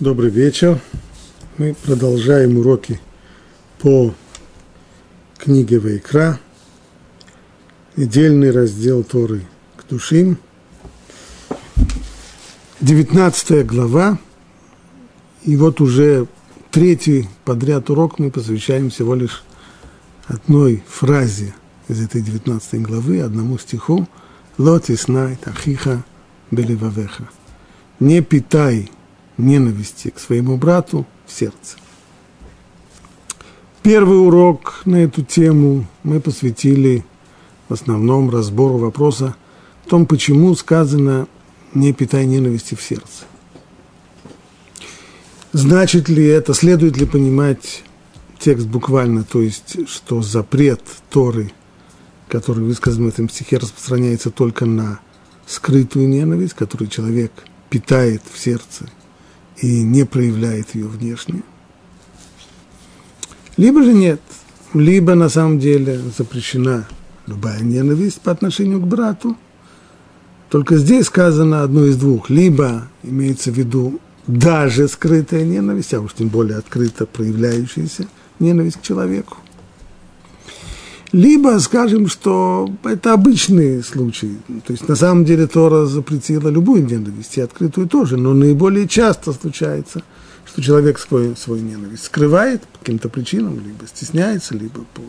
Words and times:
Добрый 0.00 0.30
вечер. 0.30 0.80
Мы 1.56 1.74
продолжаем 1.74 2.56
уроки 2.56 3.00
по 3.80 4.14
книге 5.36 5.80
Вайкра. 5.80 6.38
Недельный 7.96 8.52
раздел 8.52 9.02
Торы 9.02 9.44
к 9.76 9.88
душим. 9.88 10.38
19 12.80 13.66
глава. 13.66 14.20
И 15.42 15.56
вот 15.56 15.80
уже 15.80 16.28
третий 16.70 17.28
подряд 17.44 17.90
урок 17.90 18.20
мы 18.20 18.30
посвящаем 18.30 18.90
всего 18.90 19.16
лишь 19.16 19.42
одной 20.28 20.84
фразе 20.86 21.56
из 21.88 22.00
этой 22.00 22.22
19 22.22 22.82
главы, 22.82 23.20
одному 23.20 23.58
стиху. 23.58 24.06
Лотиснай 24.58 25.34
тахиха 25.42 26.04
беливавеха. 26.52 27.28
Не 27.98 28.20
питай 28.22 28.92
ненависти 29.38 30.10
к 30.10 30.18
своему 30.18 30.56
брату 30.56 31.06
в 31.26 31.32
сердце. 31.32 31.76
Первый 33.82 34.18
урок 34.18 34.82
на 34.84 34.96
эту 34.96 35.22
тему 35.22 35.86
мы 36.02 36.20
посвятили 36.20 37.04
в 37.68 37.72
основном 37.72 38.28
разбору 38.28 38.76
вопроса 38.76 39.36
о 39.86 39.88
том, 39.88 40.04
почему 40.04 40.54
сказано 40.54 41.28
«не 41.72 41.92
питай 41.92 42.26
ненависти 42.26 42.74
в 42.74 42.82
сердце». 42.82 43.24
Значит 45.52 46.08
ли 46.08 46.26
это, 46.26 46.52
следует 46.52 46.98
ли 46.98 47.06
понимать 47.06 47.82
текст 48.38 48.66
буквально, 48.66 49.24
то 49.24 49.40
есть, 49.40 49.88
что 49.88 50.20
запрет 50.20 50.82
Торы, 51.08 51.52
который 52.28 52.64
высказан 52.64 53.06
в 53.06 53.08
этом 53.08 53.30
стихе, 53.30 53.56
распространяется 53.56 54.30
только 54.30 54.66
на 54.66 55.00
скрытую 55.46 56.08
ненависть, 56.08 56.52
которую 56.52 56.90
человек 56.90 57.32
питает 57.70 58.22
в 58.30 58.38
сердце– 58.38 58.90
и 59.60 59.82
не 59.82 60.04
проявляет 60.04 60.74
ее 60.74 60.86
внешне. 60.86 61.42
Либо 63.56 63.82
же 63.82 63.92
нет, 63.92 64.20
либо 64.72 65.14
на 65.14 65.28
самом 65.28 65.58
деле 65.58 66.00
запрещена 66.16 66.86
любая 67.26 67.60
ненависть 67.60 68.20
по 68.20 68.30
отношению 68.30 68.80
к 68.80 68.86
брату. 68.86 69.36
Только 70.48 70.76
здесь 70.76 71.06
сказано 71.06 71.62
одно 71.62 71.84
из 71.84 71.96
двух. 71.96 72.30
Либо 72.30 72.88
имеется 73.02 73.50
в 73.50 73.54
виду 73.54 74.00
даже 74.26 74.88
скрытая 74.88 75.44
ненависть, 75.44 75.92
а 75.94 76.00
уж 76.00 76.14
тем 76.14 76.28
более 76.28 76.58
открыто 76.58 77.06
проявляющаяся 77.06 78.06
ненависть 78.38 78.78
к 78.78 78.82
человеку. 78.82 79.38
Либо 81.12 81.58
скажем, 81.58 82.06
что 82.06 82.70
это 82.84 83.14
обычный 83.14 83.82
случай. 83.82 84.36
То 84.66 84.72
есть 84.72 84.86
на 84.88 84.94
самом 84.94 85.24
деле 85.24 85.46
Тора 85.46 85.86
запретила 85.86 86.48
любую 86.48 86.84
ненависть, 86.84 87.38
и 87.38 87.40
открытую 87.40 87.88
тоже, 87.88 88.18
но 88.18 88.34
наиболее 88.34 88.86
часто 88.86 89.32
случается, 89.32 90.02
что 90.44 90.60
человек 90.60 90.98
свой, 90.98 91.34
свой 91.34 91.60
ненависть 91.60 92.04
скрывает 92.04 92.60
по 92.62 92.78
каким-то 92.80 93.08
причинам, 93.08 93.54
либо 93.54 93.86
стесняется, 93.86 94.54
либо 94.54 94.80
по 94.92 95.02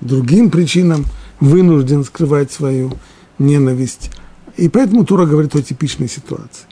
другим 0.00 0.48
причинам 0.48 1.04
вынужден 1.40 2.04
скрывать 2.04 2.52
свою 2.52 2.92
ненависть. 3.38 4.12
И 4.56 4.68
поэтому 4.68 5.04
Тора 5.04 5.26
говорит 5.26 5.56
о 5.56 5.62
типичной 5.62 6.08
ситуации. 6.08 6.66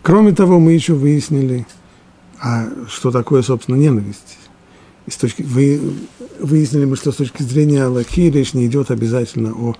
Кроме 0.00 0.32
того, 0.32 0.58
мы 0.58 0.72
еще 0.72 0.94
выяснили, 0.94 1.66
а 2.40 2.70
что 2.88 3.10
такое, 3.10 3.42
собственно, 3.42 3.76
ненависть 3.76 4.38
с 5.10 5.16
точки, 5.16 5.42
вы, 5.42 5.80
выяснили 6.38 6.84
мы, 6.84 6.96
что 6.96 7.12
с 7.12 7.16
точки 7.16 7.42
зрения 7.42 7.84
Аллахи 7.84 8.30
речь 8.30 8.54
не 8.54 8.66
идет 8.66 8.90
обязательно 8.90 9.52
о 9.52 9.76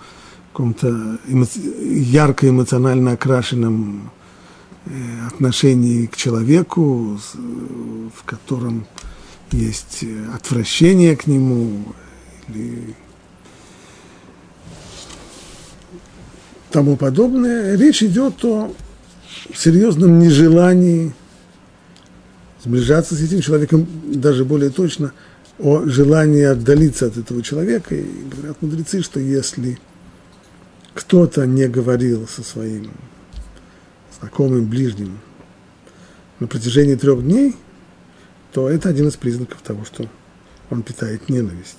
каком-то 0.52 1.18
эмоци, 1.28 1.60
ярко 1.60 2.48
эмоционально 2.48 3.12
окрашенном 3.12 4.10
э, 4.86 5.26
отношении 5.28 6.06
к 6.06 6.16
человеку, 6.16 7.18
в 8.14 8.24
котором 8.24 8.86
есть 9.52 10.04
отвращение 10.34 11.16
к 11.16 11.26
нему 11.26 11.94
или 12.48 12.94
тому 16.70 16.96
подобное. 16.96 17.76
Речь 17.76 18.02
идет 18.02 18.44
о 18.44 18.72
серьезном 19.54 20.18
нежелании 20.18 21.12
сближаться 22.64 23.14
с 23.14 23.20
этим 23.22 23.40
человеком, 23.40 23.86
даже 24.04 24.44
более 24.44 24.70
точно, 24.70 25.12
о 25.62 25.86
желании 25.86 26.42
отдалиться 26.42 27.06
от 27.06 27.16
этого 27.16 27.42
человека. 27.42 27.94
И 27.94 28.04
говорят 28.28 28.60
мудрецы, 28.62 29.02
что 29.02 29.20
если 29.20 29.78
кто-то 30.94 31.46
не 31.46 31.68
говорил 31.68 32.26
со 32.26 32.42
своим 32.42 32.90
знакомым, 34.18 34.66
ближним 34.66 35.18
на 36.38 36.46
протяжении 36.46 36.94
трех 36.94 37.22
дней, 37.22 37.56
то 38.52 38.68
это 38.68 38.88
один 38.88 39.08
из 39.08 39.16
признаков 39.16 39.60
того, 39.62 39.84
что 39.84 40.08
он 40.70 40.82
питает 40.82 41.28
ненависть. 41.28 41.78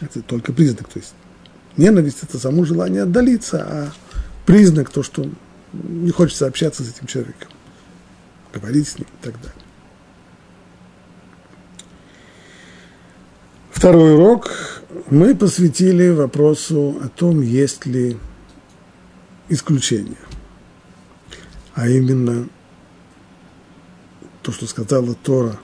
Это 0.00 0.22
только 0.22 0.52
признак, 0.52 0.88
то 0.88 0.98
есть 0.98 1.14
ненависть– 1.76 2.18
это 2.22 2.38
само 2.38 2.64
желание 2.64 3.02
отдалиться, 3.02 3.62
а 3.62 3.92
признак 4.44 4.90
то, 4.90 5.02
что 5.02 5.28
не 5.72 6.10
хочется 6.10 6.46
общаться 6.46 6.84
с 6.84 6.90
этим 6.90 7.06
человеком, 7.06 7.48
говорить 8.52 8.88
с 8.88 8.98
ним 8.98 9.08
и 9.20 9.24
так 9.24 9.34
далее. 9.40 9.65
Второй 13.76 14.14
урок 14.14 14.50
мы 15.10 15.34
посвятили 15.34 16.08
вопросу 16.08 16.96
о 17.04 17.08
том, 17.08 17.42
есть 17.42 17.84
ли 17.84 18.16
исключение. 19.50 20.16
А 21.74 21.86
именно 21.86 22.48
то, 24.40 24.50
что 24.50 24.66
сказала 24.66 25.14
Тора, 25.14 25.58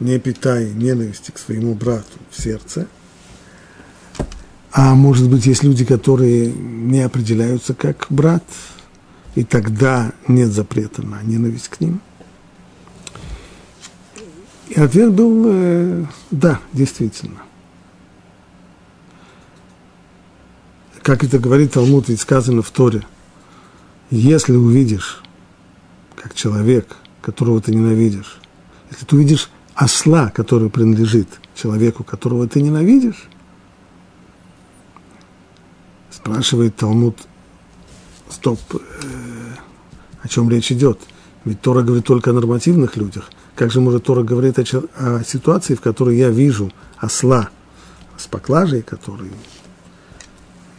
не 0.00 0.18
питай 0.18 0.72
ненависти 0.72 1.30
к 1.30 1.38
своему 1.38 1.76
брату 1.76 2.18
в 2.32 2.42
сердце. 2.42 2.88
А 4.72 4.96
может 4.96 5.30
быть, 5.30 5.46
есть 5.46 5.62
люди, 5.62 5.84
которые 5.84 6.52
не 6.52 7.02
определяются 7.02 7.74
как 7.74 8.06
брат, 8.10 8.44
и 9.36 9.44
тогда 9.44 10.10
нет 10.26 10.50
запрета 10.50 11.06
на 11.06 11.22
ненависть 11.22 11.68
к 11.68 11.80
ним. 11.80 12.00
И 14.68 14.80
ответ 14.80 15.12
был 15.12 15.44
э, 15.46 16.04
да, 16.32 16.58
действительно. 16.72 17.42
Как 21.02 21.24
это 21.24 21.38
говорит 21.38 21.72
Талмуд, 21.72 22.08
ведь 22.08 22.20
сказано 22.20 22.62
в 22.62 22.70
Торе, 22.70 23.06
если 24.10 24.54
увидишь, 24.54 25.22
как 26.16 26.34
человек, 26.34 26.96
которого 27.20 27.60
ты 27.60 27.74
ненавидишь, 27.74 28.38
если 28.90 29.04
ты 29.04 29.16
увидишь 29.16 29.50
осла, 29.74 30.30
который 30.30 30.70
принадлежит 30.70 31.28
человеку, 31.54 32.04
которого 32.04 32.46
ты 32.46 32.62
ненавидишь, 32.62 33.28
спрашивает 36.10 36.76
Талмуд, 36.76 37.16
стоп, 38.30 38.60
э, 38.72 38.78
о 40.22 40.28
чем 40.28 40.48
речь 40.50 40.70
идет? 40.70 41.00
Ведь 41.44 41.60
Тора 41.60 41.82
говорит 41.82 42.06
только 42.06 42.30
о 42.30 42.34
нормативных 42.34 42.96
людях. 42.96 43.30
Как 43.56 43.72
же 43.72 43.80
может 43.80 44.04
Тора 44.04 44.22
говорить 44.22 44.58
о, 44.58 44.84
о 44.94 45.24
ситуации, 45.24 45.74
в 45.74 45.80
которой 45.80 46.16
я 46.16 46.28
вижу 46.28 46.70
осла 46.98 47.48
с 48.16 48.28
поклажей, 48.28 48.82
который 48.82 49.32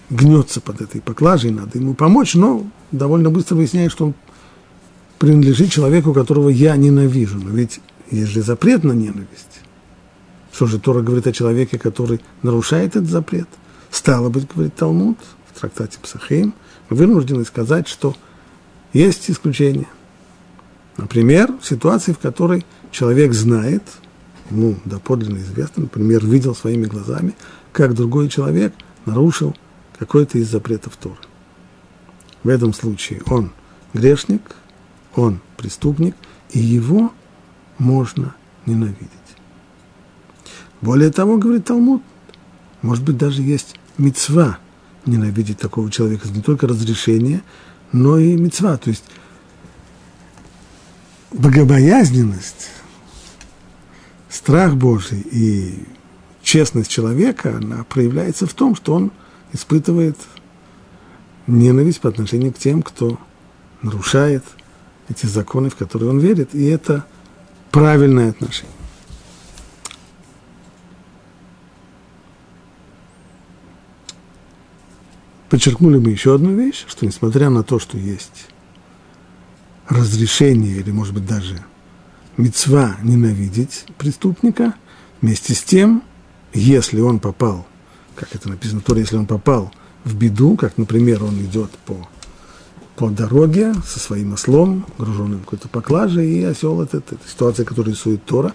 гнется 0.10 0.62
под 0.62 0.82
этой 0.82 1.02
поклажей, 1.02 1.52
надо 1.52 1.78
ему 1.78 1.94
помочь, 1.94 2.36
но 2.36 2.66
довольно 2.92 3.30
быстро 3.30 3.56
выясняет, 3.56 3.92
что 3.92 4.08
он 4.08 4.14
принадлежит 5.20 5.72
человеку, 5.72 6.14
которого 6.14 6.50
я 6.50 6.76
ненавижу. 6.76 7.40
Но 7.40 7.50
ведь 7.52 7.80
есть 8.12 8.32
же 8.32 8.42
запрет 8.42 8.84
на 8.84 8.92
ненависть. 8.92 9.62
Что 10.52 10.68
же 10.68 10.80
Тора 10.80 11.02
говорит 11.02 11.26
о 11.28 11.32
человеке, 11.32 11.80
который 11.80 12.22
нарушает 12.44 12.96
этот 12.96 13.10
запрет? 13.10 13.48
Стало 13.90 14.30
быть, 14.30 14.48
говорит 14.54 14.76
Талмуд 14.76 15.18
в 15.52 15.60
трактате 15.60 15.98
Псахим, 16.02 16.54
мы 16.90 16.98
вынуждены 16.98 17.46
сказать, 17.46 17.88
что 17.88 18.16
есть 18.92 19.30
исключения. 19.32 19.88
Например, 20.98 21.52
в 21.60 21.66
ситуации, 21.66 22.14
в 22.14 22.20
которой 22.20 22.66
человек 22.92 23.34
знает, 23.34 23.84
ему 24.52 24.76
доподлинно 24.86 25.38
известно, 25.40 25.84
например, 25.84 26.26
видел 26.26 26.54
своими 26.56 26.86
глазами, 26.86 27.34
как 27.72 27.96
другой 27.96 28.30
человек 28.30 28.74
нарушил 29.06 29.56
какой-то 30.04 30.38
из 30.38 30.50
запретов 30.50 30.98
Торы. 30.98 31.16
В 32.44 32.50
этом 32.50 32.74
случае 32.74 33.22
он 33.26 33.52
грешник, 33.94 34.42
он 35.16 35.40
преступник, 35.56 36.14
и 36.52 36.60
его 36.60 37.14
можно 37.78 38.36
ненавидеть. 38.66 39.08
Более 40.82 41.10
того, 41.10 41.38
говорит 41.38 41.66
Талмуд, 41.66 42.04
может 42.82 43.06
быть, 43.06 43.16
даже 43.18 43.42
есть 43.42 43.76
мецва 43.98 44.58
ненавидеть 45.06 45.58
такого 45.58 45.90
человека, 45.90 46.28
не 46.28 46.42
только 46.42 46.68
разрешение, 46.68 47.42
но 47.94 48.18
и 48.18 48.36
мецва, 48.36 48.76
то 48.76 48.90
есть 48.90 49.06
богобоязненность, 51.32 52.72
страх 54.28 54.76
Божий 54.76 55.22
и 55.32 55.86
честность 56.42 56.92
человека, 56.92 57.56
она 57.56 57.86
проявляется 57.86 58.48
в 58.48 58.54
том, 58.54 58.76
что 58.76 58.96
он– 58.96 59.14
испытывает 59.54 60.18
ненависть 61.48 62.02
по 62.02 62.10
отношению 62.10 62.54
к 62.54 62.58
тем, 62.58 62.82
кто 62.82 63.18
нарушает 63.82 64.44
эти 65.10 65.26
законы, 65.26 65.70
в 65.70 65.76
которые 65.76 66.10
он 66.10 66.20
верит, 66.20 66.54
и 66.54 66.66
это 66.66 67.06
правильное 67.72 68.32
отношение. 68.32 68.72
Подчеркнули 75.50 76.00
мы 76.00 76.10
еще 76.10 76.34
одну 76.34 76.56
вещь, 76.56 76.86
что 76.88 77.06
несмотря 77.06 77.50
на 77.52 77.64
то, 77.64 77.78
что 77.78 77.98
есть 77.98 78.48
разрешение 79.88 80.78
или, 80.78 80.90
может 80.90 81.14
быть, 81.14 81.28
даже 81.28 81.64
мецва 82.38 82.96
ненавидеть 83.04 83.86
преступника, 84.00 84.74
вместе 85.22 85.54
с 85.54 85.62
тем, 85.62 86.04
если 86.54 87.02
он 87.02 87.20
попал, 87.20 87.68
как 88.16 88.36
это 88.36 88.50
написано 88.50 88.82
то 88.82 88.96
если 88.96 89.18
он 89.18 89.26
попал 89.26 89.72
в 90.04 90.16
беду, 90.16 90.56
как, 90.56 90.78
например, 90.78 91.24
он 91.24 91.40
идет 91.42 91.72
по, 91.86 92.08
по 92.96 93.10
дороге 93.10 93.74
со 93.86 94.00
своим 94.00 94.34
ослом, 94.34 94.86
груженным 94.98 95.40
какой-то 95.40 95.70
поклажей, 95.70 96.30
и 96.30 96.44
осел 96.44 96.82
этот, 96.82 97.14
это 97.14 97.22
ситуация, 97.28 97.66
которую 97.66 97.96
рисует 97.96 98.24
Тора, 98.26 98.54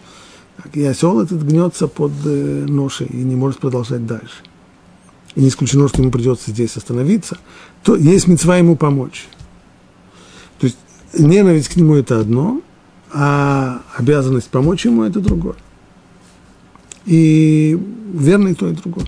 и 0.72 0.84
осел 0.84 1.20
этот 1.20 1.42
гнется 1.42 1.88
под 1.88 2.12
э, 2.24 2.66
ношей 2.68 3.06
и 3.06 3.16
не 3.16 3.36
может 3.36 3.60
продолжать 3.60 4.06
дальше 4.06 4.42
и 5.38 5.40
не 5.40 5.48
исключено, 5.48 5.88
что 5.88 6.02
ему 6.02 6.10
придется 6.10 6.50
здесь 6.50 6.76
остановиться, 6.76 7.38
то 7.84 7.94
есть 7.94 8.26
мецва 8.26 8.56
ему 8.56 8.76
помочь. 8.76 9.28
То 10.58 10.66
есть 10.66 10.78
ненависть 11.16 11.68
к 11.68 11.76
нему– 11.76 11.94
это 11.96 12.18
одно, 12.18 12.60
а 13.12 13.82
обязанность 13.96 14.48
помочь 14.48 14.84
ему– 14.84 15.02
это 15.04 15.20
другое. 15.20 15.54
И 17.06 17.78
верно 18.12 18.48
и 18.48 18.54
то, 18.54 18.68
и 18.68 18.72
другое. 18.72 19.06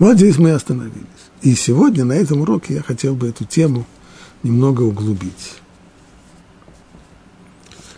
Вот 0.00 0.16
здесь 0.16 0.38
мы 0.38 0.50
остановились. 0.50 1.06
И 1.42 1.54
сегодня 1.54 2.04
на 2.04 2.14
этом 2.14 2.40
уроке 2.40 2.74
я 2.74 2.82
хотел 2.82 3.14
бы 3.14 3.28
эту 3.28 3.44
тему 3.44 3.86
немного 4.42 4.82
углубить. 4.82 5.54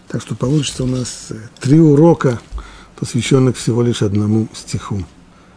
Так 0.08 0.20
что 0.20 0.34
получится 0.34 0.84
у 0.84 0.86
нас 0.86 1.28
э, 1.30 1.36
три 1.58 1.80
урока– 1.80 2.38
посвященных 3.02 3.56
всего 3.56 3.82
лишь 3.82 4.00
одному 4.00 4.46
стиху 4.54 5.02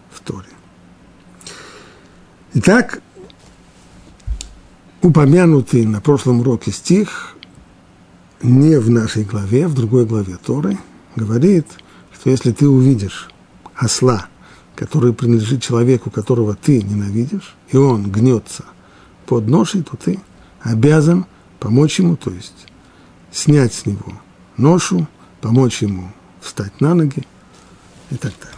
в 0.09 0.19
Торе. 0.21 0.47
Итак, 2.55 3.03
упомянутый 5.03 5.85
на 5.85 6.01
прошлом 6.01 6.39
уроке 6.39 6.71
стих 6.71 7.37
не 8.41 8.79
в 8.79 8.89
нашей 8.89 9.25
главе, 9.25 9.67
в 9.67 9.75
другой 9.75 10.07
главе 10.07 10.37
Торы, 10.43 10.79
говорит, 11.15 11.67
что 12.11 12.31
если 12.31 12.51
ты 12.51 12.67
увидишь 12.67 13.29
осла, 13.75 14.25
который 14.75 15.13
принадлежит 15.13 15.63
человеку, 15.63 16.09
которого 16.09 16.55
ты 16.55 16.81
ненавидишь, 16.81 17.55
и 17.69 17.77
он 17.77 18.11
гнется 18.11 18.65
под 19.25 19.47
ношей, 19.47 19.83
то 19.83 19.97
ты 19.97 20.19
обязан 20.61 21.25
помочь 21.59 21.99
ему, 21.99 22.15
то 22.15 22.31
есть 22.31 22.67
снять 23.31 23.73
с 23.73 23.85
него 23.85 24.21
ношу, 24.57 25.07
помочь 25.41 25.81
ему 25.81 26.11
встать 26.41 26.79
на 26.81 26.93
ноги 26.93 27.23
и 28.11 28.15
так 28.15 28.33
далее. 28.41 28.55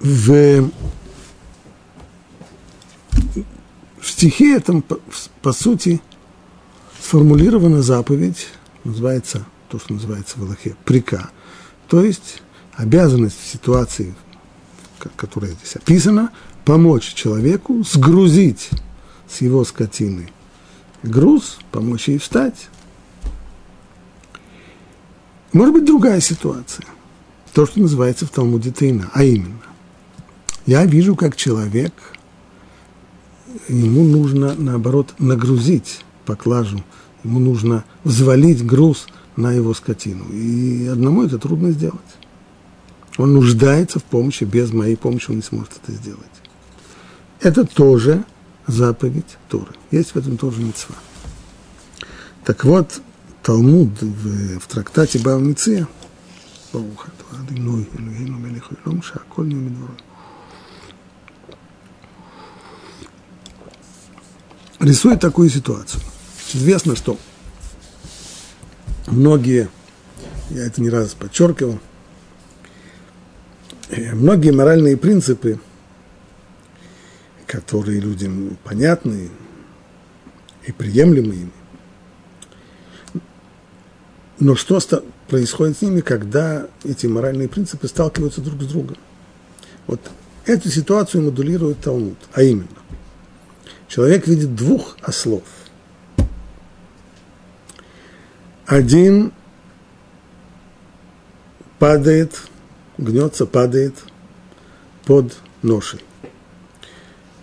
В, 0.00 0.70
в 3.98 4.06
стихе 4.06 4.56
этом, 4.56 4.82
по, 4.82 4.98
по 5.40 5.52
сути, 5.52 6.02
сформулирована 7.04 7.82
заповедь, 7.82 8.48
называется, 8.84 9.44
то, 9.68 9.78
что 9.78 9.92
называется 9.92 10.38
в 10.38 10.42
Аллахе, 10.42 10.76
прика, 10.84 11.30
то 11.88 12.02
есть 12.02 12.42
обязанность 12.74 13.38
в 13.40 13.46
ситуации, 13.46 14.14
которая 15.16 15.52
здесь 15.52 15.76
описана, 15.76 16.30
помочь 16.64 17.12
человеку 17.14 17.82
сгрузить 17.84 18.70
с 19.28 19.42
его 19.42 19.64
скотины 19.64 20.30
груз, 21.02 21.58
помочь 21.70 22.08
ей 22.08 22.18
встать. 22.18 22.68
Может 25.52 25.74
быть, 25.74 25.84
другая 25.84 26.20
ситуация. 26.20 26.86
То, 27.52 27.66
что 27.66 27.80
называется 27.80 28.26
в 28.26 28.30
Талмуде 28.30 28.70
Тейна. 28.70 29.10
А 29.12 29.22
именно, 29.22 29.60
я 30.66 30.84
вижу, 30.86 31.14
как 31.14 31.36
человек, 31.36 31.92
ему 33.68 34.02
нужно, 34.04 34.54
наоборот, 34.54 35.14
нагрузить 35.18 36.03
поклажу, 36.24 36.82
ему 37.22 37.38
нужно 37.38 37.84
взвалить 38.04 38.64
груз 38.64 39.06
на 39.36 39.52
его 39.52 39.74
скотину. 39.74 40.24
И 40.32 40.86
одному 40.86 41.24
это 41.24 41.38
трудно 41.38 41.70
сделать. 41.70 42.00
Он 43.16 43.32
нуждается 43.34 43.98
в 43.98 44.04
помощи, 44.04 44.44
без 44.44 44.72
моей 44.72 44.96
помощи 44.96 45.30
он 45.30 45.36
не 45.36 45.42
сможет 45.42 45.72
это 45.82 45.92
сделать. 45.92 46.20
Это 47.40 47.64
тоже 47.64 48.24
заповедь 48.66 49.38
Торы. 49.48 49.72
Есть 49.90 50.12
в 50.12 50.16
этом 50.16 50.36
тоже 50.36 50.62
мецва. 50.62 50.96
Так 52.44 52.64
вот, 52.64 53.00
Талмуд 53.42 54.00
в, 54.00 54.58
в 54.58 54.66
трактате 54.66 55.18
Бавниция, 55.18 55.86
рисует 64.80 65.20
такую 65.20 65.50
ситуацию. 65.50 66.02
Известно, 66.52 66.94
что 66.96 67.18
многие, 69.06 69.68
я 70.50 70.66
это 70.66 70.80
не 70.80 70.90
раз 70.90 71.14
подчеркивал, 71.14 71.78
э, 73.88 74.14
многие 74.14 74.50
моральные 74.50 74.96
принципы– 74.96 75.60
которые 77.54 78.00
людям 78.00 78.58
понятны 78.64 79.30
и 80.66 80.72
приемлемы 80.72 81.34
им. 81.34 81.52
Но 84.40 84.56
что 84.56 84.80
происходит 85.28 85.78
с 85.78 85.82
ними, 85.82 86.00
когда 86.00 86.66
эти 86.82 87.06
моральные 87.06 87.48
принципы 87.48 87.86
сталкиваются 87.86 88.40
друг 88.40 88.60
с 88.60 88.66
другом? 88.66 88.96
Вот 89.86 90.00
эту 90.46 90.68
ситуацию 90.68 91.22
модулирует 91.22 91.78
Талмуд, 91.80 92.18
а 92.32 92.42
именно, 92.42 92.66
человек 93.86 94.26
видит 94.26 94.56
двух 94.56 94.96
ослов. 95.00 95.44
Один 98.66 99.32
падает, 101.78 102.40
гнется, 102.98 103.46
падает 103.46 103.94
под 105.04 105.36
ношей. 105.62 106.00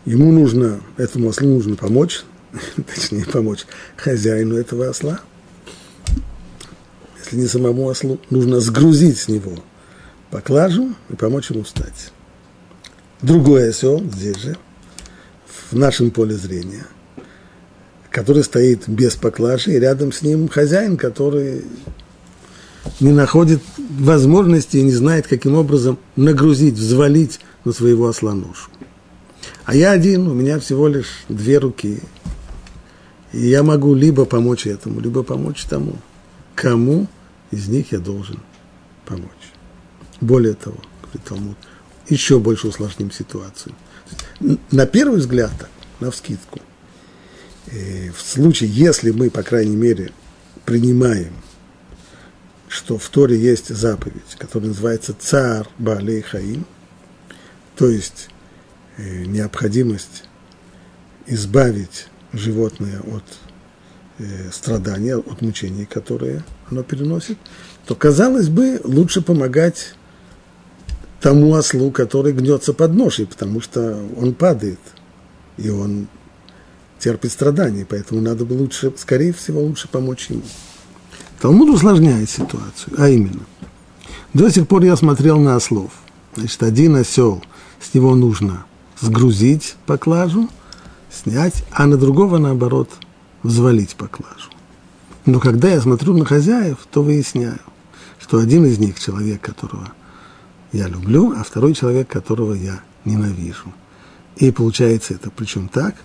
Ему 0.05 0.31
нужно, 0.31 0.81
этому 0.97 1.29
ослу 1.29 1.47
нужно 1.47 1.75
помочь, 1.75 2.23
точнее 2.75 3.25
помочь 3.25 3.65
хозяину 3.97 4.55
этого 4.55 4.89
осла. 4.89 5.19
Если 7.19 7.35
не 7.37 7.47
самому 7.47 7.87
ослу, 7.87 8.19
нужно 8.29 8.59
сгрузить 8.59 9.19
с 9.19 9.27
него 9.27 9.57
поклажу 10.31 10.95
и 11.09 11.15
помочь 11.15 11.51
ему 11.51 11.63
встать. 11.63 12.11
Другой 13.21 13.69
осел 13.69 13.99
здесь 13.99 14.37
же, 14.37 14.57
в 15.69 15.77
нашем 15.77 16.09
поле 16.09 16.33
зрения, 16.35 16.87
который 18.11 18.43
стоит 18.43 18.87
без 18.87 19.15
поклажи, 19.15 19.73
и 19.73 19.79
рядом 19.79 20.11
с 20.11 20.21
ним 20.21 20.49
хозяин, 20.49 20.97
который 20.97 21.63
не 22.99 23.11
находит 23.11 23.61
возможности 23.77 24.77
и 24.77 24.83
не 24.83 24.91
знает, 24.91 25.27
каким 25.27 25.55
образом 25.55 25.97
нагрузить, 26.15 26.75
взвалить 26.75 27.39
на 27.63 27.71
своего 27.71 28.07
осла 28.07 28.33
ношу. 28.33 28.69
А 29.65 29.75
я 29.75 29.91
один, 29.91 30.27
у 30.27 30.33
меня 30.33 30.59
всего 30.59 30.87
лишь 30.87 31.23
две 31.29 31.57
руки. 31.57 31.99
И 33.31 33.47
я 33.47 33.63
могу 33.63 33.93
либо 33.93 34.25
помочь 34.25 34.67
этому, 34.67 34.99
либо 34.99 35.23
помочь 35.23 35.63
тому. 35.63 35.95
Кому 36.55 37.07
из 37.51 37.69
них 37.69 37.93
я 37.93 37.99
должен 37.99 38.39
помочь? 39.05 39.29
Более 40.19 40.53
того, 40.53 40.77
говорит 41.01 41.23
Талмуд, 41.23 41.57
еще 42.09 42.39
больше 42.39 42.67
усложним 42.67 43.11
ситуацию. 43.11 43.73
На 44.71 44.85
первый 44.85 45.19
взгляд, 45.19 45.53
на 45.99 46.11
вскидку, 46.11 46.59
э, 47.71 48.11
в 48.11 48.21
случае, 48.21 48.69
если 48.69 49.11
мы, 49.11 49.29
по 49.29 49.43
крайней 49.43 49.75
мере, 49.75 50.11
принимаем, 50.65 51.33
что 52.67 52.97
в 52.97 53.09
Торе 53.09 53.37
есть 53.37 53.69
заповедь, 53.69 54.35
которая 54.37 54.69
называется 54.69 55.15
«Цар 55.17 55.67
Баалей 55.77 56.21
Хаим», 56.21 56.65
то 57.75 57.89
есть 57.89 58.29
Э, 58.97 59.25
необходимость 59.25 60.25
избавить 61.25 62.07
животное 62.33 62.99
от 62.99 63.23
э, 64.19 64.51
страдания, 64.51 65.15
от 65.15 65.41
мучений, 65.41 65.85
которые 65.85 66.43
оно 66.69 66.83
переносит, 66.83 67.37
то, 67.85 67.95
казалось 67.95 68.49
бы, 68.49 68.81
лучше 68.83 69.21
помогать 69.21 69.95
тому 71.19 71.55
ослу, 71.55 71.89
который 71.91 72.33
гнется 72.33 72.73
под 72.73 72.93
ношей, 72.93 73.25
потому 73.25 73.61
что 73.61 74.05
он 74.17 74.33
падает, 74.33 74.79
и 75.57 75.69
он 75.69 76.07
терпит 77.01 77.31
страдания, 77.31 77.85
поэтому 77.87 78.21
надо 78.21 78.45
бы 78.45 78.53
лучше, 78.53 78.93
скорее 78.95 79.33
всего, 79.33 79.61
лучше 79.61 79.87
помочь 79.87 80.29
ему. 80.29 80.43
Талмуд 81.41 81.69
усложняет 81.69 82.29
ситуацию, 82.29 82.93
а 82.97 83.09
именно, 83.09 83.41
До 84.33 84.49
сих 84.49 84.67
пор 84.67 84.83
я 84.83 84.95
смотрел 84.95 85.39
на 85.39 85.55
ослов. 85.55 85.91
Значит, 86.35 86.63
один 86.63 86.95
осел, 86.95 87.43
с 87.79 87.93
него 87.93 88.15
нужно 88.15 88.65
сгрузить 88.99 89.75
поклажу, 89.85 90.49
снять, 91.11 91.65
а 91.71 91.87
на 91.87 91.97
другого, 91.97 92.37
наоборот, 92.37 92.89
взвалить 93.43 93.95
поклажу. 93.95 94.51
Но 95.25 95.39
когда 95.39 95.69
я 95.69 95.81
смотрю 95.81 96.15
на 96.15 96.25
хозяев, 96.25 96.77
то 96.91 97.01
выясняю, 97.01 97.59
что 98.19 98.37
один 98.37 98.65
из 98.65 98.77
них 98.77 98.99
человек, 98.99 99.41
которого 99.41 99.91
я 100.71 100.87
люблю, 100.87 101.33
а 101.35 101.43
второй 101.43 101.73
человек, 101.73 102.07
которого 102.07 102.53
я 102.53 102.81
ненавижу. 103.03 103.73
И 104.37 104.51
получается 104.51 105.15
это, 105.15 105.31
причем 105.31 105.67
так, 105.67 105.95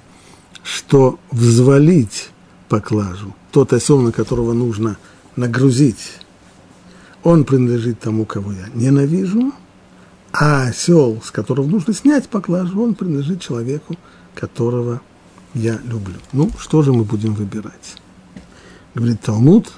что 0.66 1.20
взвалить 1.30 2.30
поклажу, 2.68 3.36
тот 3.52 3.72
осел, 3.72 4.00
на 4.00 4.10
которого 4.10 4.52
нужно 4.52 4.96
нагрузить, 5.36 6.18
он 7.22 7.44
принадлежит 7.44 8.00
тому, 8.00 8.24
кого 8.24 8.50
я 8.52 8.66
ненавижу, 8.74 9.52
а 10.32 10.64
осел, 10.64 11.22
с 11.24 11.30
которого 11.30 11.66
нужно 11.66 11.94
снять 11.94 12.28
поклажу, 12.28 12.82
он 12.82 12.94
принадлежит 12.94 13.40
человеку, 13.40 13.94
которого 14.34 15.00
я 15.54 15.78
люблю. 15.84 16.16
Ну, 16.32 16.50
что 16.58 16.82
же 16.82 16.92
мы 16.92 17.04
будем 17.04 17.34
выбирать? 17.34 17.96
Говорит 18.96 19.20
Талмуд, 19.20 19.72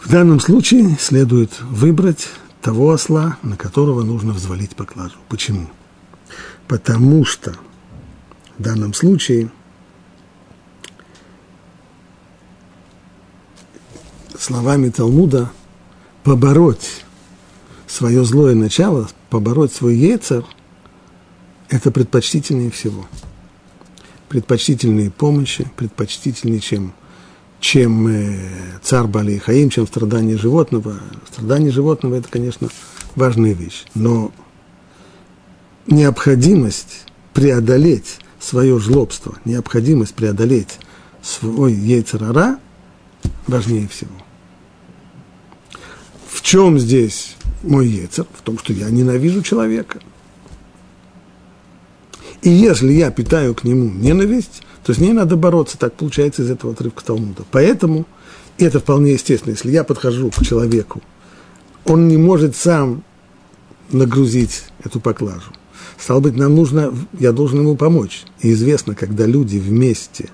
в 0.00 0.10
данном 0.10 0.40
случае 0.40 0.96
следует 0.98 1.60
выбрать 1.60 2.28
того 2.60 2.90
осла, 2.90 3.38
на 3.42 3.56
которого 3.56 4.02
нужно 4.02 4.32
взвалить 4.32 4.74
поклажу. 4.74 5.18
Почему? 5.28 5.70
Потому 6.66 7.24
что 7.24 7.54
в 8.58 8.62
данном 8.62 8.94
случае 8.94 9.50
словами 14.38 14.90
Талмуда 14.90 15.50
побороть 16.24 17.04
свое 17.86 18.24
злое 18.24 18.54
начало, 18.54 19.08
побороть 19.30 19.72
свой 19.72 19.96
яйцер, 19.96 20.44
это 21.68 21.90
предпочтительнее 21.90 22.70
всего. 22.70 23.06
Предпочтительнее 24.28 25.10
помощи, 25.10 25.70
предпочтительнее, 25.76 26.60
чем, 26.60 26.92
чем 27.60 28.08
э, 28.08 28.38
царь 28.82 29.06
Бали 29.06 29.38
Хаим, 29.38 29.70
чем 29.70 29.86
страдание 29.86 30.38
животного. 30.38 31.00
Страдание 31.30 31.70
животного– 31.70 32.14
это, 32.16 32.28
конечно, 32.28 32.68
важная 33.14 33.52
вещь. 33.52 33.84
Но 33.94 34.32
необходимость 35.86 37.04
преодолеть 37.32 38.20
свое 38.42 38.78
жлобство, 38.78 39.36
необходимость 39.44 40.14
преодолеть 40.14 40.78
свой 41.22 41.72
яйцерара 41.72 42.58
важнее 43.46 43.86
всего. 43.86 44.10
В 46.28 46.42
чем 46.42 46.78
здесь 46.78 47.36
мой 47.62 47.86
яйцер? 47.86 48.26
В 48.34 48.42
том, 48.42 48.58
что 48.58 48.72
я 48.72 48.90
ненавижу 48.90 49.42
человека. 49.42 50.00
И 52.42 52.50
если 52.50 52.92
я 52.92 53.12
питаю 53.12 53.54
к 53.54 53.62
нему 53.62 53.88
ненависть, 53.88 54.62
то 54.84 54.92
с 54.92 54.98
ней 54.98 55.12
надо 55.12 55.36
бороться. 55.36 55.78
Так 55.78 55.94
получается 55.94 56.42
из 56.42 56.50
этого 56.50 56.72
отрывка 56.72 57.04
Талмуда. 57.04 57.44
Поэтому, 57.52 58.06
и 58.58 58.64
это 58.64 58.80
вполне 58.80 59.12
естественно, 59.12 59.52
если 59.52 59.70
я 59.70 59.84
подхожу 59.84 60.30
к 60.30 60.44
человеку, 60.44 61.00
он 61.84 62.08
не 62.08 62.16
может 62.16 62.56
сам 62.56 63.04
нагрузить 63.92 64.64
эту 64.82 64.98
поклажу. 64.98 65.52
Стало 65.98 66.20
быть, 66.20 66.36
нам 66.36 66.54
нужно, 66.54 66.94
я 67.18 67.32
должен 67.32 67.60
ему 67.60 67.76
помочь. 67.76 68.24
И 68.40 68.52
известно, 68.52 68.94
когда 68.94 69.26
люди 69.26 69.58
вместе, 69.58 70.30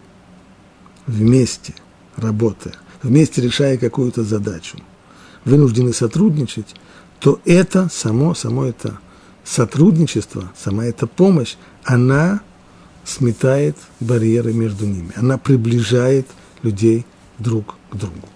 вместе 1.07 1.75
работая, 2.17 2.75
вместе 3.03 3.43
решая 3.43 3.77
какую-то 3.79 4.25
задачу, 4.25 4.79
вынуждены 5.45 5.93
сотрудничать, 5.93 6.75
то 7.21 7.41
это 7.45 7.89
само, 7.93 8.35
само 8.35 8.65
это 8.65 8.99
сотрудничество, 9.45 10.53
сама 10.57 10.85
эта 10.85 11.07
помощь, 11.07 11.57
она 11.85 12.41
сметает 13.05 13.77
барьеры 14.01 14.53
между 14.53 14.87
ними, 14.87 15.13
она 15.17 15.39
приближает 15.39 16.27
людей 16.63 17.07
друг 17.39 17.77
к 17.91 17.97
другу. 17.97 18.29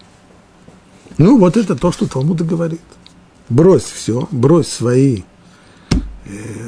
Ну, 1.17 1.37
вот 1.37 1.57
это 1.57 1.75
то, 1.75 1.91
что 1.91 2.07
Талмуд 2.07 2.41
говорит. 2.41 2.81
Брось 3.49 3.83
все, 3.83 4.27
брось 4.31 4.67
свои, 4.67 5.23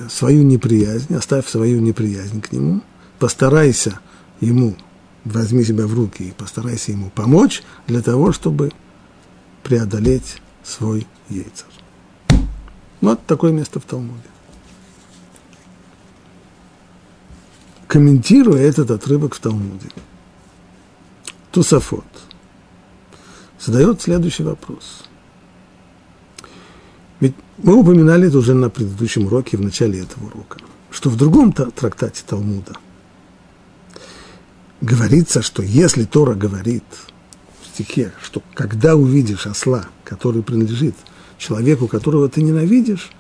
свою 0.10 0.44
неприязнь, 0.44 1.14
оставь 1.16 1.48
свою 1.48 1.80
неприязнь 1.82 2.42
к 2.42 2.52
нему, 2.52 2.82
постарайся 3.20 4.00
ему, 4.42 4.76
возьми 5.24 5.64
себя 5.64 5.88
в 5.88 5.94
руки 5.94 6.24
и 6.24 6.32
постарайся 6.32 6.92
ему 6.92 7.10
помочь 7.10 7.64
для 7.88 8.02
того, 8.02 8.32
чтобы 8.32 8.72
преодолеть 9.64 10.42
свой 10.64 11.08
яйцер. 11.30 11.68
Вот 13.02 13.26
такое 13.26 13.52
место 13.52 13.80
в 13.80 13.84
Талмуде. 13.84 14.30
Комментируя 17.88 18.62
этот 18.62 18.92
отрывок 18.92 19.36
в 19.36 19.40
Талмуде, 19.40 19.90
Тусафот 21.52 22.04
задает 23.60 24.02
следующий 24.02 24.44
вопрос. 24.44 25.04
Ведь 27.26 27.36
мы 27.58 27.74
упоминали 27.76 28.28
это 28.28 28.38
уже 28.38 28.54
на 28.54 28.70
предыдущем 28.70 29.26
уроке, 29.26 29.58
в 29.58 29.62
начале 29.62 30.02
этого 30.02 30.28
урока, 30.28 30.60
что 30.92 31.10
в 31.10 31.16
другом 31.16 31.54
трактате 31.54 32.24
Талмуда 32.28 32.74
говорится, 34.82 35.42
что 35.42 35.64
если 35.64 36.04
Тора 36.06 36.36
говорит– 36.36 36.84
стихе, 37.76 38.14
что 38.22 38.42
когда 38.54 38.96
увидишь 38.96 39.48
осла, 39.48 39.88
который 40.06 40.44
принадлежит 40.44 40.96
человеку, 41.38 41.88
которого 41.88 42.30
ты 42.30 42.42
ненавидишь, 42.42 43.12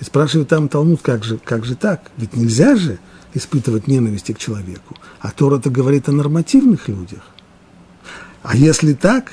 и 0.00 0.04
спрашивает 0.04 0.48
там 0.48 0.68
Талмуд, 0.68 1.00
как 1.00 1.24
же, 1.24 1.38
как 1.38 1.64
же 1.64 1.76
так? 1.76 2.10
Ведь 2.18 2.36
нельзя 2.36 2.76
же 2.76 2.98
испытывать 3.32 3.86
ненависти 3.86 4.32
к 4.32 4.38
человеку. 4.38 4.96
А 5.20 5.30
Тора-то 5.30 5.70
говорит 5.70 6.08
о 6.08 6.12
нормативных 6.12 6.88
людях. 6.88 7.22
А 8.42 8.54
если 8.56 8.92
так, 8.92 9.32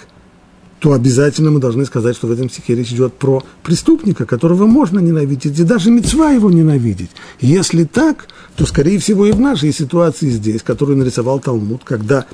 то 0.80 0.94
обязательно 0.94 1.52
мы 1.52 1.60
должны 1.60 1.86
сказать, 1.86 2.16
что 2.16 2.28
в 2.28 2.32
этом 2.32 2.50
стихе 2.50 2.74
речь 2.74 2.92
идет 2.92 3.14
про 3.14 3.44
преступника, 3.64 4.26
которого 4.26 4.66
можно 4.66 5.00
ненавидеть, 5.00 5.60
и 5.60 5.64
даже 5.64 5.92
мецва 5.92 6.32
его 6.32 6.50
ненавидеть. 6.50 7.12
Если 7.42 7.84
так, 7.84 8.28
то, 8.56 8.66
скорее 8.66 9.00
всего, 9.00 9.26
и 9.26 9.32
в 9.32 9.40
нашей 9.40 9.74
ситуации 9.74 10.30
здесь, 10.30 10.64
которую 10.64 10.98
нарисовал 10.98 11.40
Талмуд, 11.40 11.84
когда 11.84 12.26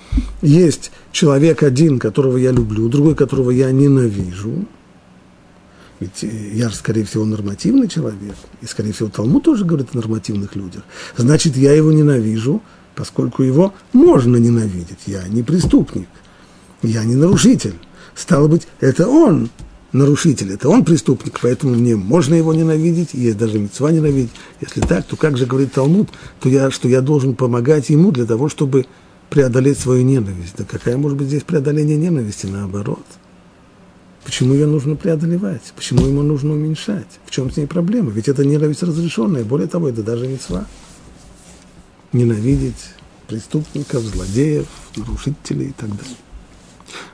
есть 0.41 0.91
человек 1.11 1.63
один, 1.63 1.97
которого 1.97 2.37
я 2.37 2.51
люблю, 2.51 2.87
другой, 2.87 3.15
которого 3.15 3.49
я 3.49 3.71
ненавижу, 3.71 4.65
ведь 5.99 6.23
я 6.53 6.69
же, 6.69 6.75
скорее 6.75 7.05
всего, 7.05 7.25
нормативный 7.25 7.87
человек, 7.87 8.35
и, 8.61 8.65
скорее 8.67 8.91
всего, 8.91 9.09
Талмуд 9.09 9.43
тоже 9.43 9.65
говорит 9.65 9.89
о 9.93 9.97
нормативных 9.97 10.55
людях, 10.55 10.83
значит, 11.17 11.57
я 11.57 11.73
его 11.73 11.91
ненавижу, 11.91 12.61
поскольку 12.95 13.43
его 13.43 13.73
можно 13.91 14.37
ненавидеть. 14.37 14.99
Я 15.07 15.27
не 15.27 15.41
преступник, 15.41 16.07
я 16.83 17.03
не 17.03 17.15
нарушитель. 17.15 17.73
Стало 18.15 18.47
быть, 18.47 18.67
это 18.79 19.07
он 19.07 19.49
нарушитель, 19.91 20.53
это 20.53 20.69
он 20.69 20.83
преступник, 20.85 21.39
поэтому 21.41 21.75
мне 21.75 21.95
можно 21.95 22.33
его 22.33 22.53
ненавидеть, 22.53 23.13
есть 23.13 23.37
даже 23.37 23.59
мецва 23.59 23.91
ненавидеть. 23.91 24.31
Если 24.61 24.81
так, 24.81 25.05
то 25.05 25.15
как 25.15 25.37
же 25.37 25.45
говорит 25.45 25.73
Талмуд, 25.73 26.09
то 26.39 26.49
я, 26.49 26.71
что 26.71 26.87
я 26.87 27.01
должен 27.01 27.35
помогать 27.35 27.89
ему 27.89 28.11
для 28.11 28.25
того, 28.25 28.49
чтобы 28.49 28.85
преодолеть 29.29 29.79
свою 29.79 30.03
ненависть. 30.03 30.55
Да 30.57 30.63
какая 30.63 30.97
может 30.97 31.17
быть 31.17 31.27
здесь 31.27 31.43
преодоление 31.43 31.97
ненависти, 31.97 32.45
наоборот? 32.45 33.05
Почему 34.23 34.53
ее 34.53 34.65
нужно 34.65 34.95
преодолевать? 34.95 35.73
Почему 35.75 36.05
ему 36.05 36.23
нужно 36.23 36.53
уменьшать? 36.53 37.19
В 37.25 37.31
чем 37.31 37.51
с 37.51 37.57
ней 37.57 37.67
проблема? 37.67 38.11
Ведь 38.11 38.27
это 38.27 38.43
ненависть 38.43 38.81
разрешенная, 38.81 39.43
более 39.43 39.67
того, 39.67 39.89
это 39.89 40.03
даже 40.03 40.27
мецва. 40.27 40.65
Ненавидеть 42.11 42.93
преступников, 43.27 44.03
злодеев, 44.03 44.67
нарушителей 44.95 45.67
и 45.67 45.73
так 45.73 45.89
далее. 45.89 46.15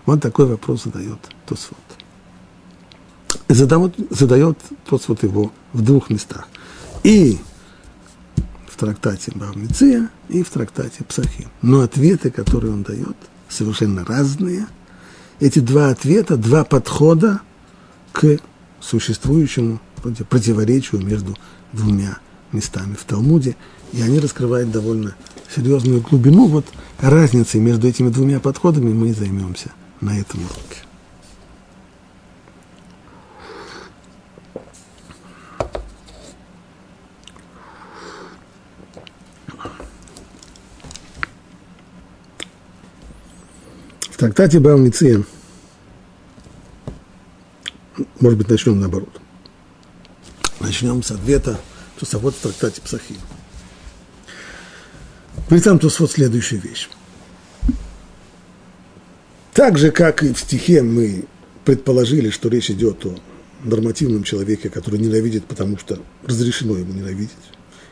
Вот 0.06 0.22
такой 0.22 0.46
вопрос 0.46 0.84
задает 0.84 1.20
Тосфот. 1.46 1.78
Задает, 3.48 3.96
задает 4.10 4.58
Тосфот 4.90 5.24
его 5.24 5.52
в 5.74 5.82
двух 5.82 6.10
местах. 6.10 6.48
И 7.04 7.40
в 8.68 8.78
трактате 8.78 9.32
Бавмиция, 9.36 10.10
и 10.30 10.44
в 10.44 10.50
трактате 10.50 11.04
Псахим. 11.04 11.50
Но 11.62 11.82
ответы, 11.82 12.32
которые 12.32 12.74
он 12.74 12.84
дает, 12.84 13.16
совершенно 13.50 14.06
разные. 14.06 14.68
Эти 15.40 15.60
два 15.60 15.90
ответа, 15.90 16.38
два 16.38 16.64
подхода 16.64 17.42
к 18.12 18.38
существующему 18.80 19.80
противоречию 20.30 21.02
между 21.02 21.38
двумя 21.74 22.18
местами 22.52 22.96
в 22.96 23.04
Талмуде, 23.06 23.56
и 23.94 24.02
они 24.02 24.20
раскрывают 24.20 24.72
довольно 24.72 25.16
серьезную 25.54 26.02
глубину. 26.02 26.48
Вот 26.48 26.66
разницей 27.02 27.60
между 27.60 27.88
этими 27.88 28.10
двумя 28.10 28.40
подходами 28.40 28.94
мы 28.94 29.10
и 29.10 29.14
займемся 29.14 29.72
на 30.00 30.20
этом 30.20 30.42
уроке. 30.42 30.84
В 44.12 44.18
трактате 44.18 44.60
Баумиция 44.60 45.24
может 48.22 48.38
быть, 48.38 48.50
начнем 48.50 48.80
наоборот. 48.80 49.20
Начнем 50.60 51.02
с 51.02 51.12
ответа 51.12 51.60
Тусовод 51.98 52.36
в 52.36 52.40
трактате 52.40 52.82
Псахим. 52.82 53.18
При 55.50 55.60
этом 55.60 55.80
Тусовод 55.80 56.12
следующую 56.12 56.62
вещь. 56.62 56.90
Так 59.54 59.78
же, 59.78 59.92
как 59.92 60.24
и 60.24 60.34
в 60.34 60.40
стихе 60.40 60.82
мы 60.82 61.26
предположили, 61.66 62.30
что 62.30 62.50
речь 62.50 62.72
идет 62.72 63.06
о 63.06 63.18
нормативном 63.64 64.24
человеке, 64.24 64.70
который 64.70 65.00
ненавидит, 65.00 65.46
потому 65.46 65.78
что 65.78 66.00
разрешено 66.26 66.78
ему 66.78 66.94
ненавидеть, 66.94 67.32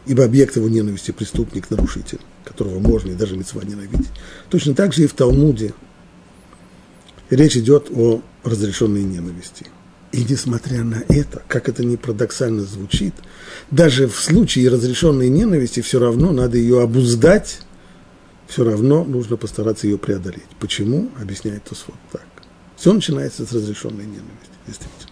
ибо 0.06 0.24
объект 0.24 0.56
его 0.56 0.70
ненависти– 0.70 1.12
преступник, 1.18 1.70
нарушитель, 1.70 2.20
которого 2.46 2.80
можно 2.80 3.12
и 3.12 3.16
даже 3.16 3.36
мецва 3.36 3.64
ненавидеть. 3.64 4.08
Точно 4.50 4.74
так 4.74 4.94
же 4.94 5.04
и 5.04 5.08
в 5.08 5.14
Талмуде 5.14 5.74
речь 7.30 7.58
идет 7.58 7.90
о 7.92 8.22
разрешенной 8.44 9.04
ненависти. 9.04 9.66
И 10.12 10.26
несмотря 10.28 10.84
на 10.84 11.04
это, 11.08 11.44
как 11.48 11.70
это 11.70 11.86
не 11.86 11.96
парадоксально 11.96 12.64
звучит, 12.64 13.14
даже 13.70 14.08
в 14.08 14.16
случае 14.16 14.70
разрешенной 14.70 15.30
ненависти 15.30 15.82
все 15.82 16.00
равно 16.00 16.32
надо 16.32 16.58
ее 16.58 16.82
обуздать, 16.82 17.62
все 18.48 18.64
равно 18.64 19.04
нужно 19.04 19.38
постараться 19.38 19.86
ее 19.86 20.00
преодолеть. 20.00 20.48
Почему? 20.60 21.12
Объясняет 21.22 21.64
Тосфот 21.66 21.96
так. 22.12 22.26
Все 22.76 22.92
начинается 22.92 23.46
с 23.46 23.52
разрешенной 23.52 24.06
ненависти, 24.06 24.58
действительно. 24.66 25.12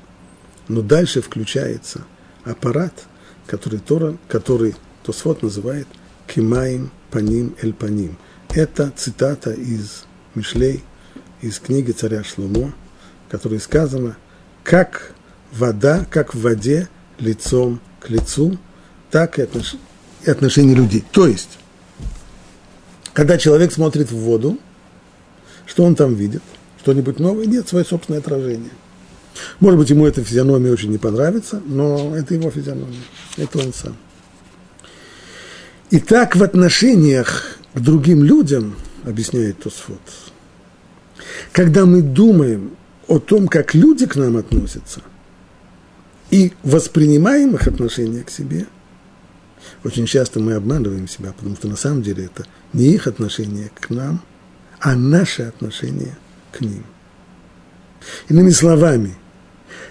Но 0.68 0.82
дальше 0.82 1.22
включается 1.22 2.06
аппарат, 2.44 3.06
который 3.46 3.80
Тора, 3.80 4.18
который 4.28 4.76
Тосфот 5.04 5.44
называет 5.44 5.88
Кимаим 6.28 6.90
Паним 7.12 7.56
Эль 7.62 7.74
Паним. 7.74 8.18
Это 8.50 8.92
цитата 8.96 9.52
из 9.52 10.06
Мишлей, 10.34 10.84
из 11.42 11.60
книги 11.60 11.92
царя 11.92 12.24
Шломо, 12.24 12.74
в 13.28 13.32
которой 13.32 13.60
сказано, 13.60 14.18
как 14.68 15.14
вода, 15.54 16.06
как 16.10 16.36
в 16.36 16.42
воде, 16.42 16.90
лицом 17.20 17.80
к 18.02 18.10
лицу, 18.10 18.58
так 19.10 19.40
и, 19.40 19.44
отнош... 19.44 19.76
и 20.26 20.30
отношения 20.30 20.76
людей. 20.76 21.06
То 21.14 21.26
есть, 21.26 21.58
когда 23.14 23.38
человек 23.38 23.72
смотрит 23.72 24.12
в 24.12 24.18
воду, 24.18 24.60
что 25.66 25.86
он 25.86 25.96
там 25.96 26.16
видит? 26.16 26.42
Что-нибудь 26.82 27.18
новое? 27.18 27.46
Нет, 27.46 27.70
свое 27.70 27.86
собственное 27.86 28.20
отражение. 28.20 28.72
Может 29.62 29.80
быть, 29.80 29.90
ему 29.90 30.06
эта 30.06 30.22
физиономия 30.22 30.74
очень 30.74 30.92
не 30.92 30.98
понравится, 30.98 31.62
но 31.66 32.14
это 32.14 32.34
его 32.34 32.52
физиономия, 32.52 33.00
это 33.38 33.60
он 33.60 33.72
сам. 33.72 33.96
И 35.92 36.00
так 36.02 36.36
в 36.36 36.44
отношениях 36.44 37.58
к 37.74 37.80
другим 37.80 38.22
людям, 38.22 38.76
объясняет 39.06 39.64
Тосфот, 39.64 40.02
когда 41.54 41.86
мы 41.86 42.02
думаем 42.02 42.72
о 43.08 43.20
том, 43.20 43.48
как 43.48 43.74
люди 43.74 44.06
к 44.06 44.16
нам 44.16 44.38
относятся, 44.38 45.02
и 46.30 46.54
воспринимаем 46.64 47.56
их 47.56 47.68
отношение 47.68 48.24
к 48.24 48.30
себе, 48.30 48.68
очень 49.84 50.06
часто 50.06 50.40
мы 50.40 50.54
обманываем 50.54 51.08
себя, 51.08 51.34
потому 51.34 51.56
что 51.56 51.68
на 51.68 51.76
самом 51.76 52.02
деле 52.02 52.26
это 52.26 52.46
не 52.74 52.94
их 52.94 53.08
отношение 53.08 53.72
к 53.80 53.90
нам, 53.90 54.22
а 54.80 54.96
наше 54.96 55.44
отношение 55.44 56.18
к 56.52 56.62
ним. 56.62 56.84
Иными 58.30 58.52
словами, 58.52 59.16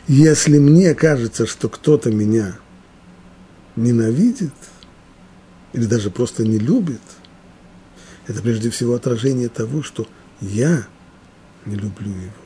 если 0.06 0.58
мне 0.58 0.94
кажется, 0.94 1.46
что 1.46 1.68
кто-то 1.68 2.10
меня 2.10 2.58
ненавидит– 3.76 4.52
или 5.76 5.84
даже 5.84 6.10
просто 6.10 6.42
не 6.42 6.58
любит, 6.58 7.02
это 8.26 8.40
прежде 8.40 8.70
всего 8.70 8.94
отражение 8.94 9.50
того, 9.50 9.82
что 9.82 10.08
я 10.40 10.86
не 11.66 11.76
люблю 11.76 12.10
его. 12.10 12.45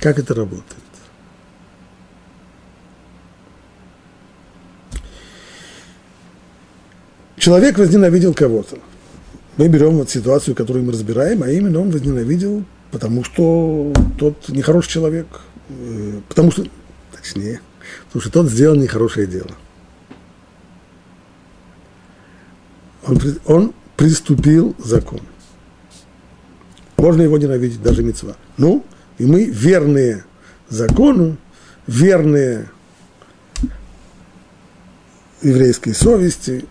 Как 0.00 0.18
это 0.18 0.34
работает? 0.34 0.64
Человек 7.36 7.78
возненавидел 7.78 8.34
кого-то. 8.34 8.78
Мы 9.56 9.68
берем 9.68 9.96
вот 9.96 10.10
ситуацию, 10.10 10.54
которую 10.54 10.84
мы 10.84 10.92
разбираем, 10.92 11.42
а 11.42 11.48
именно 11.48 11.80
он 11.80 11.90
возненавидел, 11.90 12.64
потому 12.90 13.24
что 13.24 13.92
тот 14.18 14.48
нехороший 14.48 14.90
человек, 14.90 15.26
э, 15.68 16.20
потому 16.28 16.50
что, 16.50 16.66
точнее, 17.12 17.60
потому 18.06 18.20
что 18.20 18.30
тот 18.32 18.50
сделал 18.50 18.76
нехорошее 18.76 19.26
дело. 19.26 19.50
Он, 23.06 23.20
он 23.46 23.72
приступил 23.96 24.74
закон. 24.78 25.20
Можно 26.96 27.22
его 27.22 27.38
ненавидеть, 27.38 27.82
даже 27.82 28.02
мецва. 28.02 28.34
Ну, 28.56 28.84
и 29.18 29.24
мы 29.24 29.44
верные 29.44 30.24
закону, 30.68 31.36
верные 31.86 32.68
еврейской 35.42 35.92
совести, 35.92 36.66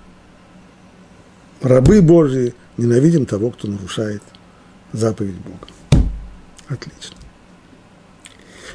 рабы 1.62 2.02
Божьи, 2.02 2.54
ненавидим 2.78 3.26
того, 3.26 3.52
кто 3.52 3.68
нарушает 3.68 4.22
заповедь 4.92 5.38
Бога. 5.38 6.08
Отлично. 6.68 7.16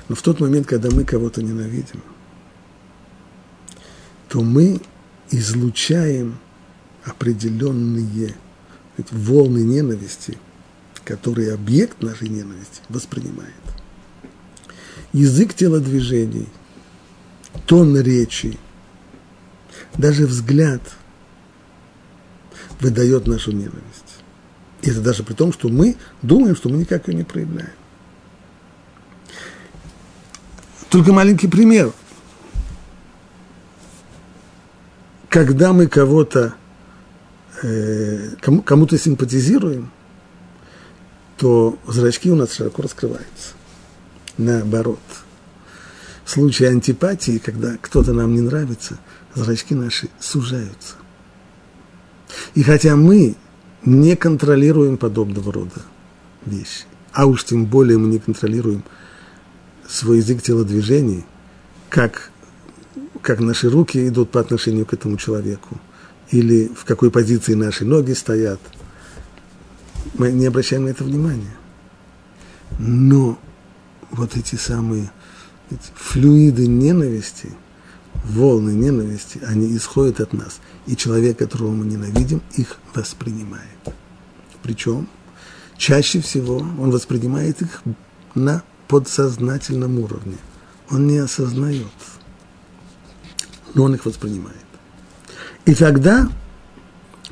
Но 0.09 0.14
в 0.14 0.22
тот 0.22 0.40
момент, 0.40 0.66
когда 0.66 0.90
мы 0.90 1.04
кого-то 1.04 1.42
ненавидим, 1.42 2.02
то 4.28 4.40
мы 4.40 4.80
излучаем 5.30 6.38
определенные 7.04 8.35
волны 9.11 9.61
ненависти, 9.61 10.38
которые 11.11 11.53
объект 11.55 12.03
нашей 12.03 12.29
ненависти 12.29 12.83
воспринимает. 12.88 13.53
Язык 15.12 15.55
телодвижений, 15.55 16.49
тон 17.66 17.99
речи, 17.99 18.59
даже 19.99 20.27
взгляд 20.27 20.81
выдает 22.79 23.27
нашу 23.27 23.53
ненависть. 23.53 24.23
И 24.83 24.90
это 24.90 25.01
даже 25.01 25.25
при 25.25 25.35
том, 25.35 25.53
что 25.53 25.68
мы 25.68 25.96
думаем, 26.23 26.55
что 26.55 26.68
мы 26.68 26.79
никак 26.79 27.09
ее 27.09 27.14
не 27.14 27.25
проявляем. 27.25 27.73
Только 30.90 31.12
маленький 31.12 31.49
пример. 31.49 31.92
когда 35.31 35.73
мы 35.73 35.87
кого-то, 35.87 36.55
э, 37.62 38.31
кому, 38.40 38.62
кому-то 38.62 38.99
симпатизируем, 38.99 39.90
то 41.40 41.79
зрачки 41.88 42.31
у 42.31 42.37
нас 42.37 42.53
широко 42.53 42.83
раскрываются. 42.83 43.55
Наоборот. 44.37 45.00
В 46.22 46.31
случае 46.31 46.68
антипатии, 46.68 47.38
когда 47.38 47.79
кто-то 47.81 48.12
нам 48.12 48.35
не 48.35 48.42
нравится, 48.42 48.98
зрачки 49.35 49.74
наши 49.74 50.11
сужаются. 50.20 50.96
И 52.55 52.62
хотя 52.62 52.94
мы 52.94 53.37
не 53.87 54.16
контролируем 54.16 54.98
подобного 54.98 55.50
рода 55.50 55.81
вещи, 56.44 56.85
а 57.11 57.24
уж 57.24 57.44
тем 57.44 57.64
более 57.64 57.96
мы 57.96 58.09
не 58.09 58.18
контролируем 58.18 58.85
свой 59.88 60.18
язык 60.18 60.42
телодвижений, 60.42 61.24
как 61.88 62.31
как 63.22 63.40
наши 63.40 63.70
руки 63.70 64.09
идут 64.09 64.31
по 64.31 64.40
отношению 64.40 64.85
к 64.85 64.92
этому 64.92 65.16
человеку, 65.16 65.81
или 66.31 66.70
в 66.74 66.85
какой 66.85 67.11
позиции 67.11 67.55
наши 67.55 67.87
ноги 67.87 68.12
стоят. 68.12 68.61
Мы 70.14 70.32
не 70.32 70.46
обращаем 70.46 70.84
на 70.84 70.88
это 70.88 71.04
внимания. 71.04 71.56
Но 72.78 73.38
вот 74.10 74.36
эти 74.36 74.56
самые 74.56 75.10
эти 75.70 75.90
флюиды 75.94 76.66
ненависти, 76.66 77.50
волны 78.24 78.70
ненависти, 78.70 79.40
они 79.46 79.76
исходят 79.76 80.20
от 80.20 80.32
нас. 80.32 80.60
И 80.86 80.96
человек, 80.96 81.38
которого 81.38 81.70
мы 81.70 81.84
ненавидим, 81.86 82.42
их 82.56 82.78
воспринимает. 82.94 83.64
Причем 84.62 85.08
чаще 85.76 86.20
всего 86.20 86.56
он 86.56 86.90
воспринимает 86.90 87.62
их 87.62 87.82
на 88.34 88.62
подсознательном 88.88 89.98
уровне. 90.00 90.36
Он 90.90 91.06
не 91.06 91.18
осознает 91.18 91.86
но 93.74 93.84
он 93.84 93.94
их 93.94 94.04
воспринимает. 94.04 94.56
И 95.64 95.74
тогда 95.74 96.28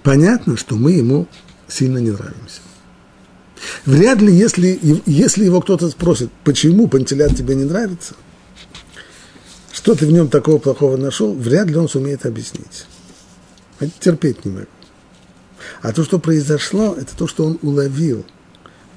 понятно, 0.02 0.56
что 0.56 0.76
мы 0.76 0.92
ему 0.92 1.26
сильно 1.68 1.98
не 1.98 2.10
нравимся. 2.10 2.60
Вряд 3.84 4.20
ли, 4.20 4.32
если, 4.32 4.78
если 5.06 5.44
его 5.44 5.60
кто-то 5.60 5.90
спросит, 5.90 6.30
почему 6.44 6.88
Пантелят 6.88 7.36
тебе 7.36 7.54
не 7.54 7.64
нравится, 7.64 8.14
что 9.72 9.94
ты 9.94 10.06
в 10.06 10.12
нем 10.12 10.28
такого 10.28 10.58
плохого 10.58 10.96
нашел, 10.96 11.34
вряд 11.34 11.68
ли 11.68 11.76
он 11.76 11.88
сумеет 11.88 12.24
объяснить. 12.24 12.86
Это 13.80 13.92
терпеть 13.98 14.44
не 14.44 14.52
могу. 14.52 14.66
А 15.82 15.92
то, 15.92 16.04
что 16.04 16.18
произошло, 16.18 16.94
это 16.94 17.16
то, 17.16 17.26
что 17.26 17.44
он 17.44 17.58
уловил 17.62 18.24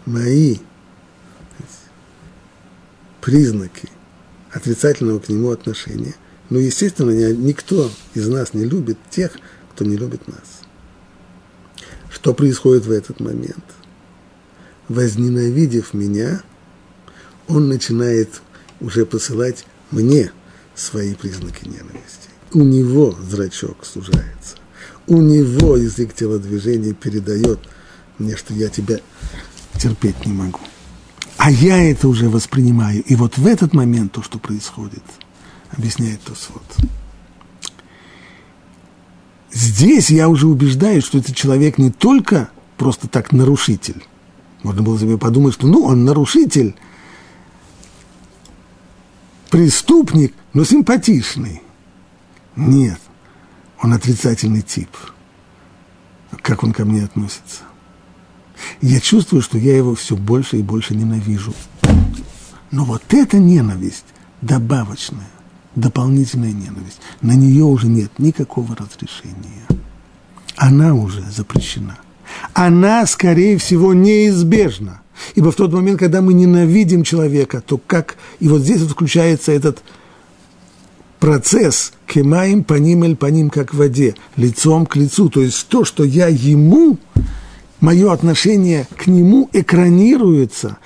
мои 0.06 0.58
признаки 3.20 3.90
отрицательного 4.52 5.20
к 5.20 5.30
нему 5.30 5.52
отношения– 5.52 6.16
но, 6.52 6.60
естественно, 6.60 7.12
никто 7.32 7.90
из 8.14 8.28
нас 8.28 8.54
не 8.54 8.66
любит 8.66 8.98
тех, 9.10 9.32
кто 9.74 9.86
не 9.86 9.96
любит 9.96 10.28
нас. 10.28 10.61
Что 12.22 12.36
происходит 12.36 12.86
в 12.86 12.92
этот 12.92 13.20
момент? 13.20 13.66
Возненавидев 14.88 15.96
меня, 15.96 16.44
он 17.48 17.68
начинает 17.68 18.44
уже 18.80 19.08
посылать 19.08 19.66
мне 19.90 20.32
свои 20.76 21.16
признаки 21.16 21.66
ненависти. 21.66 22.30
У 22.54 22.60
него 22.60 23.18
зрачок 23.28 23.84
сужается. 23.84 24.58
У 25.08 25.20
него 25.20 25.78
язык 25.78 26.14
телодвижения 26.14 26.94
передает 26.94 27.60
мне, 28.20 28.38
что 28.38 28.54
я 28.54 28.70
тебя 28.70 29.00
терпеть 29.80 30.24
не 30.24 30.34
могу. 30.34 30.60
А 31.38 31.50
я 31.50 31.90
это 31.90 32.08
уже 32.08 32.30
воспринимаю. 32.30 33.02
И 33.02 33.16
вот 33.16 33.40
в 33.40 33.48
этот 33.48 33.74
момент 33.74 34.12
то, 34.12 34.22
что 34.22 34.38
происходит, 34.38 35.04
объясняет 35.76 36.22
Тосфот. 36.22 36.62
Здесь 39.52 40.10
я 40.10 40.30
уже 40.30 40.48
убеждаюсь, 40.48 41.04
что 41.04 41.18
этот 41.18 41.36
человек 41.36 41.78
не 41.78 41.92
только 41.92 42.50
просто 42.78 43.08
так 43.08 43.32
нарушитель. 43.32 44.04
Можно 44.64 44.82
было 44.82 44.98
себе 44.98 45.18
подумать, 45.18 45.54
что 45.54 45.68
ну, 45.68 45.84
он 45.84 46.06
нарушитель, 46.06 46.76
преступник, 49.50 50.34
но 50.54 50.64
симпатичный. 50.64 51.62
Нет, 52.56 53.00
он 53.82 53.94
отрицательный 53.94 54.62
тип. 54.62 54.90
Как 56.42 56.64
он 56.64 56.72
ко 56.72 56.86
мне 56.86 57.04
относится? 57.04 57.64
Я 58.82 59.00
чувствую, 59.00 59.42
что 59.42 59.58
я 59.58 59.76
его 59.76 59.96
все 59.96 60.16
больше 60.16 60.58
и 60.58 60.64
больше 60.64 60.96
ненавижу. 60.96 61.54
Но 62.70 62.86
вот 62.86 63.04
эта 63.10 63.38
ненависть 63.38 64.06
добавочная, 64.42 65.30
дополнительная 65.76 66.52
ненависть, 66.52 67.00
на 67.22 67.34
нее 67.34 67.64
уже 67.64 67.88
нет 67.88 68.12
никакого 68.18 68.76
разрешения. 68.76 69.68
Она 70.58 70.94
уже 70.94 71.24
запрещена. 71.30 71.98
Она, 72.54 73.06
скорее 73.06 73.58
всего, 73.58 73.94
неизбежна. 73.94 75.02
Ибо 75.36 75.52
в 75.52 75.56
тот 75.56 75.72
момент, 75.72 76.00
когда 76.00 76.22
мы 76.22 76.34
ненавидим 76.34 77.04
человека, 77.04 77.62
то 77.62 77.78
как... 77.78 78.18
И 78.40 78.48
вот 78.48 78.62
здесь 78.62 78.82
вот 78.82 78.92
включается 78.92 79.52
этот 79.52 79.84
процесс 81.20 81.94
кемаем 82.08 82.64
по 82.64 82.74
ним 82.74 83.16
по 83.16 83.28
ним, 83.28 83.50
как 83.50 83.74
в 83.74 83.78
воде, 83.78 84.16
лицом 84.36 84.86
к 84.86 84.96
лицу. 84.96 85.30
То 85.30 85.42
есть 85.42 85.68
то, 85.68 85.86
что 85.86 86.04
я 86.04 86.28
ему, 86.28 86.98
мое 87.80 88.12
отношение 88.12 88.88
к 88.98 89.08
нему 89.08 89.50
экранируется, 89.54 90.78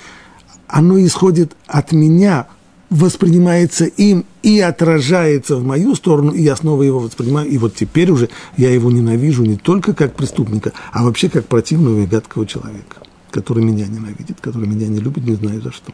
оно 0.68 1.00
исходит 1.04 1.56
от 1.68 1.94
меня, 1.94 2.48
воспринимается 2.90 3.86
им 3.86 4.26
и 4.44 4.60
отражается 4.60 5.56
в 5.56 5.64
мою 5.64 5.96
сторону, 5.96 6.32
и 6.32 6.42
я 6.42 6.56
снова 6.56 6.84
его 6.84 7.00
воспринимаю. 7.00 7.48
И 7.50 7.58
вот 7.58 7.76
теперь 7.76 8.12
уже 8.12 8.30
я 8.58 8.70
его 8.70 8.92
ненавижу 8.92 9.44
не 9.44 9.58
только 9.58 9.94
как 9.94 10.16
преступника, 10.16 10.74
а 10.92 11.04
вообще 11.04 11.30
как 11.30 11.48
противного 11.48 12.02
и 12.02 12.06
гадкого 12.06 12.46
человека, 12.46 12.98
который 13.32 13.64
меня 13.64 13.88
ненавидит, 13.88 14.40
который 14.40 14.68
меня 14.68 14.88
не 14.88 15.00
любит, 15.00 15.26
не 15.26 15.36
знаю 15.36 15.62
за 15.62 15.72
что. 15.72 15.92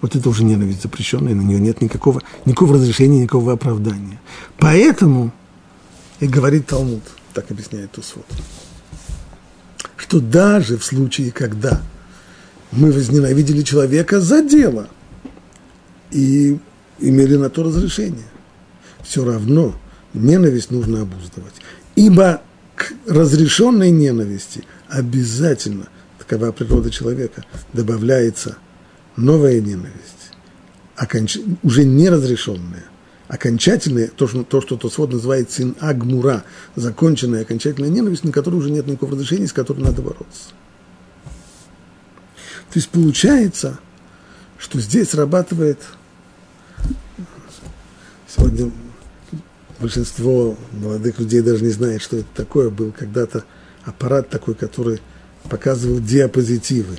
Вот 0.00 0.16
это 0.16 0.28
уже 0.30 0.44
ненависть 0.44 0.82
запрещенная, 0.82 1.34
на 1.34 1.42
нее 1.42 1.60
нет 1.60 1.82
никакого, 1.82 2.22
никакого 2.46 2.74
разрешения, 2.74 3.22
никакого 3.22 3.52
оправдания. 3.52 4.18
Поэтому 4.58 5.30
и 6.20 6.26
говорит 6.26 6.66
Талмуд, 6.66 7.02
так 7.34 7.50
объясняет 7.50 7.92
Тусвот, 7.92 8.26
что 9.96 10.20
даже 10.20 10.78
в 10.78 10.84
случае, 10.84 11.30
когда 11.32 11.82
мы 12.72 12.92
возненавидели 12.92 13.62
человека 13.62 14.20
за 14.20 14.42
дело 14.42 14.88
и 16.10 16.58
имели 16.98 17.36
на 17.36 17.50
то 17.50 17.62
разрешение, 17.62 18.28
все 19.02 19.24
равно 19.24 19.74
ненависть 20.14 20.70
нужно 20.70 21.02
обуздывать. 21.02 21.54
Ибо 21.96 22.42
к 22.74 22.92
разрешенной 23.06 23.90
ненависти 23.90 24.64
обязательно, 24.88 25.88
такова 26.18 26.52
природа 26.52 26.90
человека, 26.90 27.44
добавляется 27.72 28.56
новая 29.16 29.60
ненависть, 29.60 30.32
оконч... 30.96 31.38
уже 31.62 31.84
неразрешенная, 31.84 32.84
окончательная, 33.28 34.08
то, 34.08 34.26
что, 34.26 34.42
то, 34.42 34.60
что 34.60 34.76
Тосфот 34.76 35.12
называет 35.12 35.50
син 35.50 35.76
агмура, 35.80 36.44
законченная 36.74 37.42
окончательная 37.42 37.90
ненависть, 37.90 38.24
на 38.24 38.32
которую 38.32 38.60
уже 38.60 38.70
нет 38.70 38.86
никакого 38.86 39.12
разрешения, 39.12 39.46
с 39.46 39.52
которой 39.52 39.80
надо 39.80 40.02
бороться. 40.02 40.50
То 42.72 42.78
есть 42.78 42.88
получается, 42.88 43.78
что 44.58 44.80
здесь 44.80 45.10
срабатывает 45.10 45.78
сегодня 48.34 48.70
большинство 49.78 50.56
молодых 50.72 51.18
людей 51.18 51.40
даже 51.40 51.64
не 51.64 51.70
знает, 51.70 52.02
что 52.02 52.18
это 52.18 52.28
такое. 52.34 52.70
Был 52.70 52.92
когда-то 52.92 53.44
аппарат 53.84 54.28
такой, 54.28 54.54
который 54.54 55.00
показывал 55.48 56.00
диапозитивы. 56.00 56.98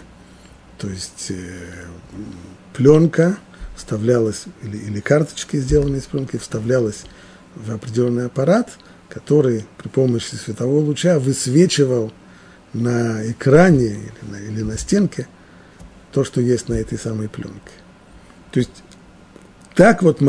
То 0.77 0.89
есть 0.89 1.29
э, 1.29 1.35
пленка 2.73 3.37
вставлялась, 3.75 4.45
или, 4.63 4.77
или 4.77 4.99
карточки, 4.99 5.57
сделанные 5.57 5.99
из 5.99 6.05
пленки, 6.05 6.37
вставлялась 6.37 7.03
в 7.55 7.71
определенный 7.71 8.25
аппарат, 8.25 8.69
который 9.09 9.65
при 9.77 9.89
помощи 9.89 10.35
светового 10.35 10.79
луча 10.79 11.19
высвечивал 11.19 12.11
на 12.73 13.29
экране 13.29 13.87
или 13.87 14.31
на, 14.31 14.35
или 14.37 14.61
на 14.63 14.77
стенке– 14.77 15.27
то, 16.11 16.23
что 16.23 16.41
есть 16.41 16.69
на 16.69 16.75
этой 16.75 16.97
самой 16.97 17.29
пленке. 17.29 17.71
То 18.51 18.59
есть 18.59 18.83
так 19.75 20.03
вот 20.03 20.19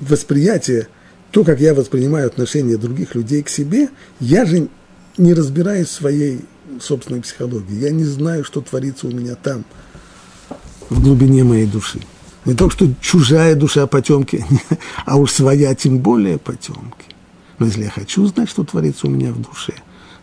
восприятие, 0.00 0.88
то, 1.30 1.44
как 1.44 1.60
я 1.60 1.74
воспринимаю 1.74 2.26
отношение 2.26 2.76
других 2.76 3.14
людей 3.14 3.42
к 3.42 3.48
себе, 3.48 3.88
я 4.20 4.44
же 4.44 4.68
не 5.16 5.34
разбираюсь 5.34 5.88
в 5.88 5.92
своей 5.92 6.40
собственной 6.80 7.20
психологии. 7.20 7.74
Я 7.74 7.90
не 7.90 8.04
знаю, 8.04 8.44
что 8.44 8.60
творится 8.60 9.06
у 9.06 9.10
меня 9.10 9.34
там, 9.34 9.64
в 10.88 11.02
глубине 11.02 11.44
моей 11.44 11.66
души. 11.66 12.00
Не 12.44 12.54
только 12.54 12.74
что 12.74 12.88
чужая 13.00 13.54
душа 13.54 13.86
потемки, 13.86 14.44
а 15.04 15.16
уж 15.16 15.32
своя 15.32 15.74
тем 15.74 15.98
более 15.98 16.38
потемки. 16.38 17.04
Но 17.58 17.66
если 17.66 17.84
я 17.84 17.90
хочу 17.90 18.26
знать, 18.26 18.48
что 18.48 18.64
творится 18.64 19.06
у 19.06 19.10
меня 19.10 19.32
в 19.32 19.42
душе, 19.42 19.74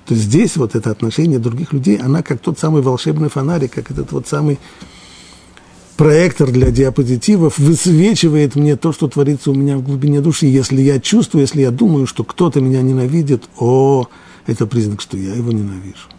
то 0.06 0.16
здесь 0.16 0.56
вот 0.56 0.76
это 0.76 0.92
отношение 0.92 1.40
других 1.40 1.74
людей, 1.74 1.98
она 1.98 2.24
как 2.24 2.40
тот 2.40 2.58
самый 2.58 2.82
волшебный 2.82 3.30
фонарик, 3.30 3.74
как 3.74 3.92
этот 3.92 4.12
вот 4.12 4.28
самый 4.28 4.60
проектор 5.96 6.52
для 6.52 6.72
диапозитивов 6.72 7.58
высвечивает 7.58 8.56
мне 8.56 8.76
то, 8.76 8.92
что 8.92 9.08
творится 9.08 9.52
у 9.52 9.56
меня 9.56 9.78
в 9.78 9.84
глубине 9.84 10.22
души. 10.22 10.46
Если 10.46 10.82
я 10.82 11.00
чувствую, 11.00 11.42
если 11.42 11.62
я 11.62 11.72
думаю, 11.72 12.08
что 12.08 12.24
кто-то 12.24 12.62
меня 12.62 12.82
ненавидит, 12.82 13.46
о, 13.58 14.08
это 14.46 14.68
признак, 14.68 15.02
что 15.02 15.18
я 15.18 15.34
его 15.34 15.52
ненавижу. 15.52 16.10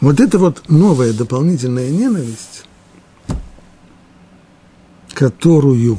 Вот 0.00 0.18
это 0.18 0.38
вот 0.38 0.68
новая 0.68 1.12
дополнительная 1.12 1.90
ненависть, 1.90 2.64
которую 5.14 5.98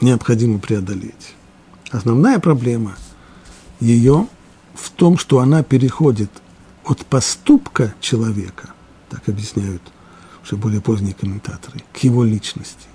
необходимо 0.00 0.58
преодолеть. 0.58 1.34
Основная 1.90 2.38
проблема 2.38 2.96
ее 3.80 4.26
в 4.74 4.90
том, 4.90 5.16
что 5.16 5.38
она 5.38 5.62
переходит 5.62 6.30
от 6.84 7.04
поступка 7.06 7.94
человека, 8.00 8.70
так 9.08 9.28
объясняют 9.28 9.82
уже 10.42 10.56
более 10.56 10.80
поздние 10.80 11.14
комментаторы, 11.14 11.82
к 11.92 11.98
его 11.98 12.24
личности. 12.24 12.86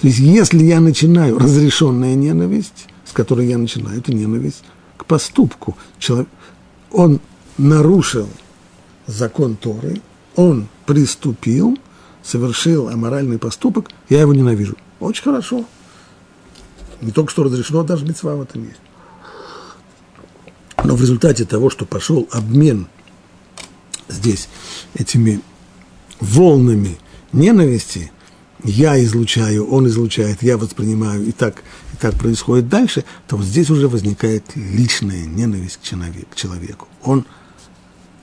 То 0.00 0.06
есть, 0.06 0.18
если 0.18 0.62
я 0.62 0.80
начинаю 0.80 1.38
разрешенная 1.38 2.14
ненависть, 2.14 2.86
с 3.04 3.12
которой 3.12 3.46
я 3.46 3.58
начинаю, 3.58 3.98
это 3.98 4.14
ненависть 4.14 4.62
к 4.96 5.04
поступку. 5.04 5.76
Человек, 5.98 6.28
он 6.90 7.20
нарушил 7.58 8.28
закон 9.06 9.56
Торы, 9.56 10.00
он 10.36 10.68
приступил, 10.86 11.78
совершил 12.22 12.88
аморальный 12.88 13.38
поступок, 13.38 13.90
я 14.08 14.20
его 14.20 14.32
ненавижу. 14.32 14.76
Очень 15.00 15.24
хорошо. 15.24 15.64
Не 17.00 17.12
только 17.12 17.30
что 17.30 17.42
разрешено, 17.42 17.82
даже 17.82 18.06
мецва 18.06 18.36
в 18.36 18.42
этом 18.42 18.64
есть. 18.64 18.80
Но 20.84 20.94
в 20.96 21.00
результате 21.00 21.44
того, 21.44 21.70
что 21.70 21.84
пошел 21.84 22.28
обмен 22.30 22.86
здесь 24.08 24.48
этими 24.94 25.40
волнами 26.20 26.98
ненависти, 27.32 28.10
я 28.62 29.02
излучаю, 29.02 29.66
он 29.70 29.86
излучает, 29.88 30.42
я 30.42 30.58
воспринимаю, 30.58 31.24
и 31.24 31.32
так, 31.32 31.62
и 31.94 31.96
так 31.96 32.14
происходит 32.14 32.68
дальше, 32.68 33.04
то 33.26 33.36
вот 33.36 33.46
здесь 33.46 33.70
уже 33.70 33.88
возникает 33.88 34.44
личная 34.54 35.24
ненависть 35.24 35.80
к 35.80 36.34
человеку. 36.34 36.88
Он 37.02 37.24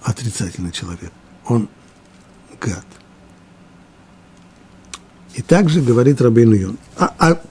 отрицательный 0.03 0.71
человек, 0.71 1.11
он 1.45 1.69
гад. 2.61 2.85
И 5.35 5.41
также 5.41 5.81
говорит 5.81 6.21
Рабейну 6.21 6.53
Йон. 6.53 6.77
А, 6.97 7.13
а 7.19 7.41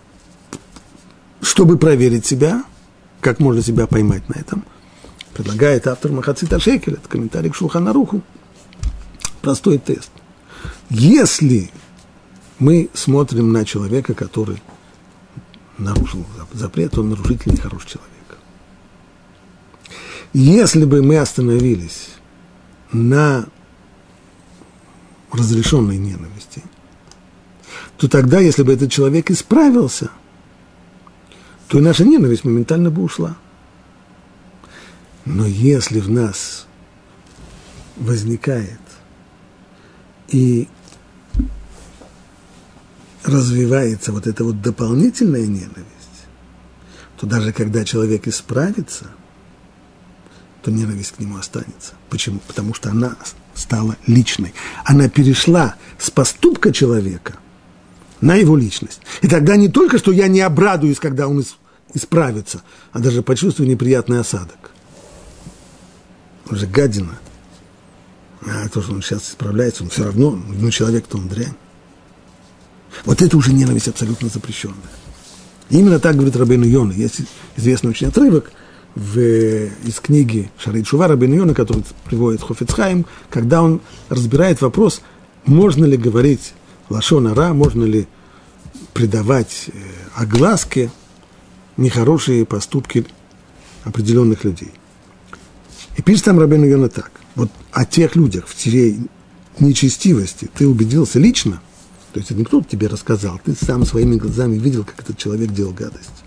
чтобы 1.40 1.78
проверить 1.78 2.26
себя, 2.26 2.64
как 3.20 3.38
можно 3.40 3.62
себя 3.62 3.86
поймать 3.86 4.28
на 4.28 4.34
этом– 4.34 4.64
предлагает 5.36 5.86
автор 5.86 6.12
Махацита 6.12 6.58
Шекель, 6.58 6.94
это 6.94 7.08
комментарий 7.08 7.50
к 7.50 7.54
Шулханаруху. 7.54 8.22
Простой 9.42 9.76
тест. 9.76 10.10
Если 10.88 11.70
мы 12.58 12.88
смотрим 12.94 13.52
на 13.52 13.66
человека, 13.66 14.14
который 14.14 14.62
нарушил 15.76 16.24
запрет, 16.54 16.96
он 16.96 17.10
нарушитель, 17.10 17.52
нехороший 17.52 17.90
человек. 17.90 18.38
Если 20.32 20.86
бы 20.86 21.02
мы 21.02 21.18
остановились 21.18 22.08
на 22.92 23.46
разрешенной 25.32 25.98
ненависти, 25.98 26.62
то 27.98 28.08
тогда, 28.08 28.40
если 28.40 28.62
бы 28.62 28.72
этот 28.72 28.90
человек 28.90 29.30
исправился, 29.30 30.10
то 31.68 31.78
и 31.78 31.82
наша 31.82 32.06
ненависть 32.06 32.44
моментально 32.44 32.90
бы 32.90 33.02
ушла. 33.02 33.36
Но 35.26 35.44
если 35.44 35.98
в 35.98 36.08
нас 36.08 36.66
возникает 37.96 38.80
и 40.28 40.68
развивается 43.24 44.12
вот 44.12 44.28
эта 44.28 44.44
вот 44.44 44.62
дополнительная 44.62 45.46
ненависть, 45.46 46.26
то 47.18 47.26
даже 47.26 47.52
когда 47.52 47.84
человек 47.84 48.28
исправится, 48.28 49.06
то 50.62 50.70
ненависть 50.70 51.12
к 51.12 51.18
нему 51.18 51.38
останется. 51.38 51.94
Почему? 52.08 52.38
Потому 52.46 52.72
что 52.72 52.90
она 52.90 53.16
стала 53.54 53.96
личной. 54.06 54.54
Она 54.84 55.08
перешла 55.08 55.74
с 55.98 56.08
поступка 56.08 56.72
человека 56.72 57.34
на 58.20 58.36
его 58.36 58.56
личность. 58.56 59.00
И 59.22 59.28
тогда 59.28 59.56
не 59.56 59.68
только, 59.68 59.98
что 59.98 60.12
я 60.12 60.28
не 60.28 60.40
обрадуюсь, 60.40 61.00
когда 61.00 61.26
он 61.26 61.44
исправится, 61.94 62.62
а 62.92 63.00
даже 63.00 63.22
почувствую 63.22 63.68
неприятный 63.68 64.20
осадок. 64.20 64.70
Он 66.50 66.56
же 66.56 66.66
гадина. 66.66 67.18
А 68.46 68.68
то, 68.68 68.82
что 68.82 68.92
он 68.92 69.02
сейчас 69.02 69.30
исправляется, 69.30 69.82
он 69.82 69.90
все 69.90 70.04
равно, 70.04 70.30
ну, 70.30 70.70
человек-то 70.70 71.18
он 71.18 71.28
дрянь. 71.28 71.54
Вот 73.04 73.22
это 73.22 73.36
уже 73.36 73.52
ненависть 73.52 73.88
абсолютно 73.88 74.28
запрещенная. 74.28 74.76
И 75.70 75.78
именно 75.78 75.98
так 75.98 76.14
говорит 76.14 76.36
Рабейну 76.36 76.64
Йона. 76.64 76.92
Есть 76.92 77.22
известный 77.56 77.90
очень 77.90 78.08
отрывок 78.08 78.52
в, 78.94 79.18
из 79.18 80.00
книги 80.00 80.50
Шарит 80.58 80.86
Шува 80.86 81.08
Рабейну 81.08 81.34
Йона, 81.34 81.54
который 81.54 81.84
приводит 82.04 82.42
Хофицхайм, 82.42 83.06
когда 83.30 83.62
он 83.62 83.80
разбирает 84.08 84.60
вопрос, 84.60 85.02
можно 85.44 85.84
ли 85.84 85.96
говорить 85.96 86.54
лашон 86.88 87.26
ара, 87.26 87.52
можно 87.52 87.84
ли 87.84 88.06
придавать 88.94 89.66
э, 89.68 89.72
огласке 90.14 90.90
нехорошие 91.76 92.46
поступки 92.46 93.04
определенных 93.84 94.44
людей. 94.44 94.72
И 95.96 96.02
пишет 96.02 96.24
там 96.24 96.38
Рабейну 96.38 96.66
Йона 96.66 96.88
так. 96.88 97.10
Вот 97.34 97.50
о 97.72 97.84
тех 97.84 98.16
людях, 98.16 98.46
в 98.46 98.58
чьей 98.60 99.00
нечестивости 99.58 100.50
ты 100.54 100.66
убедился 100.66 101.18
лично, 101.18 101.60
то 102.12 102.20
есть 102.20 102.30
это 102.30 102.38
не 102.38 102.44
кто-то 102.44 102.68
тебе 102.68 102.86
рассказал, 102.86 103.40
ты 103.44 103.54
сам 103.54 103.84
своими 103.84 104.16
глазами 104.16 104.56
видел, 104.56 104.84
как 104.84 105.00
этот 105.00 105.18
человек 105.18 105.50
делал 105.50 105.72
гадость. 105.72 106.24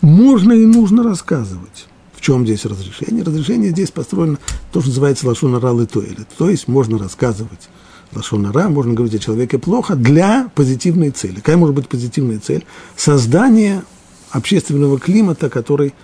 Можно 0.00 0.52
и 0.52 0.64
нужно 0.64 1.02
рассказывать. 1.02 1.86
В 2.14 2.20
чем 2.20 2.44
здесь 2.44 2.64
разрешение? 2.64 3.22
Разрешение 3.22 3.70
здесь 3.70 3.90
построено 3.90 4.38
то, 4.72 4.80
что 4.80 4.90
называется 4.90 5.26
лашон 5.26 5.54
ара 5.54 5.72
летуэлет. 5.72 6.28
То 6.36 6.50
есть 6.50 6.68
можно 6.68 6.98
рассказывать 6.98 7.68
лашон 8.12 8.46
ара, 8.46 8.68
можно 8.68 8.94
говорить 8.94 9.14
о 9.14 9.18
человеке 9.18 9.58
плохо 9.58 9.94
для 9.94 10.50
позитивной 10.54 11.10
цели. 11.10 11.36
Какая 11.36 11.56
может 11.56 11.74
быть 11.74 11.88
позитивная 11.88 12.40
цель? 12.40 12.64
Создание 12.96 13.82
общественного 14.30 14.98
климата, 14.98 15.48
который 15.48 15.94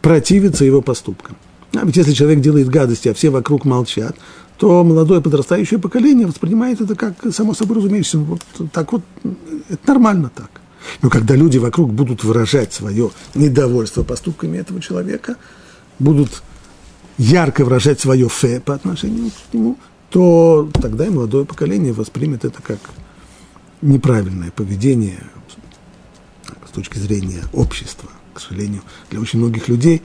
противится 0.00 0.64
его 0.64 0.80
поступкам. 0.80 1.36
А 1.74 1.84
ведь 1.84 1.96
если 1.96 2.12
человек 2.12 2.40
делает 2.40 2.68
гадости, 2.68 3.08
а 3.08 3.14
все 3.14 3.30
вокруг 3.30 3.64
молчат, 3.64 4.16
то 4.58 4.84
молодое 4.84 5.20
подрастающее 5.20 5.80
поколение 5.80 6.26
воспринимает 6.26 6.80
это 6.80 6.94
как 6.94 7.14
само 7.32 7.54
собой 7.54 7.78
разумеется. 7.78 8.18
Вот 8.18 8.42
так 8.72 8.92
вот, 8.92 9.02
это 9.68 9.88
нормально 9.88 10.30
так. 10.34 10.60
Но 11.02 11.10
когда 11.10 11.34
люди 11.34 11.58
вокруг 11.58 11.92
будут 11.92 12.24
выражать 12.24 12.72
свое 12.72 13.10
недовольство 13.34 14.02
поступками 14.02 14.58
этого 14.58 14.80
человека, 14.80 15.36
будут 15.98 16.42
ярко 17.18 17.64
выражать 17.64 18.00
свое 18.00 18.28
фе 18.28 18.60
по 18.60 18.74
отношению 18.74 19.30
к 19.30 19.54
нему, 19.54 19.78
то 20.10 20.68
тогда 20.74 21.06
и 21.06 21.10
молодое 21.10 21.44
поколение 21.44 21.92
воспримет 21.92 22.44
это 22.44 22.62
как 22.62 22.78
неправильное 23.82 24.50
поведение 24.50 25.20
с 26.68 26.70
точки 26.70 26.98
зрения 26.98 27.42
общества. 27.52 28.10
К 28.32 28.40
сожалению, 28.40 28.82
для 29.10 29.20
очень 29.20 29.38
многих 29.38 29.68
людей 29.68 30.02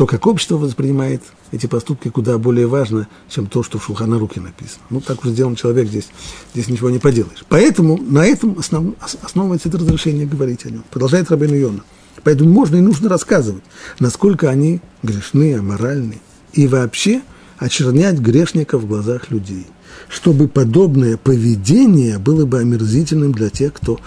то, 0.00 0.06
как 0.06 0.26
общество 0.26 0.56
воспринимает 0.56 1.22
эти 1.52 1.66
поступки 1.66 2.08
куда 2.08 2.38
более 2.38 2.66
важно, 2.66 3.06
чем 3.28 3.44
то, 3.44 3.62
что 3.62 3.78
в 3.78 3.84
Шулхана 3.84 4.18
Руке 4.18 4.40
написано. 4.40 4.82
Ну, 4.88 5.02
так 5.02 5.20
уже 5.20 5.34
сделан 5.34 5.56
человек, 5.56 5.88
здесь, 5.88 6.08
здесь 6.54 6.68
ничего 6.68 6.88
не 6.88 6.98
поделаешь. 6.98 7.44
Поэтому 7.50 7.98
на 7.98 8.24
этом 8.24 8.58
основ, 8.58 8.94
основывается 9.20 9.68
это 9.68 9.76
разрешение 9.76 10.24
говорить 10.24 10.64
о 10.64 10.70
нем. 10.70 10.84
Продолжает 10.90 11.30
Рабин 11.30 11.52
Йона. 11.52 11.84
Поэтому 12.24 12.48
можно 12.48 12.76
и 12.76 12.80
нужно 12.80 13.10
рассказывать, 13.10 13.62
насколько 13.98 14.48
они 14.48 14.80
грешны, 15.02 15.54
аморальны. 15.58 16.18
И 16.54 16.66
вообще 16.66 17.20
очернять 17.58 18.18
грешников 18.20 18.84
в 18.84 18.86
глазах 18.86 19.30
людей. 19.30 19.66
Чтобы 20.08 20.48
подобное 20.48 21.18
поведение 21.18 22.18
было 22.18 22.46
бы 22.46 22.60
омерзительным 22.60 23.32
для 23.32 23.50
тех, 23.50 23.74
кто 23.74 24.00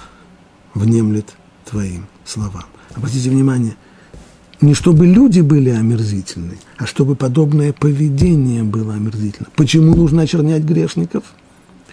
внемлет 0.73 1.35
твоим 1.69 2.07
словам. 2.25 2.65
Обратите 2.95 3.29
внимание– 3.29 3.75
не 4.63 4.73
чтобы 4.73 5.05
люди 5.05 5.41
были 5.41 5.69
омерзительны, 5.69 6.57
а 6.77 6.85
чтобы 6.85 7.15
подобное 7.15 7.73
поведение 7.73 8.63
было 8.63 8.93
омерзительно. 8.93 9.49
Почему 9.55 9.93
нужно 9.95 10.21
очернять 10.23 10.63
грешников? 10.63 11.23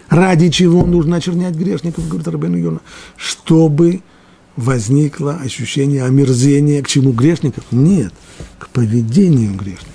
Ради 0.09 0.50
чего 0.50 0.87
нужно 0.87 1.16
очернять 1.16 1.54
грешников, 1.54 2.09
говорит 2.09 2.28
Рабен 2.28 2.56
Йона? 2.56 2.80
Чтобы 3.16 4.02
возникло 4.56 5.35
ощущение 5.35 6.04
омерзения 6.04 6.83
к 6.83 6.88
чему 6.88 7.12
грешников? 7.12 7.64
Нет, 7.72 8.12
к 8.59 8.68
поведению 8.68 9.54
грешников. 9.54 9.90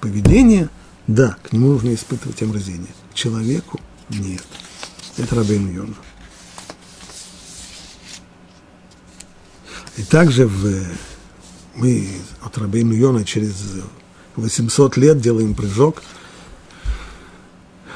Поведение, 0.00 0.70
да, 1.06 1.36
к 1.42 1.52
нему 1.52 1.68
нужно 1.68 1.94
испытывать 1.94 2.40
омерзение. 2.42 2.88
К 3.10 3.14
человеку 3.14 3.80
нет. 4.08 4.44
Это 5.18 5.34
Рабен 5.34 5.74
Йона. 5.74 5.94
И 9.96 10.02
также 10.02 10.46
в 10.46 10.86
мы 11.78 12.08
от 12.42 12.58
Рабейну 12.58 12.92
Йона 12.92 13.24
через 13.24 13.54
800 14.36 14.96
лет 14.96 15.20
делаем 15.20 15.54
прыжок. 15.54 16.02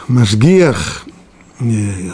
Машгиях, 0.08 1.04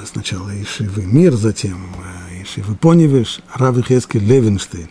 сначала 0.06 0.50
Ишивы 0.62 1.04
Мир, 1.04 1.34
затем 1.34 1.94
э, 2.30 2.42
Ишивы 2.42 2.74
Поневиш, 2.74 3.40
Рав 3.54 3.76
Ихески 3.78 4.18
Левинштейн. 4.18 4.88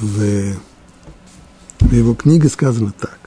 В, 0.00 0.54
в 1.80 1.92
его 1.92 2.14
книге 2.14 2.48
сказано 2.48 2.92
так. 2.92 3.18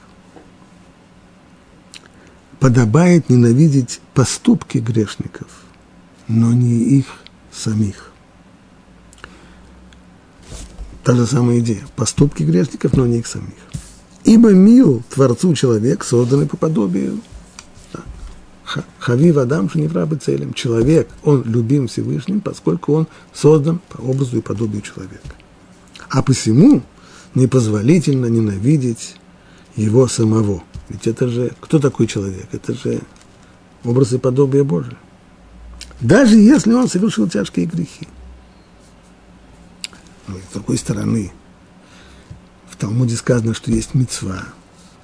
Подобает 2.60 3.28
ненавидеть 3.28 4.00
поступки 4.14 4.78
грешников, 4.78 5.48
но 6.28 6.52
не 6.52 6.98
их 6.98 7.06
самих. 7.52 8.13
Та 11.04 11.14
же 11.14 11.26
самая 11.26 11.60
идея. 11.60 11.86
Поступки 11.96 12.42
грешников, 12.42 12.96
но 12.96 13.06
не 13.06 13.18
их 13.18 13.26
самих. 13.26 13.52
Ибо 14.24 14.52
мил 14.52 15.02
Творцу 15.10 15.54
человек, 15.54 16.02
созданный 16.02 16.46
по 16.46 16.56
подобию. 16.56 17.20
Хави 18.98 19.30
Вадам 19.30 19.68
Шаневрабы 19.68 20.16
целем. 20.16 20.54
Человек, 20.54 21.08
он 21.22 21.44
любим 21.44 21.86
Всевышним, 21.88 22.40
поскольку 22.40 22.94
он 22.94 23.06
создан 23.34 23.80
по 23.90 24.00
образу 24.00 24.38
и 24.38 24.40
подобию 24.40 24.80
человека. 24.80 25.34
А 26.08 26.22
посему 26.22 26.82
непозволительно 27.34 28.26
ненавидеть 28.26 29.16
его 29.76 30.08
самого. 30.08 30.62
Ведь 30.88 31.06
это 31.06 31.28
же, 31.28 31.52
кто 31.60 31.78
такой 31.78 32.06
человек? 32.06 32.46
Это 32.52 32.72
же 32.72 33.00
образ 33.84 34.12
и 34.14 34.18
подобие 34.18 34.64
Божие. 34.64 34.96
Даже 36.00 36.36
если 36.36 36.72
он 36.72 36.88
совершил 36.88 37.28
тяжкие 37.28 37.66
грехи. 37.66 38.08
Но 40.26 40.36
с 40.38 40.52
другой 40.52 40.78
стороны, 40.78 41.32
в 42.68 42.76
Талмуде 42.76 43.16
сказано, 43.16 43.54
что 43.54 43.70
есть 43.70 43.94
мецва 43.94 44.44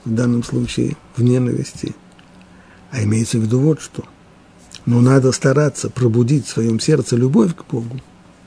в 0.05 0.15
данном 0.15 0.43
случае 0.43 0.97
в 1.17 1.23
ненависти. 1.23 1.95
А 2.91 3.03
имеется 3.03 3.39
в 3.39 3.43
виду 3.43 3.61
вот 3.61 3.81
что. 3.81 4.05
Но 4.87 5.01
надо 5.01 5.31
стараться 5.33 5.91
пробудить 5.91 6.47
в 6.47 6.51
своем 6.51 6.81
сердце 6.81 7.17
любовь 7.17 7.55
к 7.55 7.65
Богу. 7.71 8.01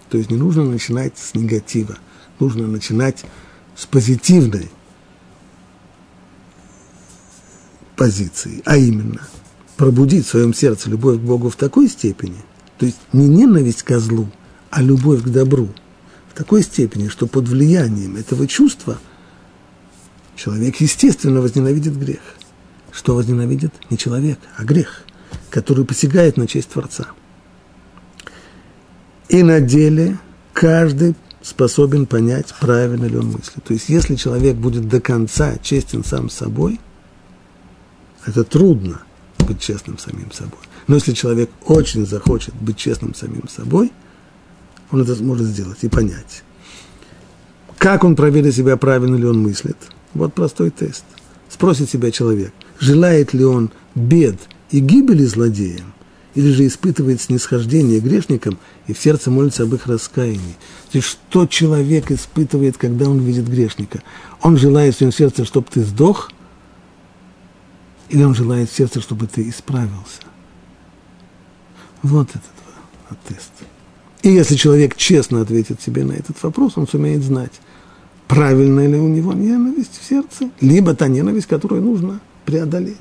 То 0.10 0.18
есть 0.18 0.32
не 0.32 0.38
нужно 0.38 0.64
начинать 0.64 1.18
с 1.18 1.34
негатива, 1.36 1.98
нужно 2.40 2.68
начинать 2.68 3.24
с 3.76 3.86
позитивной 3.86 4.70
позиции, 7.96 8.62
а 8.66 8.78
именно 8.78 9.22
пробудить 9.78 10.26
в 10.26 10.30
своем 10.30 10.54
сердце 10.54 10.90
любовь 10.90 11.18
к 11.18 11.22
Богу 11.22 11.50
в 11.50 11.56
такой 11.56 11.88
степени, 11.88 12.38
то 12.78 12.86
есть 12.86 12.98
не 13.12 13.28
ненависть 13.28 13.84
к 13.84 14.00
злу, 14.00 14.30
а 14.70 14.82
любовь 14.82 15.24
к 15.24 15.30
добру– 15.30 15.70
такой 16.36 16.63
степени, 16.63 17.08
что 17.08 17.28
под 17.28 17.48
влиянием 17.48 18.15
этого 18.15 18.48
чувства 18.48 18.98
человек, 20.36 20.78
естественно, 20.78 21.41
возненавидит 21.41 21.98
грех. 21.98 22.22
Что 22.91 23.15
возненавидит? 23.15 23.74
Не 23.89 23.98
человек, 23.98 24.39
а 24.58 24.63
грех, 24.63 25.04
который 25.50 25.86
посягает 25.86 26.38
на 26.38 26.48
честь 26.48 26.69
Творца. 26.69 27.08
И 29.30 29.41
на 29.43 29.62
деле 29.62 30.19
каждый 30.54 31.15
способен 31.41 32.06
понять, 32.06 32.54
правильно 32.60 33.06
ли 33.06 33.17
он 33.17 33.28
мыслит. 33.28 33.63
То 33.63 33.74
есть, 33.74 33.89
если 33.89 34.15
человек 34.15 34.56
будет 34.56 34.88
до 34.88 35.02
конца 35.02 35.58
честен 35.58 36.04
сам 36.04 36.30
собой, 36.30 36.80
Это 38.26 38.43
трудно 38.43 39.02
быть 39.39 39.60
честным 39.60 39.98
самим 39.98 40.32
собой. 40.32 40.60
Но 40.88 40.96
если 40.96 41.13
человек 41.13 41.50
очень 41.65 42.06
захочет 42.06 42.54
быть 42.56 42.78
честным 42.78 43.13
самим 43.13 43.48
собой, 43.50 43.91
он 44.93 45.01
это 45.01 45.15
сможет 45.15 45.47
сделать 45.47 45.79
и 45.82 45.89
понять. 45.89 46.43
Как 47.79 48.03
он 48.03 48.15
проверит 48.15 48.53
себя, 48.53 48.77
правильно 48.77 49.15
ли 49.15 49.25
он 49.25 49.41
мыслит? 49.41 49.75
Вот 50.13 50.36
простой 50.36 50.69
тест. 50.69 51.03
Спросит 51.49 51.89
себя 51.89 52.12
человек, 52.12 52.53
желает 52.79 53.34
ли 53.34 53.43
он 53.43 53.71
бед 53.95 54.38
и 54.69 54.79
гибели 54.79 55.25
злодеям, 55.25 55.93
или 56.36 56.51
же 56.51 56.67
испытывает 56.67 57.21
снисхождение 57.21 57.99
грешникам 57.99 58.60
и 58.86 58.93
в 58.93 58.99
сердце 58.99 59.32
молится 59.32 59.63
об 59.63 59.73
их 59.73 59.88
раскаянии. 59.88 60.58
То 60.91 60.99
есть, 60.99 61.08
что 61.08 61.47
человек 61.47 62.12
испытывает, 62.12 62.77
когда 62.77 63.10
он 63.10 63.19
видит 63.19 63.47
грешника? 63.47 64.03
Он 64.41 64.58
желает 64.58 64.93
в 64.93 64.97
своем 64.99 65.12
сердце, 65.12 65.43
чтобы 65.43 65.67
ты 65.71 65.84
сдох, 65.84 66.32
или 68.10 68.23
он 68.23 68.36
желает 68.36 68.69
в 68.69 68.75
сердце, 68.75 69.01
чтобы 69.01 69.25
ты 69.25 69.49
исправился? 69.49 70.21
Вот 72.03 72.29
этот 72.29 72.43
вот 73.10 73.19
тест. 73.27 73.51
И 74.24 74.30
если 74.30 74.56
человек 74.56 74.96
честно 74.96 75.42
ответит 75.42 75.82
себе 75.82 76.06
на 76.06 76.14
этот 76.14 76.42
вопрос, 76.42 76.78
он 76.78 76.88
сумеет 76.88 77.24
знать, 77.24 77.52
правильная 78.30 78.88
ли 78.88 78.96
у 78.96 79.10
него 79.10 79.34
ненависть 79.34 80.00
в 80.00 80.08
сердце, 80.08 80.50
либо 80.62 80.96
та 80.96 81.10
ненависть, 81.10 81.48
которую 81.48 81.82
нужно 81.82 82.22
преодолеть. 82.46 82.98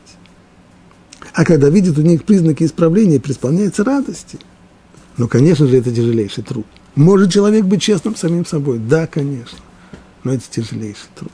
А 1.33 1.45
когда 1.45 1.69
видит 1.69 1.97
у 1.97 2.03
них 2.03 2.25
признаки 2.25 2.65
исправления, 2.65 3.21
преисполняется 3.21 3.85
радости. 3.85 4.39
Но, 5.17 5.29
конечно 5.29 5.69
же, 5.69 5.79
это 5.79 5.95
тяжелейший 5.95 6.43
труд. 6.43 6.67
Может 6.97 7.33
человек 7.33 7.67
быть 7.67 7.81
честным 7.81 8.17
самим 8.17 8.45
собой? 8.45 8.79
Да, 8.81 9.07
конечно. 9.07 9.59
Но 10.25 10.35
это 10.35 10.43
тяжелейший 10.51 11.09
труд. 11.15 11.31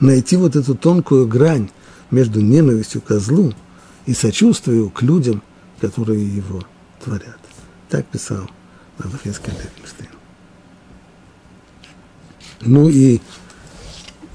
Найти 0.00 0.36
вот 0.36 0.54
эту 0.54 0.74
тонкую 0.74 1.26
грань 1.26 1.70
между 2.10 2.42
ненавистью 2.42 3.00
к 3.00 3.18
злу 3.18 3.54
и 4.04 4.12
сочувствием 4.12 4.90
к 4.90 5.00
людям, 5.00 5.42
которые 5.80 6.26
его 6.26 6.62
творят. 7.02 7.38
Так 7.88 8.04
писал 8.06 8.50
Навахинский 8.98 9.52
Левинштейн. 9.52 10.10
Ну 12.60 12.88
и 12.88 13.20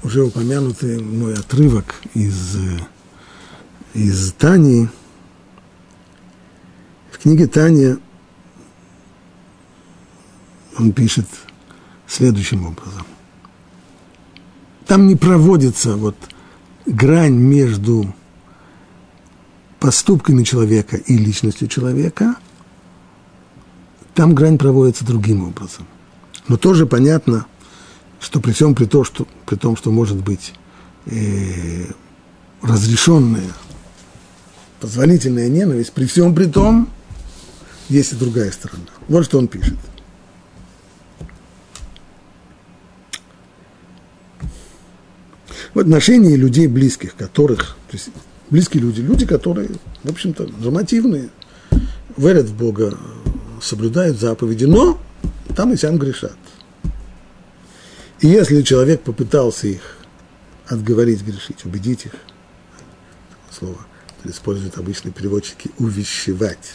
уже 0.02 0.24
упомянутый 0.24 1.02
мой 1.02 1.34
отрывок 1.34 1.94
из 2.14 2.56
э, 2.56 2.78
из 3.94 4.32
Тани. 4.32 4.88
В 7.10 7.18
книге 7.18 7.46
Таня 7.46 7.98
он 10.78 10.92
пишет 10.92 11.26
следующим 12.06 12.66
образом. 12.66 13.06
Там 14.86 15.06
не 15.06 15.16
проводится 15.16 15.96
вот 15.96 16.16
грань 16.84 17.34
между 17.34 18.14
поступками 19.78 20.44
человека 20.44 20.96
и 20.96 21.16
личностью 21.16 21.68
человека, 21.68 22.36
там 24.14 24.34
грань 24.34 24.58
проводится 24.58 25.04
другим 25.04 25.46
образом. 25.46 25.86
Но 26.48 26.56
тоже 26.56 26.86
понятно, 26.86 27.46
что 28.20 28.40
при 28.40 28.52
всем 28.52 28.74
при, 28.74 28.86
то, 28.86 29.04
что, 29.04 29.26
при 29.46 29.56
том, 29.56 29.76
что 29.76 29.90
может 29.90 30.16
быть 30.16 30.54
э, 31.06 31.86
разрешенная 32.62 33.50
позволительная 34.80 35.48
ненависть, 35.48 35.92
при 35.92 36.04
всем 36.04 36.34
при 36.34 36.44
том, 36.44 36.90
есть 37.88 38.12
и 38.12 38.16
другая 38.16 38.50
сторона. 38.50 38.84
Вот 39.08 39.24
что 39.24 39.38
он 39.38 39.48
пишет. 39.48 39.78
В 45.72 45.78
отношении 45.78 46.36
людей 46.36 46.66
близких, 46.66 47.16
которых, 47.16 47.78
то 47.90 47.96
есть 47.96 48.10
близкие 48.50 48.82
люди, 48.82 49.00
люди, 49.00 49.24
которые, 49.24 49.70
в 50.02 50.10
общем-то, 50.10 50.48
нормативные, 50.58 51.30
верят 52.18 52.46
в 52.46 52.54
Бога, 52.54 52.96
соблюдают 53.62 54.18
заповеди, 54.18 54.64
но 54.64 54.98
там 55.56 55.72
и 55.72 55.76
сам 55.76 55.98
грешат. 55.98 56.36
И 58.20 58.28
если 58.28 58.62
человек 58.62 59.02
попытался 59.02 59.66
их 59.66 59.98
отговорить 60.66 61.22
грешить, 61.22 61.64
убедить 61.64 62.06
их, 62.06 62.12
слово– 63.50 63.78
используют 64.30 64.78
обычные 64.78 65.12
переводчики 65.12 65.70
увещевать. 65.78 66.74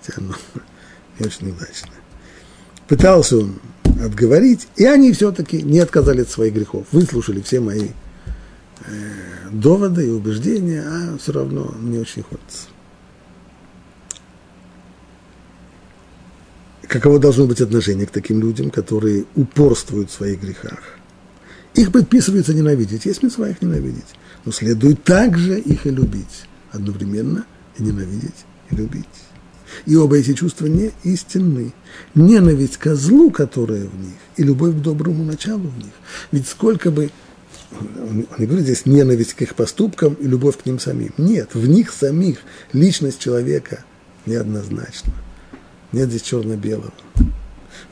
Хотя 0.00 0.20
оно 0.20 0.34
не 1.18 1.26
очень 1.26 1.50
удачно. 1.50 1.90
Пытался 2.88 3.38
он 3.38 3.60
отговорить, 4.04 4.68
и 4.76 4.84
они 4.84 5.12
все-таки 5.12 5.62
не 5.62 5.78
отказали 5.78 6.22
от 6.22 6.30
своих 6.30 6.54
грехов. 6.54 6.86
Выслушали 6.92 7.40
все 7.40 7.60
мои 7.60 7.88
э, 8.86 8.92
доводы 9.50 10.06
и 10.06 10.10
убеждения, 10.10 10.82
а 10.86 11.18
все 11.18 11.32
равно 11.32 11.74
не 11.80 11.98
очень 11.98 12.22
хочется. 12.22 12.68
Каково 16.90 17.20
должно 17.20 17.46
быть 17.46 17.60
отношение 17.60 18.04
к 18.04 18.10
таким 18.10 18.40
людям, 18.40 18.68
которые 18.68 19.24
упорствуют 19.36 20.10
в 20.10 20.12
своих 20.12 20.40
грехах? 20.40 20.80
Их 21.74 21.92
предписывается 21.92 22.52
ненавидеть, 22.52 23.06
есть 23.06 23.20
смысл 23.20 23.44
их 23.44 23.62
ненавидеть, 23.62 24.16
но 24.44 24.50
следует 24.50 25.04
также 25.04 25.60
их 25.60 25.86
и 25.86 25.90
любить 25.90 26.46
одновременно 26.72 27.46
и 27.78 27.84
ненавидеть, 27.84 28.44
и 28.72 28.74
любить. 28.74 29.04
И 29.86 29.94
оба 29.94 30.18
эти 30.18 30.32
чувства 30.32 30.66
не 30.66 30.90
истинны. 31.04 31.72
Ненависть 32.16 32.78
к 32.78 32.92
злу, 32.96 33.30
которая 33.30 33.84
в 33.84 33.96
них, 33.96 34.16
и 34.36 34.42
любовь 34.42 34.74
к 34.74 34.80
доброму 34.80 35.22
началу 35.22 35.68
в 35.68 35.78
них. 35.78 35.92
Ведь 36.32 36.48
сколько 36.48 36.90
бы, 36.90 37.12
он 37.70 38.26
не 38.36 38.46
говорит 38.46 38.64
здесь 38.64 38.84
ненависть 38.84 39.34
к 39.34 39.42
их 39.42 39.54
поступкам 39.54 40.14
и 40.14 40.26
любовь 40.26 40.58
к 40.58 40.66
ним 40.66 40.80
самим. 40.80 41.12
Нет, 41.18 41.50
в 41.54 41.68
них 41.68 41.92
самих 41.92 42.38
личность 42.72 43.20
человека 43.20 43.84
неоднозначна. 44.26 45.12
Нет 45.92 46.08
здесь 46.08 46.22
черно-белого. 46.22 46.92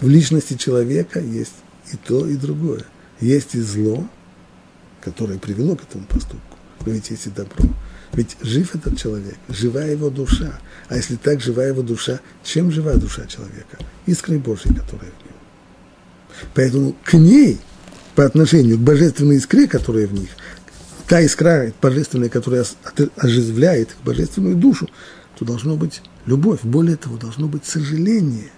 В 0.00 0.08
личности 0.08 0.54
человека 0.54 1.20
есть 1.20 1.54
и 1.92 1.96
то, 1.96 2.26
и 2.26 2.36
другое. 2.36 2.84
Есть 3.20 3.54
и 3.54 3.60
зло, 3.60 4.06
которое 5.00 5.38
привело 5.38 5.74
к 5.76 5.82
этому 5.82 6.04
поступку, 6.06 6.56
но 6.84 6.92
ведь 6.92 7.10
есть 7.10 7.26
и 7.26 7.30
добро. 7.30 7.68
Ведь 8.12 8.36
жив 8.40 8.74
этот 8.74 8.98
человек, 8.98 9.36
жива 9.48 9.82
его 9.82 10.10
душа. 10.10 10.58
А 10.88 10.96
если 10.96 11.16
так 11.16 11.40
жива 11.40 11.64
его 11.64 11.82
душа, 11.82 12.20
чем 12.42 12.70
жива 12.70 12.94
душа 12.94 13.26
человека? 13.26 13.78
Искрой 14.06 14.38
Божьей, 14.38 14.74
которая 14.74 15.10
в 15.10 15.24
нем. 15.24 15.34
Поэтому 16.54 16.96
к 17.04 17.14
ней, 17.14 17.58
по 18.14 18.24
отношению 18.24 18.78
к 18.78 18.80
божественной 18.80 19.36
искре, 19.36 19.66
которая 19.66 20.06
в 20.06 20.14
них, 20.14 20.30
та 21.06 21.20
искра 21.20 21.72
божественная, 21.82 22.28
которая 22.28 22.64
оживляет 23.16 23.96
божественную 24.04 24.56
душу, 24.56 24.88
то 25.38 25.44
должно 25.44 25.76
быть 25.76 26.02
любовь. 26.28 26.60
Более 26.62 26.96
того, 26.96 27.16
должно 27.16 27.48
быть 27.48 27.64
сожаление 27.64 28.50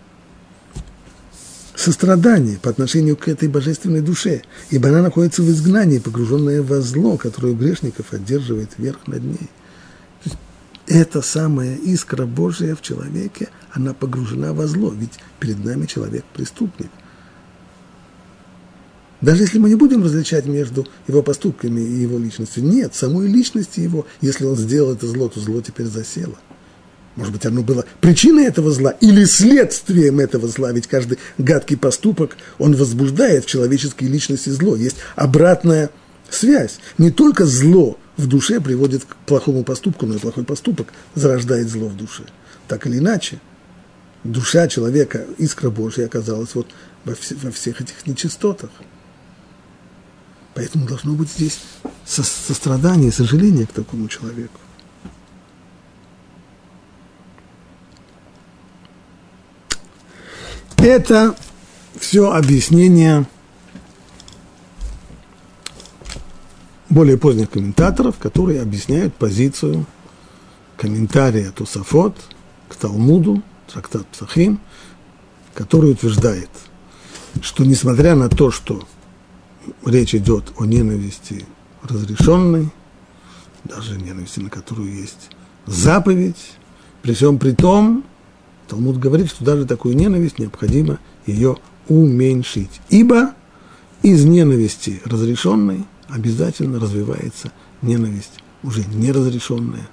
сострадание 1.77 2.59
по 2.59 2.69
отношению 2.69 3.17
к 3.17 3.27
этой 3.27 3.49
божественной 3.49 4.03
душе, 4.03 4.43
ибо 4.69 4.91
она 4.91 5.01
находится 5.01 5.43
в 5.43 5.51
изгнании, 5.51 5.99
погруженная 5.99 6.63
во 6.63 6.83
зло, 6.83 7.17
которое 7.17 7.55
у 7.55 7.57
грешников 7.57 8.13
одерживает 8.13 8.73
верх 8.77 9.07
над 9.07 9.23
ней. 9.23 9.49
эта 10.87 11.23
самая 11.23 11.77
искра 11.77 12.27
Божия 12.27 12.75
в 12.75 12.83
человеке, 12.83 13.49
она 13.73 13.95
погружена 13.95 14.53
во 14.53 14.67
зло, 14.67 14.93
ведь 14.95 15.21
перед 15.39 15.65
нами 15.65 15.87
человек 15.87 16.25
преступник. 16.35 16.91
Даже 19.23 19.45
если 19.45 19.59
мы 19.59 19.71
не 19.71 19.77
будем 19.77 20.03
различать 20.03 20.47
между 20.47 20.87
его 21.07 21.23
поступками 21.23 21.81
и 21.81 22.03
его 22.03 22.19
личностью, 22.19 22.65
нет, 22.65 22.95
самой 22.95 23.27
личности 23.27 23.81
его, 23.81 24.07
если 24.21 24.45
он 24.45 24.57
сделал 24.57 24.93
это 24.93 25.07
зло, 25.07 25.29
то 25.29 25.41
зло 25.41 25.63
теперь 25.63 25.87
засело. 25.87 26.39
Может 27.21 27.35
быть, 27.35 27.45
оно 27.45 27.63
было 27.63 27.85
причиной 28.01 28.47
этого 28.47 28.71
зла 28.71 28.93
или 28.93 29.27
следствием 29.27 30.21
этого 30.21 30.49
зла, 30.49 30.73
ведь 30.73 30.87
каждый 30.87 31.19
гадкий 31.37 31.77
поступок, 31.77 32.39
он 32.59 32.75
возбуждает 32.75 33.45
в 33.45 33.47
человеческой 33.47 34.05
личности 34.05 34.49
зло. 34.49 34.75
Есть 34.75 34.97
обратная 35.17 35.91
связь. 36.31 36.79
Не 36.97 37.11
только 37.11 37.45
зло 37.45 37.99
в 38.17 38.27
душе 38.27 38.59
приводит 38.59 39.05
к 39.05 39.17
плохому 39.27 39.65
поступку, 39.65 40.07
но 40.07 40.15
и 40.15 40.19
плохой 40.19 40.45
поступок 40.45 40.95
зарождает 41.15 41.69
зло 41.69 41.89
в 41.89 41.97
душе. 41.99 42.23
Так 42.69 42.87
или 42.87 42.97
иначе, 42.97 43.39
душа 44.25 44.67
человека, 44.67 45.27
искра 45.37 45.69
Божья 45.69 46.07
оказалась 46.07 46.55
вот 46.55 46.69
во, 47.05 47.15
все, 47.15 47.35
во 47.35 47.51
всех 47.51 47.83
этих 47.83 48.07
нечистотах. 48.07 48.71
Поэтому 50.55 50.87
должно 50.87 51.13
быть 51.13 51.29
здесь 51.29 51.59
сострадание, 52.07 53.13
сожаление 53.13 53.67
к 53.67 53.73
такому 53.73 54.09
человеку. 54.09 54.59
Это 60.83 61.37
все 61.99 62.33
объяснение 62.33 63.27
более 66.89 67.19
поздних 67.19 67.51
комментаторов, 67.51 68.17
которые 68.19 68.63
объясняют 68.63 69.15
позицию 69.15 69.85
комментария 70.79 71.51
Тусафот 71.51 72.17
к 72.71 72.77
Талмуду, 72.77 73.43
трактат 73.71 74.07
Псахим, 74.07 74.59
который 75.53 75.93
утверждает, 75.93 76.49
что 77.43 77.67
несмотря 77.67 78.15
на 78.15 78.31
то, 78.31 78.51
что 78.51 78.83
речь 79.85 80.15
идет 80.15 80.51
о 80.57 80.65
ненависти 80.65 81.45
разрешенной, 81.83 82.71
даже 83.65 83.99
ненависти, 83.99 84.41
на 84.41 84.49
которую 84.49 84.91
есть 84.95 85.29
заповедь, 85.67 86.53
при 87.03 87.13
всем 87.13 87.39
при 87.39 87.53
том, 87.53 88.03
Талмуд 88.71 88.99
говорит, 88.99 89.29
что 89.29 89.45
даже 89.45 89.67
такую 89.67 89.97
ненависть 89.97 90.39
необходимо 90.39 91.01
ее 91.27 91.57
уменьшить. 91.89 92.81
Ибо 92.89 93.35
из 94.03 94.25
ненависти 94.25 95.03
разрешенной 95.05 95.85
обязательно 96.09 96.79
развивается 96.79 97.51
ненависть 97.83 98.39
уже 98.63 98.85
неразрешенная, 98.85 99.89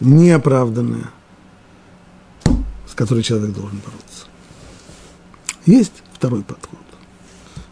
неоправданная, 0.00 1.10
с 2.88 2.94
которой 2.96 3.22
человек 3.22 3.54
должен 3.54 3.78
бороться. 3.78 4.26
Есть 5.66 6.02
второй 6.12 6.42
подход. 6.42 6.80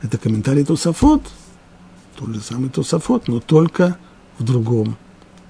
Это 0.02 0.18
комментарий 0.18 0.64
Тософот, 0.64 1.22
тот 2.16 2.28
же 2.28 2.40
самый 2.40 2.70
Тософот, 2.70 3.26
но 3.26 3.40
только 3.40 3.98
в 4.38 4.44
другом 4.44 4.96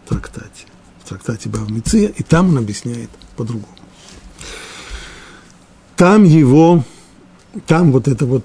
трактате. 0.07 0.65
В 1.05 1.09
трактате 1.09 1.51
Бавмиция, 1.51 2.09
и 2.09 2.23
там 2.23 2.49
он 2.51 2.59
объясняет 2.59 3.11
по-другому. 3.37 3.78
Там 5.99 6.23
его, 6.23 6.85
там 7.67 7.91
вот 7.91 8.07
это 8.07 8.25
вот 8.25 8.45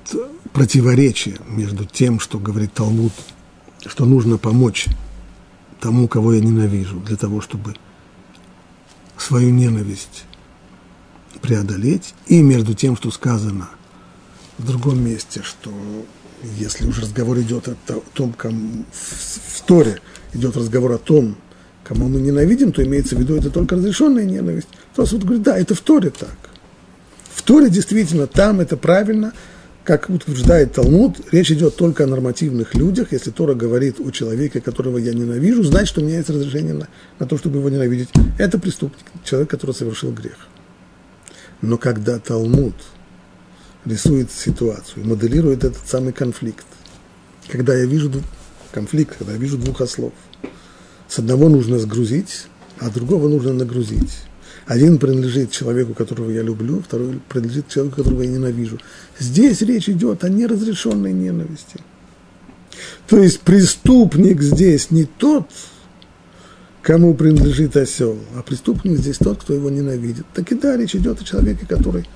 противоречие 0.53 1.37
между 1.47 1.85
тем, 1.85 2.19
что 2.19 2.39
говорит 2.39 2.73
Талмуд, 2.73 3.11
что 3.85 4.05
нужно 4.05 4.39
помочь 4.39 4.87
тому, 5.79 6.07
кого 6.07 6.33
я 6.33 6.39
ненавижу, 6.39 6.99
для 7.01 7.15
того, 7.15 7.41
чтобы 7.41 7.75
свою 9.19 9.51
ненависть 9.51 10.25
преодолеть, 11.43 12.15
и 12.25 12.41
между 12.41 12.73
тем, 12.73 12.97
что 12.97 13.11
сказано 13.11 13.69
в 14.57 14.65
другом 14.65 15.05
месте, 15.05 15.43
что 15.43 15.71
если 16.57 16.87
уже 16.87 17.01
разговор 17.01 17.39
идет 17.39 17.67
о 17.67 17.75
том, 18.15 18.33
кому, 18.33 18.83
в, 18.91 19.57
в 19.57 19.61
Торе 19.61 19.99
идет 20.33 20.57
разговор 20.57 20.93
о 20.93 20.97
том, 20.97 21.35
кому 21.83 22.07
мы 22.07 22.19
ненавидим, 22.19 22.71
то 22.71 22.83
имеется 22.83 23.15
в 23.15 23.19
виду 23.19 23.35
это 23.35 23.51
только 23.51 23.75
разрешенная 23.75 24.25
ненависть. 24.25 24.69
То 24.95 25.03
есть 25.03 25.13
вот 25.13 25.21
говорит, 25.21 25.43
да, 25.43 25.55
это 25.55 25.75
в 25.75 25.81
Торе 25.81 26.09
так. 26.09 26.49
В 27.36 27.41
Торе 27.41 27.69
действительно 27.69 28.27
там 28.27 28.59
это 28.59 28.77
правильно, 28.77 29.34
как 29.84 30.09
утверждает 30.09 30.73
Талмуд, 30.73 31.17
речь 31.31 31.51
идет 31.51 31.75
только 31.75 32.05
о 32.05 32.07
нормативных 32.07 32.73
людях. 32.73 33.11
Если 33.11 33.31
Тора 33.31 33.53
говорит 33.53 33.99
о 33.99 34.11
человеке, 34.11 34.61
которого 34.61 34.97
я 34.97 35.13
ненавижу, 35.13 35.63
значит, 35.63 35.89
что 35.89 36.01
у 36.01 36.05
меня 36.05 36.17
есть 36.17 36.29
разрешение 36.29 36.73
на, 36.73 36.88
на 37.19 37.27
то, 37.27 37.38
чтобы 37.38 37.59
его 37.59 37.69
ненавидеть. 37.69 38.09
Это 38.38 38.59
преступник, 38.59 39.05
человек, 39.25 39.49
который 39.49 39.75
совершил 39.75 40.13
грех. 40.13 40.47
Но 41.61 41.77
когда 41.77 42.19
Талмуд 42.19 42.75
рисует 43.84 44.31
ситуацию, 44.31 45.05
моделирует 45.05 45.65
этот 45.65 45.86
самый 45.86 46.13
конфликт, 46.13 46.65
когда 47.49 47.75
я 47.75 47.86
вижу 47.86 48.11
конфликт, 48.71 49.17
когда 49.17 49.34
я 49.34 49.39
вижу 49.39 49.57
двух 49.57 49.81
ослов, 49.81 50.13
с 51.09 51.19
одного 51.19 51.49
нужно 51.49 51.77
сгрузить, 51.79 52.47
а 52.79 52.89
другого 52.89 53.27
нужно 53.27 53.53
нагрузить. 53.53 54.23
Один 54.66 54.97
принадлежит 54.97 55.51
человеку, 55.51 55.93
которого 55.93 56.30
я 56.30 56.41
люблю, 56.41 56.82
второй 56.82 57.20
принадлежит 57.28 57.68
человеку, 57.68 57.97
которого 57.97 58.22
я 58.22 58.30
ненавижу. 58.30 58.80
Здесь 59.20 59.61
речь 59.61 59.89
идет 59.89 60.24
о 60.24 60.30
неразрешенной 60.30 61.11
ненависти. 61.11 61.80
То 63.07 63.18
есть 63.18 63.41
преступник 63.41 64.41
здесь 64.41 64.89
не 64.89 65.03
тот, 65.03 65.47
кому 66.82 67.14
принадлежит 67.14 67.76
осел, 67.76 68.18
а 68.36 68.41
преступник 68.41 68.97
здесь 68.97 69.18
тот, 69.18 69.41
кто 69.41 69.53
его 69.53 69.70
ненавидит. 69.70 70.26
Так 70.34 70.51
и 70.51 70.55
да, 70.55 70.78
речь 70.78 70.95
идет 70.95 71.22
о 71.22 71.26
человеке, 71.26 71.66
который 71.68 72.07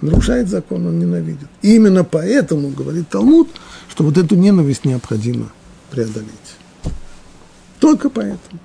нарушает 0.00 0.48
закон, 0.48 0.86
он 0.86 1.00
ненавидит. 1.00 1.48
И 1.62 1.74
именно 1.74 2.04
поэтому, 2.04 2.68
говорит 2.68 3.08
Талмуд, 3.08 3.48
что 3.88 4.04
вот 4.04 4.16
эту 4.16 4.36
ненависть 4.36 4.84
необходимо 4.84 5.50
преодолеть. 5.90 6.28
Только 7.80 8.08
поэтому. 8.08 8.60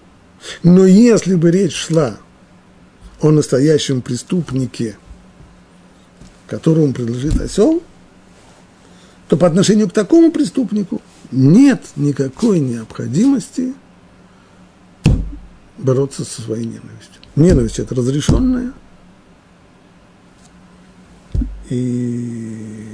Но 0.62 0.86
если 0.86 1.36
бы 1.36 1.50
речь 1.52 1.76
шла 1.76 2.18
о 3.24 3.32
настоящем 3.32 4.02
преступнике, 4.02 4.98
которому 6.46 6.94
принадлежит 6.94 7.40
осел, 7.40 7.82
то 9.30 9.38
по 9.38 9.48
отношению 9.48 9.90
к 9.90 9.94
такому 9.94 10.30
преступнику 10.30 11.02
нет 11.32 11.82
никакой 11.96 12.60
необходимости 12.60 13.74
бороться 15.78 16.26
со 16.26 16.42
своей 16.42 16.66
ненавистью. 16.66 17.22
Ненависть– 17.38 17.80
это 17.80 17.96
разрешенная, 17.96 18.74
и, 21.70 22.94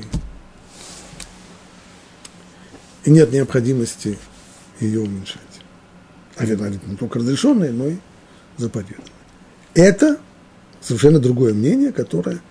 и 3.03 3.09
нет 3.09 3.33
необходимости 3.33 4.19
ее 4.79 5.01
уменьшать. 5.01 5.41
А 6.37 6.43
она 6.43 6.69
не 6.69 6.95
только 6.97 7.17
разрешенная, 7.17 7.71
но 7.71 7.87
и 7.87 7.97
заповедная. 8.57 9.18
Это 9.79 10.17
совершенно 10.81 11.19
другое 11.19 11.53
мнение, 11.53 11.93
которое 11.93 12.41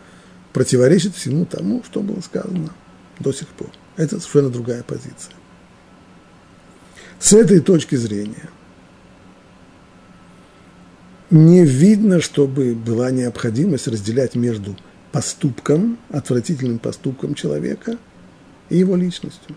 противоречит 0.54 1.14
всему 1.14 1.44
тому, 1.44 1.84
что 1.84 2.00
было 2.00 2.22
сказано 2.22 2.72
до 3.20 3.32
сих 3.32 3.48
пор. 3.48 3.68
Это 3.96 4.18
совершенно 4.18 4.48
другая 4.48 4.82
позиция. 4.82 5.34
С 7.20 7.34
этой 7.34 7.60
точки 7.60 7.96
зрения 7.96 8.48
не 11.28 11.66
видно, 11.66 12.22
чтобы 12.22 12.74
была 12.74 13.10
необходимость 13.10 13.88
разделять 13.88 14.34
между 14.34 14.74
поступком, 15.12 15.98
отвратительным 16.08 16.78
поступком 16.78 17.34
человека 17.34 17.98
и 18.70 18.78
его 18.78 18.96
личностью. 18.96 19.54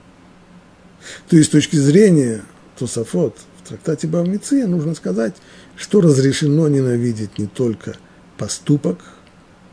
То 1.30 1.38
есть 1.38 1.48
с 1.48 1.52
точки 1.54 1.78
зрения 1.78 2.44
Тософот 2.78 3.38
в 3.64 3.70
трактате 3.70 4.08
Бавмиция 4.08 4.68
нужно 4.68 4.94
сказать, 4.94 5.38
что 5.76 6.02
разрешено 6.02 6.68
ненавидеть 6.68 7.38
не 7.38 7.48
только 7.48 7.98
поступок 8.38 9.00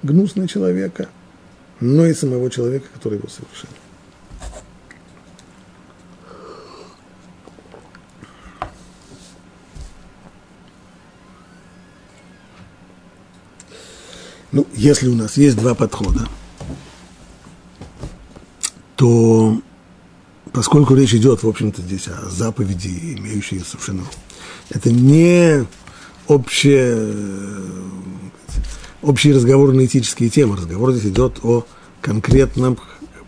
гнусного 0.02 0.48
человека, 0.48 1.08
но 1.80 2.06
и 2.06 2.14
самого 2.14 2.50
человека, 2.50 2.86
который 2.92 3.18
его 3.18 3.28
совершил. 3.28 3.68
Ну, 14.50 14.66
если 14.74 15.08
у 15.08 15.14
нас 15.14 15.36
есть 15.36 15.56
два 15.56 15.74
подхода, 15.74 16.26
то 18.96 19.60
поскольку 20.52 20.94
речь 20.94 21.14
идет, 21.14 21.42
в 21.42 21.48
общем-то, 21.48 21.82
здесь 21.82 22.08
о 22.08 22.28
заповеди, 22.28 23.14
имеющей 23.16 23.60
совершенно... 23.60 24.04
Это 24.70 24.90
не 24.90 25.66
общие, 26.28 27.14
общие 29.02 29.34
разговоры 29.34 29.72
на 29.72 29.86
этические 29.86 30.28
темы. 30.30 30.56
Разговор 30.56 30.92
здесь 30.92 31.10
идет 31.10 31.40
о 31.42 31.64
конкретных 32.00 32.78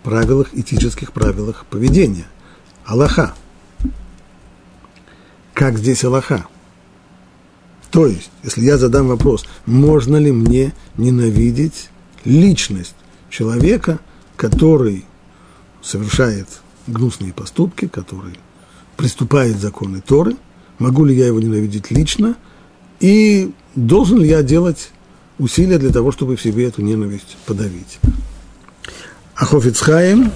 правилах, 0.02 0.48
этических 0.52 1.12
правилах 1.12 1.66
поведения. 1.66 2.26
Аллаха. 2.84 3.34
Как 5.54 5.78
здесь 5.78 6.04
Аллаха? 6.04 6.46
То 7.90 8.06
есть, 8.06 8.30
если 8.44 8.62
я 8.62 8.78
задам 8.78 9.08
вопрос, 9.08 9.44
можно 9.66 10.16
ли 10.16 10.30
мне 10.30 10.72
ненавидеть 10.96 11.90
личность 12.24 12.94
человека, 13.30 13.98
который 14.36 15.04
совершает 15.82 16.46
гнусные 16.86 17.32
поступки, 17.32 17.88
который 17.88 18.38
приступает 18.96 19.58
законы 19.58 20.00
Торы, 20.00 20.36
могу 20.78 21.04
ли 21.04 21.16
я 21.16 21.26
его 21.26 21.40
ненавидеть 21.40 21.90
лично, 21.90 22.36
и 23.00 23.52
должен 23.74 24.20
ли 24.20 24.28
я 24.28 24.42
делать 24.42 24.90
усилия 25.38 25.78
для 25.78 25.90
того, 25.90 26.12
чтобы 26.12 26.36
в 26.36 26.42
себе 26.42 26.68
эту 26.68 26.82
ненависть 26.82 27.36
подавить. 27.46 27.98
Ахофицхайм 29.34 30.32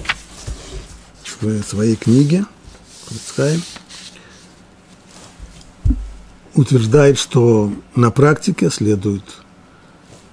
в 1.41 1.63
своей 1.63 1.95
книге 1.95 2.45
Хофицхайм 3.05 3.61
утверждает, 6.55 7.19
что 7.19 7.71
на 7.95 8.09
практике 8.09 8.71
следует 8.71 9.23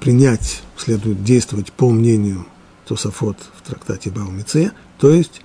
принять, 0.00 0.62
следует 0.76 1.22
действовать 1.22 1.72
по 1.72 1.90
мнению 1.90 2.46
Тософот 2.86 3.36
в 3.56 3.66
трактате 3.66 4.10
Баумице, 4.10 4.72
то 4.98 5.10
есть 5.10 5.42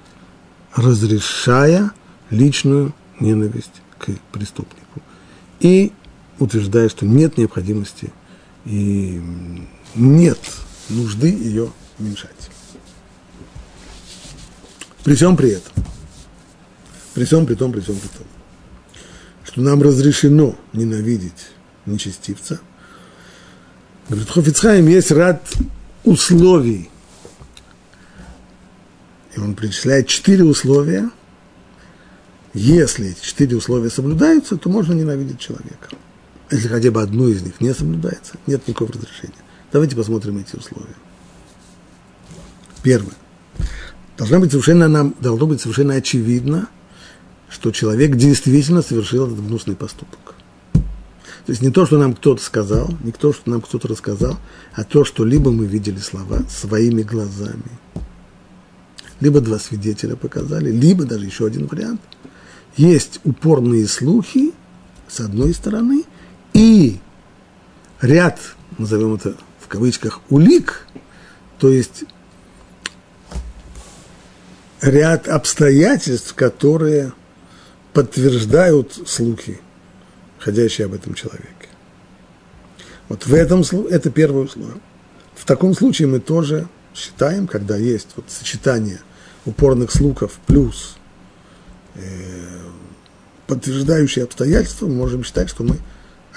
разрешая 0.74 1.92
личную 2.30 2.94
ненависть 3.20 3.82
к 3.98 4.12
преступнику. 4.32 5.02
И 5.60 5.92
утверждает, 6.40 6.92
что 6.92 7.06
нет 7.06 7.38
необходимости 7.38 8.12
и 8.66 9.22
нет 9.96 10.40
нужды 10.90 11.30
ее 11.30 11.72
уменьшать. 12.00 12.50
При 15.04 15.16
всем 15.16 15.38
при 15.38 15.52
этом, 15.52 15.72
при 17.14 17.24
всем 17.26 17.46
при 17.46 17.56
том, 17.56 17.72
при 17.72 17.80
всем 17.80 17.96
при 17.96 18.08
том, 18.08 18.28
что 19.46 19.62
нам 19.62 19.82
разрешено 19.82 20.56
ненавидеть 20.74 21.52
нечестивца, 21.86 22.60
говорит, 24.10 24.30
Хофицхайм 24.30 24.88
есть 24.88 25.12
ряд 25.12 25.42
условий. 26.04 26.90
И 29.36 29.40
он 29.40 29.56
перечисляет 29.56 30.08
четыре 30.08 30.44
условия, 30.44 31.10
Если 32.54 33.10
эти 33.10 33.22
четыре 33.22 33.56
условия 33.56 33.92
соблюдаются, 33.92 34.58
то 34.58 34.68
можно 34.68 34.94
ненавидеть 34.94 35.40
человека. 35.40 35.90
Если 36.50 36.68
хотя 36.68 36.92
бы 36.92 37.02
одно 37.02 37.28
из 37.28 37.42
них 37.42 37.60
не 37.60 37.74
соблюдается, 37.74 38.36
нет 38.48 38.68
никакого 38.68 38.94
разрешения. 38.94 39.34
Давайте 39.72 39.96
посмотрим 39.96 40.38
эти 40.38 40.56
условия. 40.56 40.96
Первое. 42.84 43.16
Должно 44.18 44.40
быть 44.40 44.52
совершенно, 44.52 44.88
нам, 44.88 45.14
должно 45.20 45.46
быть 45.46 45.62
совершенно 45.62 45.96
очевидно, 45.96 46.70
что 47.50 47.72
человек 47.72 48.16
действительно 48.16 48.82
совершил 48.82 49.28
этот 49.28 49.46
гнусный 49.46 49.76
поступок. 49.76 50.36
То 50.74 51.52
есть 51.52 51.62
не 51.62 51.70
то, 51.70 51.86
что 51.86 51.98
нам 51.98 52.14
кто-то 52.14 52.42
сказал, 52.42 52.90
не 53.04 53.12
то, 53.12 53.32
что 53.32 53.50
нам 53.50 53.62
кто-то 53.62 53.88
рассказал, 53.88 54.38
а 54.74 54.84
то, 54.84 55.06
что 55.06 55.24
либо 55.24 55.52
мы 55.52 55.66
видели 55.66 55.98
слова 55.98 56.42
своими 56.50 57.04
глазами, 57.04 57.64
либо 59.22 59.40
два 59.40 59.58
свидетеля 59.58 60.16
показали, 60.16 60.72
либо 60.72 61.06
даже 61.06 61.26
еще 61.26 61.46
один 61.46 61.68
вариант. 61.68 62.02
Есть 62.76 63.22
упорные 63.24 63.88
слухи, 63.88 64.54
с 65.08 65.22
одной 65.22 65.54
стороны, 65.54 66.04
и 66.58 67.00
ряд, 68.02 68.40
назовем 68.80 69.14
это 69.14 69.36
в 69.60 69.68
кавычках, 69.68 70.22
улик, 70.30 70.88
то 71.60 71.70
есть 71.70 72.04
ряд 74.82 75.28
обстоятельств, 75.28 76.34
которые 76.34 77.14
подтверждают 77.94 79.00
слухи, 79.06 79.62
ходящие 80.40 80.86
об 80.86 80.96
этом 80.96 81.14
человеке. 81.14 81.46
Вот 83.08 83.28
в 83.28 83.34
этом 83.36 83.62
это 83.92 84.10
первое 84.10 84.46
условие. 84.46 84.82
В 85.36 85.46
таком 85.46 85.76
случае 85.76 86.08
мы 86.08 86.20
тоже 86.20 86.68
считаем, 86.96 87.46
когда 87.46 87.78
есть 87.78 88.10
вот 88.16 88.26
сочетание 88.30 89.00
упорных 89.46 89.92
слухов 89.92 90.40
плюс 90.48 90.98
э, 91.94 92.02
подтверждающие 93.46 94.26
обстоятельства, 94.26 94.88
мы 94.88 94.96
можем 94.96 95.24
считать, 95.24 95.50
что, 95.50 95.64
мы, 95.64 95.78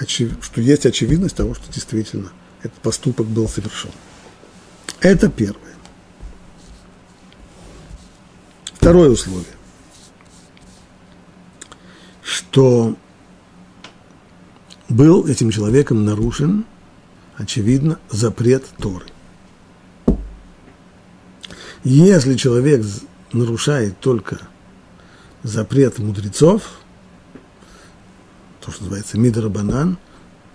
что 0.08 0.60
есть 0.60 0.86
очевидность 0.86 1.36
того, 1.36 1.54
что 1.54 1.72
действительно 1.72 2.32
этот 2.62 2.78
поступок 2.80 3.26
был 3.26 3.48
совершен. 3.48 3.90
Это 5.00 5.28
первое. 5.28 5.74
Второе 8.74 9.10
условие, 9.10 9.44
что 12.22 12.96
был 14.88 15.26
этим 15.26 15.50
человеком 15.50 16.04
нарушен, 16.04 16.64
очевидно, 17.36 17.98
запрет 18.08 18.64
Торы. 18.78 19.06
Если 21.84 22.36
человек 22.36 22.84
нарушает 23.32 24.00
только 24.00 24.40
запрет 25.42 25.98
мудрецов, 25.98 26.79
то, 28.60 28.70
что 28.70 28.82
называется 28.82 29.18
мидрабанан, 29.18 29.98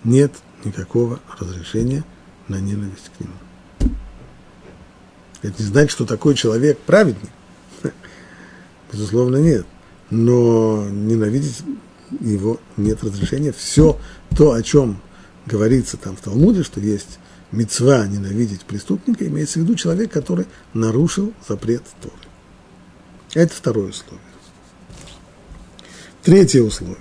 нет 0.04 0.32
никакого 0.64 1.20
разрешения 1.38 2.04
на 2.48 2.60
ненависть 2.60 3.10
к 3.16 3.20
нему. 3.20 3.94
Это 5.42 5.62
не 5.62 5.68
значит, 5.68 5.90
что 5.90 6.06
такой 6.06 6.34
человек 6.34 6.78
праведник. 6.78 7.30
Безусловно, 8.92 9.36
нет. 9.36 9.66
Но 10.10 10.88
ненавидеть 10.88 11.62
его 12.20 12.60
нет 12.76 13.02
разрешения. 13.02 13.52
Все 13.52 13.98
то, 14.36 14.52
о 14.52 14.62
чем 14.62 15.00
говорится 15.46 15.96
там 15.96 16.16
в 16.16 16.20
Талмуде, 16.20 16.62
что 16.62 16.80
есть 16.80 17.18
мецва 17.52 18.06
ненавидеть 18.06 18.62
преступника, 18.62 19.26
имеется 19.26 19.58
в 19.58 19.62
виду 19.62 19.74
человек, 19.74 20.12
который 20.12 20.46
нарушил 20.74 21.32
запрет 21.48 21.82
Торы. 22.02 22.14
Это 23.34 23.54
второе 23.54 23.90
условие. 23.90 24.20
Третье 26.22 26.62
условие. 26.62 26.98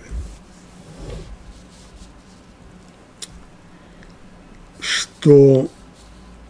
Что 5.26 5.68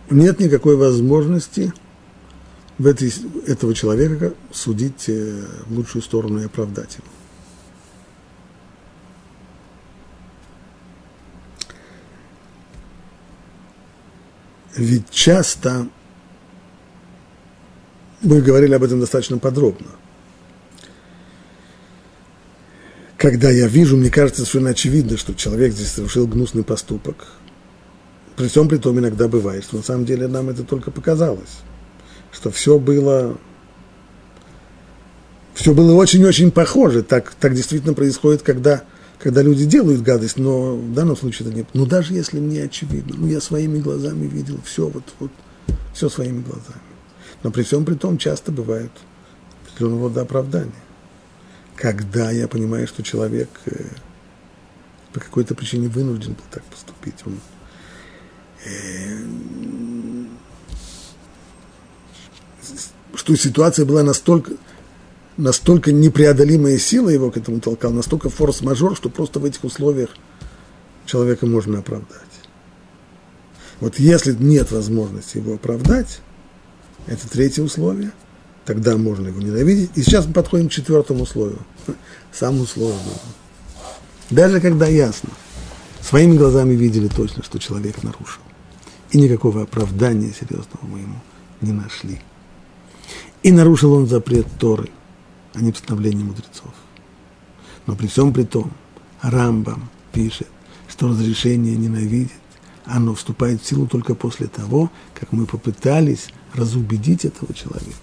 нет 0.10 0.42
никакой 0.42 0.76
возможности 0.76 1.72
в 2.78 2.86
этой, 2.86 3.10
этого 3.48 3.74
человека 3.74 4.34
судить 4.52 5.08
э, 5.08 5.46
в 5.66 5.78
лучшую 5.78 6.02
сторону 6.02 6.42
и 6.42 6.46
оправдать 6.46 6.98
его. 6.98 7.08
Ведь 14.76 15.10
часто, 15.10 15.88
мы 18.22 18.42
говорили 18.42 18.74
об 18.74 18.84
этом 18.84 19.00
достаточно 19.00 19.38
подробно, 19.38 19.88
когда 23.16 23.50
я 23.50 23.68
вижу, 23.68 23.96
мне 23.96 24.10
кажется 24.10 24.42
совершенно 24.42 24.72
очевидно, 24.72 25.16
что 25.16 25.34
человек 25.34 25.72
здесь 25.72 25.94
совершил 25.94 26.28
гнусный 26.28 26.66
поступок. 26.66 27.38
При 28.36 28.48
всем 28.48 28.68
при 28.68 28.78
том 28.78 29.00
иногда 29.00 29.28
бывает, 29.28 29.64
что 29.64 29.78
на 29.78 29.84
самом 29.84 30.06
деле 30.06 30.28
нам 30.28 30.50
это 30.50 30.64
только 30.64 30.92
показалось, 30.92 31.62
что 32.32 32.52
все 32.52 32.80
было 32.80 33.38
все 35.54 35.74
было 35.74 35.94
очень-очень 35.96 36.52
похоже. 36.52 37.02
Так, 37.02 37.34
так 37.40 37.56
действительно 37.56 37.94
происходит, 37.94 38.42
когда 38.42 38.84
когда 39.18 39.42
люди 39.42 39.66
делают 39.66 40.02
гадость, 40.02 40.38
но 40.38 40.76
в 40.76 40.94
данном 40.94 41.16
случае 41.16 41.48
это 41.48 41.58
не... 41.58 41.66
Ну, 41.74 41.86
даже 41.86 42.14
если 42.14 42.40
мне 42.40 42.64
очевидно, 42.64 43.16
ну, 43.18 43.28
я 43.28 43.40
своими 43.40 43.80
глазами 43.80 44.28
видел 44.28 44.60
все, 44.66 44.88
вот, 44.88 45.04
вот, 45.20 45.32
все 45.94 46.10
своими 46.10 46.42
глазами. 46.42 46.82
Но 47.42 47.50
при 47.50 47.64
всем 47.64 47.86
при 47.86 47.96
том 47.96 48.18
часто 48.18 48.52
бывают 48.52 48.92
определенного 49.64 50.10
рода 50.10 50.22
оправдания. 50.22 50.72
Когда 51.76 52.30
я 52.30 52.48
понимаю, 52.48 52.88
что 52.88 53.04
человек 53.04 53.50
э, 53.66 53.86
по 55.14 55.20
какой-то 55.20 55.56
причине 55.56 55.88
вынужден 55.88 56.34
был 56.34 56.44
так 56.52 56.64
поступить, 56.66 57.16
он 57.26 57.40
что 63.26 63.36
ситуация 63.36 63.86
была 63.86 64.04
настолько, 64.04 64.52
настолько 65.38 65.92
непреодолимая 65.92 66.78
сила 66.78 67.10
его 67.10 67.32
к 67.32 67.38
этому 67.38 67.60
толкала, 67.60 67.94
настолько 67.94 68.30
форс-мажор, 68.30 68.96
что 68.96 69.10
просто 69.10 69.40
в 69.40 69.46
этих 69.46 69.64
условиях 69.64 70.10
человека 71.06 71.48
можно 71.48 71.80
оправдать. 71.80 72.22
Вот 73.80 74.00
если 74.00 74.34
нет 74.34 74.72
возможности 74.72 75.38
его 75.38 75.56
оправдать, 75.56 76.22
это 77.08 77.28
третье 77.28 77.64
условие, 77.64 78.12
тогда 78.64 78.96
можно 78.96 79.28
его 79.28 79.42
ненавидеть. 79.42 79.90
И 79.96 80.02
сейчас 80.02 80.26
мы 80.28 80.34
подходим 80.34 80.70
к 80.70 80.72
четвертому 80.72 81.24
условию, 81.24 81.60
самому 82.32 82.66
сложному. 82.66 83.20
Даже 84.30 84.62
когда 84.62 84.88
ясно, 84.88 85.30
своими 86.02 86.38
глазами 86.38 86.74
видели 86.74 87.08
точно, 87.08 87.44
что 87.44 87.60
человек 87.60 88.04
нарушил. 88.04 88.42
И 89.12 89.18
никакого 89.18 89.64
оправдания 89.64 90.32
серьезного 90.34 90.86
мы 90.86 91.00
ему 91.00 91.20
не 91.62 91.72
нашли. 91.72 92.20
И 93.44 93.52
нарушил 93.52 93.94
он 93.94 94.08
запрет 94.08 94.48
Торы– 94.60 94.90
а 95.56 95.62
не 95.62 95.72
постановление 95.72 96.26
мудрецов. 96.26 96.74
Но 97.88 97.96
при 97.96 98.08
всем 98.08 98.34
при 98.34 98.44
том, 98.44 98.72
Рамбам 99.22 99.90
пишет, 100.12 100.48
что 100.88 101.08
разрешение 101.08 101.76
ненавидеть, 101.76 102.32
оно 102.86 103.16
вступает 103.16 103.62
в 103.62 103.66
силу 103.66 103.88
только 103.88 104.14
после 104.14 104.48
того, 104.48 104.92
как 105.14 105.32
мы 105.32 105.46
попытались 105.46 106.28
разубедить 106.54 107.26
этого 107.26 107.54
человека. 107.54 107.96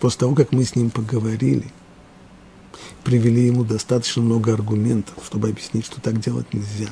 После 0.00 0.20
того, 0.20 0.34
как 0.34 0.52
мы 0.52 0.64
с 0.64 0.76
ним 0.76 0.90
поговорили, 0.90 1.70
привели 3.04 3.46
ему 3.46 3.64
достаточно 3.64 4.22
много 4.22 4.54
аргументов, 4.54 5.14
чтобы 5.26 5.48
объяснить, 5.48 5.84
что 5.84 6.00
так 6.00 6.20
делать 6.20 6.54
нельзя, 6.54 6.90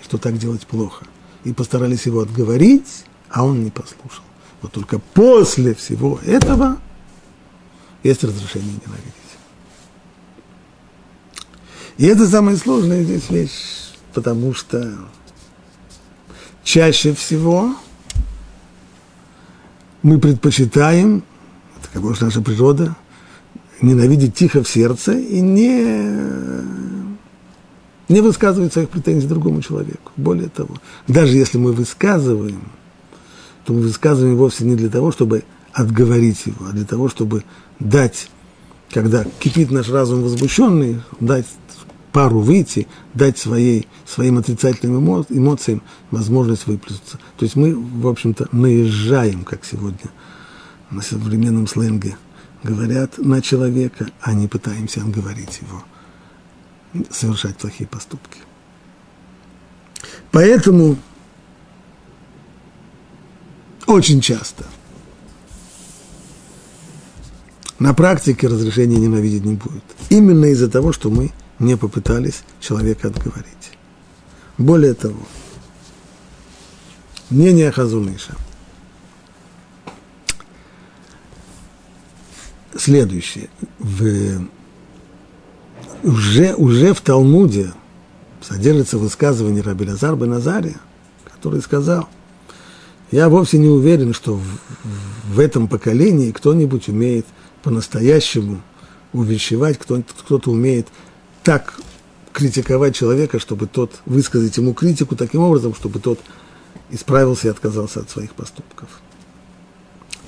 и 0.00 0.04
что 0.04 0.18
так 0.18 0.36
делать 0.36 0.66
плохо. 0.66 1.06
И 1.48 1.52
постарались 1.54 2.04
его 2.04 2.20
отговорить, 2.20 3.06
а 3.30 3.42
он 3.42 3.64
не 3.64 3.70
послушал. 3.70 4.22
Вот 4.60 4.70
только 4.72 4.98
после 4.98 5.74
всего 5.74 6.20
этого 6.26 6.76
есть 8.02 8.22
разрешение 8.22 8.74
ненавидеть. 8.84 9.14
И 11.96 12.04
это 12.04 12.28
самая 12.28 12.58
сложная 12.58 13.02
здесь 13.02 13.30
вещь, 13.30 13.94
потому 14.12 14.52
что 14.52 14.94
чаще 16.62 17.14
всего 17.14 17.74
мы 20.02 20.18
предпочитаем, 20.18 21.24
как 21.94 22.04
уж 22.04 22.20
наша 22.20 22.42
природа, 22.42 22.94
ненавидеть 23.80 24.34
тихо 24.34 24.62
в 24.62 24.68
сердце 24.68 25.14
и 25.18 25.40
не, 25.40 27.07
не 28.08 28.20
высказывать 28.20 28.72
своих 28.72 28.88
претензий 28.88 29.26
другому 29.26 29.62
человеку. 29.62 30.12
Более 30.16 30.48
того, 30.48 30.76
даже 31.06 31.36
если 31.36 31.58
мы 31.58 31.72
высказываем, 31.72 32.62
то 33.64 33.72
мы 33.72 33.80
высказываем 33.80 34.36
вовсе 34.36 34.64
не 34.64 34.76
для 34.76 34.88
того, 34.88 35.12
чтобы 35.12 35.44
отговорить 35.72 36.46
его, 36.46 36.66
а 36.66 36.72
для 36.72 36.84
того, 36.84 37.08
чтобы 37.08 37.44
дать, 37.78 38.30
когда 38.90 39.24
кипит 39.38 39.70
наш 39.70 39.90
разум 39.90 40.22
возмущенный, 40.22 41.02
дать 41.20 41.46
пару 42.12 42.40
выйти, 42.40 42.88
дать 43.12 43.36
своей, 43.36 43.86
своим 44.06 44.38
отрицательным 44.38 45.24
эмоциям 45.28 45.82
возможность 46.10 46.66
выплеснуться. 46.66 47.18
То 47.36 47.44
есть 47.44 47.54
мы, 47.54 47.74
в 47.74 48.08
общем-то, 48.08 48.48
наезжаем, 48.52 49.44
как 49.44 49.64
сегодня 49.64 50.10
на 50.90 51.02
современном 51.02 51.66
сленге 51.66 52.16
говорят 52.62 53.18
на 53.18 53.42
человека, 53.42 54.08
а 54.22 54.32
не 54.32 54.48
пытаемся 54.48 55.02
отговорить 55.02 55.60
его 55.60 55.84
совершать 57.10 57.56
плохие 57.56 57.88
поступки. 57.88 58.38
Поэтому 60.30 60.96
очень 63.86 64.20
часто 64.20 64.64
на 67.78 67.94
практике 67.94 68.48
разрешения 68.48 68.96
ненавидеть 68.96 69.44
не 69.44 69.54
будет. 69.54 69.84
Именно 70.10 70.46
из-за 70.46 70.68
того, 70.68 70.92
что 70.92 71.10
мы 71.10 71.32
не 71.58 71.76
попытались 71.76 72.42
человека 72.60 73.08
отговорить. 73.08 73.46
Более 74.58 74.94
того, 74.94 75.26
мнение 77.30 77.70
Хазуныша– 77.70 78.34
следующее. 82.78 83.50
В, 83.78 84.48
уже, 86.02 86.54
уже 86.54 86.94
в 86.94 87.00
Талмуде 87.00 87.72
содержится 88.42 88.98
высказывание 88.98 89.62
Раби 89.62 89.88
Лазар 89.88 90.16
бен 90.16 90.32
Азария, 90.32 90.76
который 91.24 91.60
сказал, 91.60 92.08
я 93.10 93.28
вовсе 93.28 93.58
не 93.58 93.68
уверен, 93.68 94.12
что 94.12 94.34
в, 94.34 94.44
в 95.34 95.38
этом 95.40 95.68
поколении 95.68 96.32
кто-нибудь 96.32 96.88
умеет 96.88 97.26
по-настоящему 97.62 98.62
увещевать, 99.12 99.78
кто, 99.78 100.02
кто-то 100.02 100.50
умеет 100.50 100.88
так 101.42 101.74
критиковать 102.32 102.94
человека, 102.94 103.38
чтобы 103.38 103.66
тот 103.66 104.00
высказать 104.04 104.56
ему 104.56 104.74
критику 104.74 105.16
таким 105.16 105.40
образом, 105.40 105.74
чтобы 105.74 105.98
тот 105.98 106.20
исправился 106.90 107.48
и 107.48 107.50
отказался 107.50 108.00
от 108.00 108.10
своих 108.10 108.34
поступков. 108.34 108.88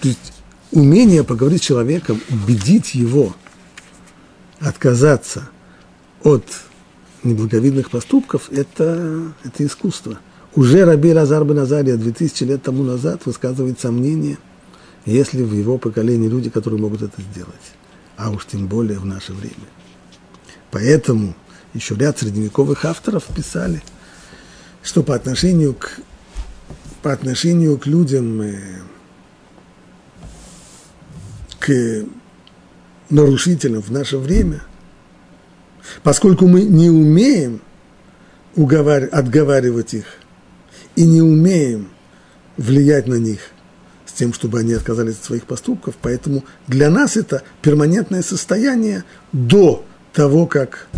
То 0.00 0.08
есть 0.08 0.32
умение 0.72 1.24
поговорить 1.24 1.62
с 1.62 1.66
человеком, 1.66 2.20
убедить 2.30 2.94
его 2.94 3.34
отказаться 4.60 5.48
от 6.22 6.44
неблаговидных 7.22 7.90
поступков, 7.90 8.50
это, 8.50 9.32
это 9.44 9.66
искусство. 9.66 10.18
Уже 10.54 10.84
Раби 10.84 11.12
Лазар 11.12 11.44
бен 11.44 11.58
Азария 11.58 11.96
2000 11.96 12.44
лет 12.44 12.62
тому 12.62 12.82
назад 12.82 13.26
высказывает 13.26 13.78
сомнение, 13.78 14.38
если 15.06 15.42
в 15.42 15.52
его 15.52 15.78
поколении 15.78 16.28
люди, 16.28 16.50
которые 16.50 16.80
могут 16.80 17.02
это 17.02 17.20
сделать, 17.22 17.54
а 18.16 18.30
уж 18.30 18.46
тем 18.46 18.66
более 18.66 18.98
в 18.98 19.06
наше 19.06 19.32
время. 19.32 19.54
Поэтому 20.70 21.34
еще 21.72 21.94
ряд 21.94 22.18
средневековых 22.18 22.84
авторов 22.84 23.24
писали, 23.34 23.82
что 24.82 25.02
по 25.02 25.14
отношению 25.14 25.74
к, 25.74 26.00
по 27.02 27.12
отношению 27.12 27.78
к 27.78 27.86
людям, 27.86 28.40
э, 28.42 28.58
к 31.58 32.04
нарушителям 33.08 33.82
в 33.82 33.90
наше 33.90 34.18
время, 34.18 34.62
поскольку 36.03 36.47
мы 36.47 36.62
не 36.62 36.91
умеем 36.91 37.61
уговар... 38.57 39.09
отговаривать 39.12 39.95
их 39.95 40.07
и 40.97 41.07
не 41.07 41.22
умеем 41.22 41.88
влиять 42.57 43.07
на 43.07 43.14
них 43.14 43.41
с 44.07 44.12
тем, 44.12 44.32
чтобы 44.32 44.59
они 44.59 44.74
отказались 44.74 45.16
от 45.16 45.24
своих 45.24 45.45
поступков, 45.45 45.95
поэтому 46.01 46.45
для 46.66 46.91
нас 46.91 47.16
это 47.16 47.43
перманентное 47.62 48.22
состояние 48.22 49.05
до 49.32 49.84
того, 50.12 50.47
как 50.47 50.88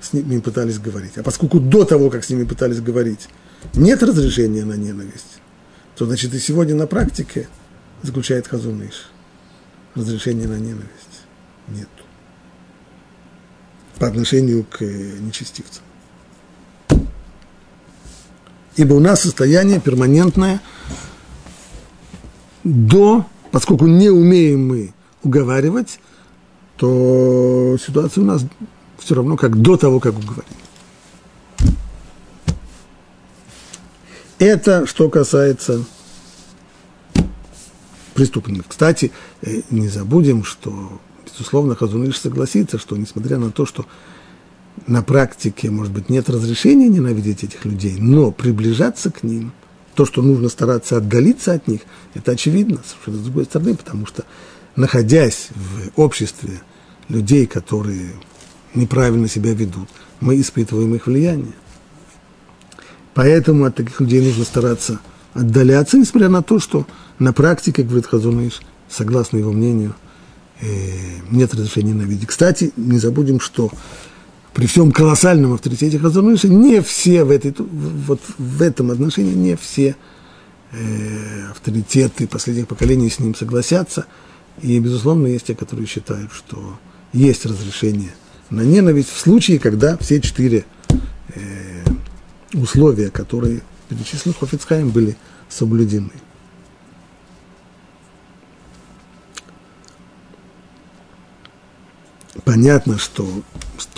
с 0.00 0.12
ними 0.12 0.40
пытались 0.40 0.78
говорить. 0.78 1.16
А 1.16 1.22
поскольку 1.22 1.60
до 1.60 1.84
того, 1.84 2.10
как 2.10 2.24
с 2.24 2.30
ними 2.30 2.44
пытались 2.44 2.80
говорить, 2.80 3.28
нет 3.74 4.02
разрешения 4.02 4.64
на 4.64 4.74
ненависть, 4.74 5.40
то 5.96 6.06
значит 6.06 6.34
и 6.34 6.38
сегодня 6.38 6.74
на 6.74 6.86
практике 6.86 7.48
заключает 8.02 8.46
Хазуныш– 8.46 9.10
разрешения 9.96 10.46
на 10.46 10.58
ненависть 10.58 11.24
нет. 11.68 11.88
По 13.98 14.06
отношению 14.06 14.64
к 14.64 14.82
э, 14.82 15.18
нечестивцам. 15.20 15.82
Ибо 18.76 18.94
у 18.94 19.00
нас 19.00 19.22
состояние 19.22 19.80
перманентное 19.80 20.60
до, 22.62 23.24
поскольку 23.52 23.86
не 23.86 24.10
умеем 24.10 24.68
мы 24.68 24.92
уговаривать, 25.22 25.98
то 26.76 27.76
ситуация 27.84 28.22
у 28.22 28.26
нас 28.26 28.44
все 28.98 29.14
равно 29.14 29.36
как 29.36 29.56
до 29.60 29.76
того, 29.76 29.98
как 29.98 30.18
уговорили. 30.18 30.44
Это 34.38 34.86
что 34.86 35.08
касается 35.08 35.84
преступников. 38.12 38.66
Кстати, 38.68 39.12
э, 39.42 39.62
не 39.70 39.88
забудем, 39.88 40.44
что, 40.44 41.00
безусловно, 41.30 41.74
Хазуныш 41.74 42.18
согласится, 42.18 42.78
что 42.78 42.96
несмотря 42.96 43.38
на 43.38 43.50
то, 43.50 43.66
что 43.66 43.86
на 44.86 45.02
практике, 45.02 45.70
может 45.70 45.92
быть, 45.92 46.08
нет 46.08 46.28
разрешения 46.28 46.88
ненавидеть 46.88 47.44
этих 47.44 47.64
людей, 47.64 47.96
но 47.98 48.30
приближаться 48.30 49.10
к 49.10 49.22
ним, 49.22 49.52
то, 49.94 50.04
что 50.04 50.22
нужно 50.22 50.48
стараться 50.48 50.98
отдалиться 50.98 51.54
от 51.54 51.66
них, 51.68 51.80
это 52.14 52.32
очевидно, 52.32 52.80
совершенно 52.86 53.18
с 53.18 53.24
другой 53.24 53.44
стороны, 53.46 53.74
потому 53.74 54.06
что, 54.06 54.24
находясь 54.76 55.48
в 55.54 55.98
обществе 56.00 56.60
людей, 57.08 57.46
которые 57.46 58.12
неправильно 58.74 59.28
себя 59.28 59.54
ведут, 59.54 59.88
мы 60.20 60.38
испытываем 60.40 60.94
их 60.94 61.06
влияние. 61.06 61.54
Поэтому 63.14 63.64
от 63.64 63.76
таких 63.76 63.98
людей 64.00 64.20
нужно 64.20 64.44
стараться 64.44 65.00
отдаляться, 65.32 65.96
несмотря 65.96 66.28
на 66.28 66.42
то, 66.42 66.58
что 66.58 66.86
на 67.18 67.32
практике, 67.32 67.82
говорит 67.82 68.06
Хазуныш, 68.06 68.60
согласно 68.90 69.38
его 69.38 69.52
мнению, 69.52 69.94
нет 71.30 71.54
разрешения 71.54 71.92
ненавидеть. 71.92 72.28
Кстати, 72.28 72.72
не 72.76 72.98
забудем, 72.98 73.40
что 73.40 73.70
при 74.54 74.66
всем 74.66 74.90
колоссальном 74.90 75.52
авторитете 75.52 75.98
Хазуныша 75.98 76.48
не 76.48 76.80
все 76.80 77.24
в, 77.24 77.30
этой, 77.30 77.54
вот 77.58 78.20
в 78.38 78.62
этом 78.62 78.90
отношении, 78.90 79.34
не 79.34 79.54
все 79.54 79.96
э, 80.72 81.50
авторитеты 81.50 82.26
последних 82.26 82.66
поколений 82.66 83.10
с 83.10 83.18
ним 83.18 83.34
согласятся. 83.34 84.06
И, 84.62 84.78
безусловно, 84.78 85.26
есть 85.26 85.46
те, 85.46 85.54
которые 85.54 85.86
считают, 85.86 86.32
что 86.32 86.78
есть 87.12 87.44
разрешение 87.44 88.14
на 88.48 88.62
ненависть 88.62 89.10
в 89.10 89.18
случае, 89.18 89.58
когда 89.58 89.98
все 89.98 90.22
четыре 90.22 90.64
э, 91.34 91.84
условия, 92.54 93.10
которые 93.10 93.60
перечислены 93.90 94.34
Хофицхайм, 94.38 94.88
были 94.88 95.16
соблюдены. 95.50 96.12
Понятно, 102.44 102.98
что 102.98 103.26
с, 103.78 103.88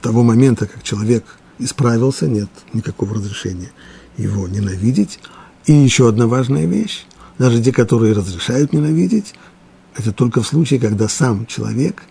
того 0.00 0.22
момента, 0.22 0.66
как 0.66 0.82
человек 0.82 1.24
исправился, 1.58 2.28
нет 2.28 2.48
никакого 2.72 3.14
разрешения 3.14 3.70
его 4.16 4.48
ненавидеть. 4.48 5.18
И 5.66 5.72
еще 5.72 6.08
одна 6.08 6.26
важная 6.26 6.66
вещь, 6.66 7.04
даже 7.38 7.62
те, 7.62 7.72
которые 7.72 8.14
разрешают 8.14 8.72
ненавидеть, 8.72 9.34
это 9.96 10.12
только 10.12 10.42
в 10.42 10.46
случае, 10.46 10.80
когда 10.80 11.08
сам 11.08 11.46
человек 11.46 12.02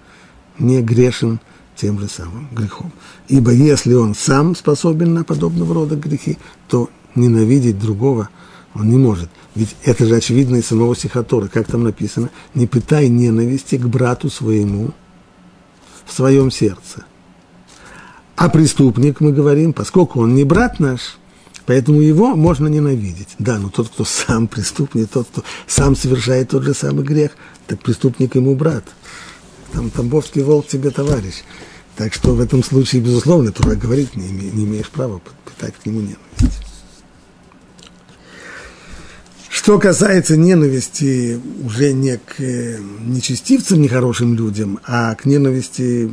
не 0.58 0.82
грешен 0.82 1.40
тем 1.76 2.00
же 2.00 2.08
самым 2.08 2.48
грехом. 2.52 2.92
Ибо 3.28 3.52
если 3.52 3.94
он 3.94 4.14
сам 4.14 4.56
способен 4.56 5.14
на 5.14 5.24
подобного 5.24 5.74
рода 5.74 5.96
грехи, 5.96 6.38
то 6.68 6.90
ненавидеть 7.16 7.80
другого 7.80 8.30
он 8.76 8.90
не 8.90 8.98
может. 8.98 9.30
Ведь 9.56 9.76
это 9.84 10.06
же 10.06 10.16
очевидно 10.16 10.58
из 10.58 10.68
самого 10.68 10.96
стихотора, 10.96 11.48
как 11.48 11.68
там 11.68 11.84
написано, 11.84 12.30
не 12.54 12.68
пытай 12.68 13.08
ненависти 13.10 13.78
к 13.78 13.88
брату 13.88 14.30
своему, 14.30 14.92
в 16.10 16.14
своем 16.14 16.52
сердце. 16.52 17.06
А 18.36 18.50
преступник, 18.50 19.20
мы 19.20 19.32
говорим, 19.32 19.74
поскольку 19.74 20.22
он 20.22 20.34
не 20.34 20.44
брат 20.44 20.80
наш, 20.80 21.18
поэтому 21.66 22.02
его 22.02 22.36
можно 22.36 22.68
ненавидеть. 22.68 23.36
Да, 23.38 23.60
но 23.60 23.70
тот, 23.70 23.90
кто 23.90 24.06
сам 24.06 24.48
преступник, 24.48 25.10
тот, 25.10 25.28
кто 25.28 25.44
сам 25.68 25.96
совершает 25.96 26.50
тот 26.50 26.64
же 26.64 26.74
самый 26.74 27.04
грех, 27.04 27.32
так 27.68 27.82
преступник 27.82 28.36
ему 28.36 28.56
брат. 28.56 28.86
Там 29.74 29.90
Тамбовский 29.90 30.42
волк 30.42 30.68
тебе 30.68 30.90
товарищ. 30.90 31.44
Так 31.96 32.14
что 32.14 32.34
в 32.34 32.40
этом 32.40 32.64
случае, 32.64 33.02
безусловно, 33.02 33.52
Тура 33.52 33.76
говорит, 33.76 34.16
не, 34.16 34.30
име, 34.30 34.50
не 34.52 34.64
имеешь 34.64 34.90
права 34.90 35.22
питать 35.46 35.76
к 35.76 35.86
нему 35.86 36.00
ненависть. 36.00 36.69
Что 39.70 39.78
касается 39.78 40.36
ненависти 40.36 41.40
уже 41.64 41.94
не 41.94 42.18
к 42.18 42.40
э, 42.40 42.80
нечестивцам, 43.06 43.80
нехорошим 43.80 44.34
людям, 44.34 44.80
а 44.84 45.14
к 45.14 45.26
ненависти 45.26 46.12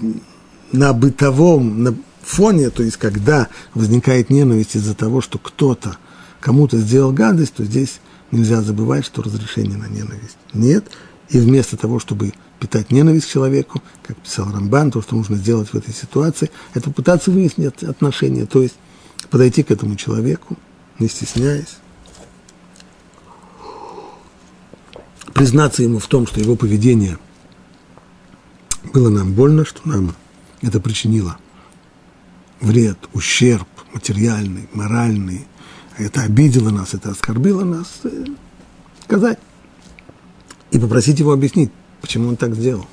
на 0.73 0.93
бытовом 0.93 1.83
на 1.83 1.97
фоне, 2.21 2.69
то 2.69 2.83
есть 2.83 2.99
когда 2.99 3.49
возникает 3.73 4.29
ненависть 4.29 4.77
из-за 4.77 4.95
того, 4.95 5.23
что 5.23 5.39
кто-то 5.39 5.97
кому-то 6.39 6.77
сделал 6.77 7.13
гадость, 7.13 7.55
то 7.55 7.65
здесь 7.65 8.01
нельзя 8.31 8.61
забывать, 8.61 9.07
что 9.07 9.23
разрешения 9.23 9.79
на 9.79 9.89
ненависть 9.89 10.37
нет. 10.53 10.85
И 11.31 11.39
вместо 11.39 11.79
того, 11.79 11.99
чтобы 11.99 12.35
питать 12.61 12.93
ненависть 12.93 13.25
к 13.25 13.31
человеку, 13.31 13.81
как 14.07 14.19
писал 14.19 14.53
Рамбан, 14.53 14.91
то, 14.91 15.01
что 15.01 15.17
нужно 15.17 15.37
сделать 15.37 15.71
в 15.71 15.75
этой 15.75 15.95
ситуации, 15.95 16.51
это 16.75 16.91
пытаться 16.91 17.31
выяснить 17.31 17.83
отношения, 17.85 18.45
то 18.45 18.61
есть 18.61 18.75
подойти 19.31 19.63
к 19.63 19.71
этому 19.71 19.97
человеку, 19.97 20.59
не 20.99 21.09
стесняясь, 21.09 21.79
признаться 25.37 25.82
ему 25.82 25.99
в 25.99 26.07
том, 26.07 26.26
что 26.26 26.41
его 26.41 26.57
поведение 26.57 27.18
было 28.95 29.11
нам 29.11 29.34
больно, 29.34 29.66
что 29.66 29.87
нам 29.87 30.14
это 30.62 30.80
причинило 30.80 31.37
вред, 32.62 32.97
ущерб 33.12 33.68
материальный, 33.93 34.66
моральный, 34.72 35.47
это 35.99 36.22
обидело 36.22 36.70
нас, 36.70 36.95
это 36.95 37.11
оскорбило 37.11 37.64
нас, 37.64 38.01
э, 38.05 38.24
сказать 39.05 39.39
и 40.70 40.78
попросить 40.78 41.18
его 41.18 41.32
объяснить, 41.32 41.70
почему 42.01 42.28
он 42.30 42.37
так 42.37 42.55
сделал. 42.55 42.87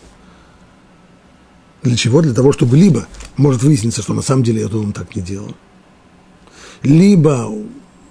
Для 1.82 1.96
чего? 1.96 2.22
Для 2.22 2.34
того, 2.34 2.52
чтобы 2.52 2.76
либо 2.76 3.08
может 3.38 3.64
выясниться, 3.64 4.02
что 4.02 4.14
на 4.14 4.22
самом 4.22 4.44
деле 4.44 4.64
это 4.64 4.78
он 4.78 4.92
так 4.92 5.16
не 5.16 5.22
делал, 5.22 5.56
либо 6.82 7.50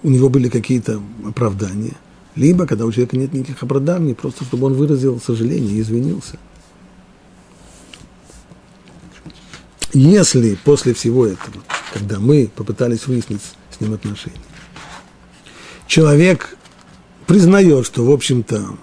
у 0.02 0.08
него 0.08 0.30
были 0.30 0.48
какие-то 0.48 1.02
оправдания, 1.22 1.96
либо, 2.34 2.66
когда 2.66 2.86
у 2.86 2.92
человека 2.92 3.16
нет 3.16 3.32
никаких 3.32 3.62
оправданий, 3.62 4.14
просто 4.14 4.44
чтобы 4.44 4.66
он 4.66 4.74
выразил 4.74 5.20
сожаление 5.20 5.76
и 5.76 5.80
извинился. 5.80 6.38
Если 9.92 10.56
после 10.64 10.94
всего 10.94 11.26
этого, 11.26 11.62
когда 11.92 12.18
мы 12.18 12.50
попытались 12.54 13.06
выяснить 13.06 13.42
с 13.70 13.80
ним 13.80 13.92
отношения, 13.92 14.36
человек 15.86 16.56
признает, 17.26 17.84
что, 17.84 18.04
в 18.04 18.10
общем-то, 18.10 18.78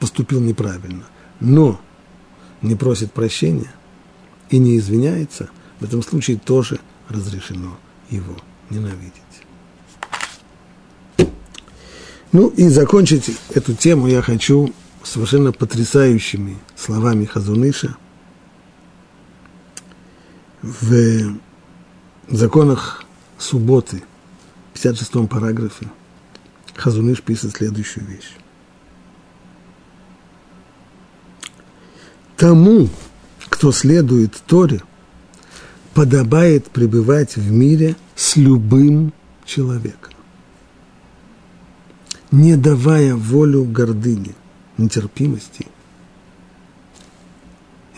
поступил 0.00 0.40
неправильно, 0.40 1.04
но 1.40 1.78
не 2.62 2.74
просит 2.74 3.12
прощения 3.12 3.72
и 4.48 4.58
не 4.58 4.78
извиняется, 4.78 5.50
в 5.80 5.84
этом 5.84 6.02
случае 6.02 6.38
тоже 6.38 6.80
разрешено 7.10 7.78
его 8.08 8.36
ненавидеть. 8.70 9.22
Ну 12.32 12.48
и 12.48 12.68
закончить 12.68 13.30
эту 13.54 13.74
тему 13.74 14.06
я 14.08 14.22
хочу 14.22 14.72
совершенно 15.04 15.52
потрясающими 15.52 16.56
словами 16.76 17.26
Хазуныша 17.26 17.96
в 20.62 21.36
законах 22.28 23.04
субботы, 23.36 24.02
в 24.72 24.80
56 24.80 25.28
параграфе, 25.28 25.90
Хазуныш 26.74 27.20
пишет 27.20 27.54
следующую 27.54 28.06
вещь. 28.06 28.32
Тому, 32.38 32.88
кто 33.50 33.72
следует 33.72 34.34
Торе, 34.46 34.80
подобает 35.92 36.70
пребывать 36.70 37.36
в 37.36 37.50
мире 37.50 37.94
с 38.16 38.36
любым 38.36 39.12
человеком 39.44 40.11
не 42.32 42.56
давая 42.56 43.14
волю 43.14 43.64
гордыне, 43.64 44.34
нетерпимости 44.78 45.66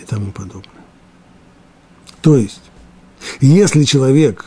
и 0.01 0.05
тому 0.05 0.32
подобное. 0.32 0.70
То 2.20 2.37
есть, 2.37 2.61
если 3.41 3.85
человек 3.85 4.45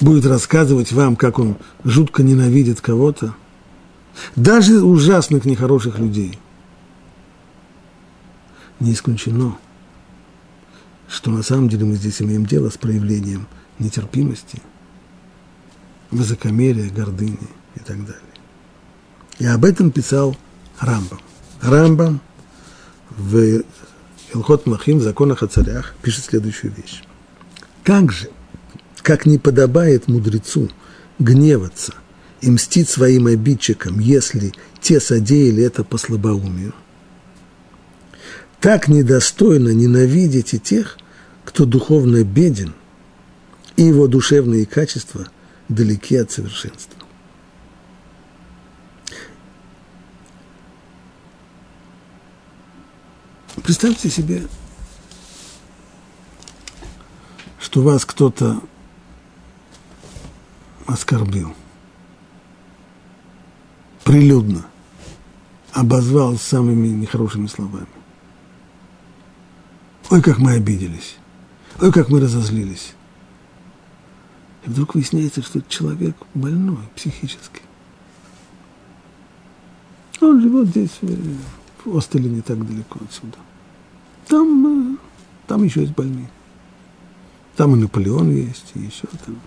будет 0.00 0.26
рассказывать 0.26 0.92
вам, 0.92 1.16
как 1.16 1.38
он 1.38 1.56
жутко 1.84 2.22
ненавидит 2.22 2.82
кого-то, 2.82 3.34
даже 4.36 4.82
ужасных 4.82 5.44
нехороших 5.44 5.98
людей, 5.98 6.38
не 8.78 8.92
исключено, 8.92 9.56
что 11.08 11.30
на 11.30 11.42
самом 11.42 11.68
деле 11.68 11.86
мы 11.86 11.94
здесь 11.94 12.20
имеем 12.20 12.44
дело 12.44 12.68
с 12.68 12.76
проявлением 12.76 13.46
нетерпимости– 13.78 14.60
высокомерия, 16.10 16.90
гордыни 16.90 17.38
и 17.74 17.80
так 17.80 17.98
далее. 18.04 18.22
И 19.38 19.46
об 19.46 19.64
этом 19.64 19.90
писал 19.90 20.36
Рамбам. 20.80 21.20
Рамбам 21.60 22.20
в 23.10 23.62
Илхот 24.34 24.66
Махим, 24.66 24.98
в 24.98 25.02
законах 25.02 25.42
о 25.42 25.46
царях, 25.48 25.94
пишет 26.02 26.24
следующую 26.24 26.72
вещь. 26.72 27.02
Как 27.84 28.12
же, 28.12 28.28
как 29.02 29.26
не 29.26 29.38
подобает 29.38 30.08
мудрецу 30.08 30.70
гневаться 31.18 31.94
и 32.40 32.50
мстить 32.50 32.88
своим 32.88 33.26
обидчикам, 33.26 33.98
если 33.98 34.52
те 34.80 35.00
содеяли 35.00 35.62
это 35.64 35.84
по 35.84 35.98
слабоумию, 35.98 36.74
так 38.60 38.88
недостойно 38.88 39.70
ненавидеть 39.70 40.54
и 40.54 40.58
тех, 40.58 40.98
кто 41.44 41.64
духовно 41.64 42.24
беден, 42.24 42.74
и 43.76 43.84
его 43.84 44.08
душевные 44.08 44.66
качества– 44.66 45.28
далеки 45.68 46.16
от 46.16 46.30
совершенства. 46.30 46.98
Представьте 53.62 54.08
себе, 54.08 54.46
что 57.60 57.82
вас 57.82 58.06
кто-то 58.06 58.62
оскорбил, 60.86 61.54
прилюдно, 64.04 64.64
обозвал 65.72 66.38
самыми 66.38 66.88
нехорошими 66.88 67.46
словами. 67.46 67.88
Ой, 70.10 70.22
как 70.22 70.38
мы 70.38 70.52
обиделись, 70.54 71.16
ой, 71.78 71.92
как 71.92 72.08
мы 72.08 72.20
разозлились. 72.20 72.94
И 74.68 74.70
вдруг 74.70 74.94
выясняется, 74.94 75.40
что 75.42 75.62
человек 75.62 76.14
больной 76.34 76.76
психически. 76.94 77.62
Он 80.20 80.42
живет 80.42 80.68
здесь, 80.68 80.98
в 81.84 81.96
Остеле, 81.96 82.28
не 82.28 82.42
так 82.42 82.66
далеко 82.66 82.98
отсюда. 83.02 83.38
Там, 84.26 84.94
э, 84.94 84.96
там 85.46 85.62
еще 85.62 85.80
есть 85.80 85.94
больные. 85.94 86.28
Там 87.56 87.74
и 87.76 87.78
Наполеон 87.78 88.30
есть, 88.30 88.72
и 88.74 88.80
еще 88.80 89.06
там. 89.24 89.40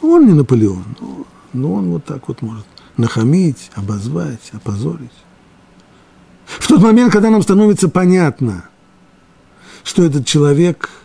Он 0.00 0.26
не 0.26 0.32
Наполеон, 0.32 0.84
но, 0.98 1.26
но 1.52 1.72
он 1.74 1.90
вот 1.90 2.04
так 2.06 2.26
вот 2.28 2.40
может 2.40 2.66
нахамить, 2.96 3.70
обозвать, 3.74 4.50
опозорить. 4.52 5.10
В 6.46 6.66
тот 6.68 6.80
момент, 6.80 7.12
когда 7.12 7.28
нам 7.28 7.42
становится 7.42 7.88
понятно, 7.90 8.68
что 9.82 10.04
этот 10.04 10.24
человек– 10.26 10.90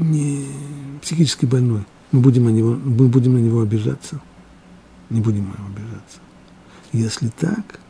не 0.00 0.46
психически 1.02 1.46
больной, 1.46 1.84
мы 2.12 2.20
будем, 2.20 2.44
на 2.44 2.50
него, 2.50 2.74
мы 2.74 3.08
будем 3.08 3.34
на 3.34 3.38
него 3.38 3.60
обижаться? 3.60 4.20
Не 5.10 5.20
будем 5.20 5.44
на 5.44 5.52
него 5.52 5.66
обижаться. 5.68 6.18
Если 6.92 7.28
так, 7.28 7.80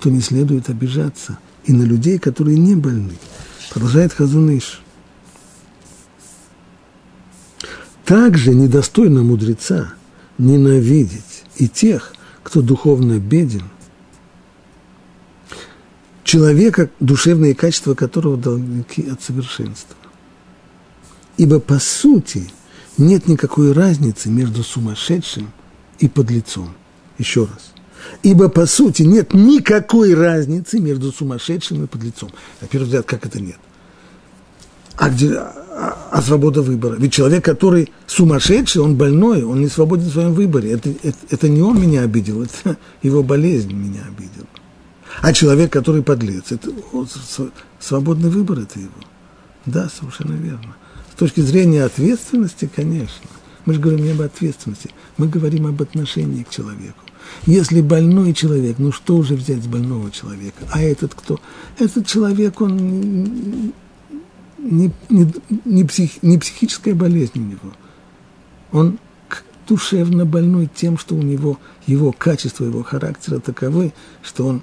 то 0.00 0.10
не 0.10 0.20
следует 0.20 0.68
обижаться 0.70 1.38
и 1.64 1.72
на 1.72 1.82
людей, 1.82 2.18
которые 2.18 2.58
не 2.58 2.74
больны. 2.74 3.14
Продолжает 3.70 4.12
Хазуныш. 4.12 4.82
Также 8.04 8.54
недостойно 8.54 9.22
мудреца 9.22 9.94
ненавидеть 10.36 11.44
и 11.56 11.68
тех, 11.68 12.12
кто 12.42 12.60
духовно 12.60 13.18
беден, 13.18 13.62
человека, 16.22 16.90
душевные 17.00 17.54
качества 17.54 17.94
которого 17.94 18.36
далеки 18.36 19.08
от 19.08 19.22
совершенства. 19.22 19.96
Ибо 21.36 21.60
по 21.60 21.78
сути 21.78 22.50
нет 22.96 23.26
никакой 23.26 23.72
разницы 23.72 24.28
между 24.28 24.62
сумасшедшим 24.62 25.50
и 25.98 26.08
подлецом. 26.08 26.74
Еще 27.18 27.42
раз. 27.42 27.72
Ибо 28.22 28.48
по 28.48 28.66
сути 28.66 29.02
нет 29.02 29.34
никакой 29.34 30.14
разницы 30.14 30.78
между 30.78 31.12
сумасшедшим 31.12 31.84
и 31.84 31.86
подлецом. 31.86 32.30
На 32.60 32.68
первый 32.68 32.84
взгляд, 32.84 33.06
как 33.06 33.26
это 33.26 33.40
нет? 33.40 33.58
А 34.96 35.08
где 35.08 35.34
а, 35.36 36.08
а 36.10 36.22
свобода 36.22 36.62
выбора? 36.62 36.96
Ведь 36.98 37.12
человек, 37.12 37.44
который 37.44 37.92
сумасшедший, 38.06 38.82
он 38.82 38.96
больной, 38.96 39.42
он 39.42 39.60
не 39.60 39.68
свободен 39.68 40.08
в 40.08 40.12
своем 40.12 40.34
выборе. 40.34 40.72
Это, 40.72 40.90
это, 41.02 41.18
это 41.30 41.48
не 41.48 41.62
он 41.62 41.80
меня 41.80 42.02
обидел, 42.02 42.42
это 42.42 42.76
его 43.02 43.22
болезнь 43.22 43.72
меня 43.72 44.02
обидела. 44.06 44.46
А 45.20 45.32
человек, 45.32 45.72
который 45.72 46.02
подлец, 46.02 46.52
это 46.52 46.70
он, 46.92 47.08
свободный 47.80 48.30
выбор 48.30 48.60
это 48.60 48.78
его. 48.78 48.92
Да, 49.66 49.88
совершенно 49.88 50.34
верно. 50.34 50.76
С 51.14 51.18
точки 51.18 51.40
зрения 51.40 51.84
ответственности, 51.84 52.68
конечно. 52.74 53.28
Мы 53.66 53.74
же 53.74 53.80
говорим 53.80 54.04
не 54.04 54.10
об 54.10 54.20
ответственности, 54.20 54.90
мы 55.16 55.28
говорим 55.28 55.66
об 55.66 55.80
отношении 55.80 56.42
к 56.42 56.50
человеку. 56.50 56.98
Если 57.46 57.80
больной 57.80 58.34
человек, 58.34 58.78
ну 58.78 58.92
что 58.92 59.16
уже 59.16 59.34
взять 59.34 59.62
с 59.62 59.66
больного 59.66 60.10
человека? 60.10 60.66
А 60.72 60.82
этот 60.82 61.14
кто? 61.14 61.40
Этот 61.78 62.06
человек, 62.06 62.60
он 62.60 63.72
не, 64.58 64.92
не, 65.08 65.32
не, 65.64 65.84
псих, 65.84 66.22
не 66.22 66.36
психическая 66.36 66.94
болезнь 66.94 67.38
у 67.38 67.40
него. 67.40 67.72
Он 68.72 68.98
душевно 69.68 70.26
больной 70.26 70.68
тем, 70.74 70.98
что 70.98 71.14
у 71.14 71.22
него 71.22 71.58
его 71.86 72.12
качество, 72.12 72.64
его 72.64 72.82
характера 72.82 73.38
таковы, 73.38 73.92
что 74.22 74.46
он 74.46 74.62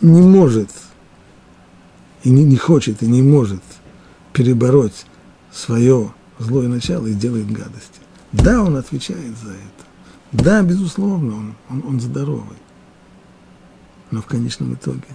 не 0.00 0.22
может 0.22 0.70
и 2.24 2.30
не, 2.30 2.44
не 2.44 2.56
хочет, 2.56 3.02
и 3.02 3.06
не 3.06 3.22
может 3.22 3.62
перебороть 4.32 5.06
свое 5.52 6.12
злое 6.38 6.68
начало 6.68 7.06
и 7.06 7.14
делает 7.14 7.50
гадости. 7.52 8.00
Да, 8.32 8.62
он 8.62 8.76
отвечает 8.76 9.38
за 9.42 9.50
это. 9.50 10.42
Да, 10.44 10.62
безусловно, 10.62 11.36
он, 11.36 11.54
он, 11.70 11.84
он 11.86 12.00
здоровый. 12.00 12.56
Но 14.10 14.20
в 14.20 14.26
конечном 14.26 14.74
итоге 14.74 15.06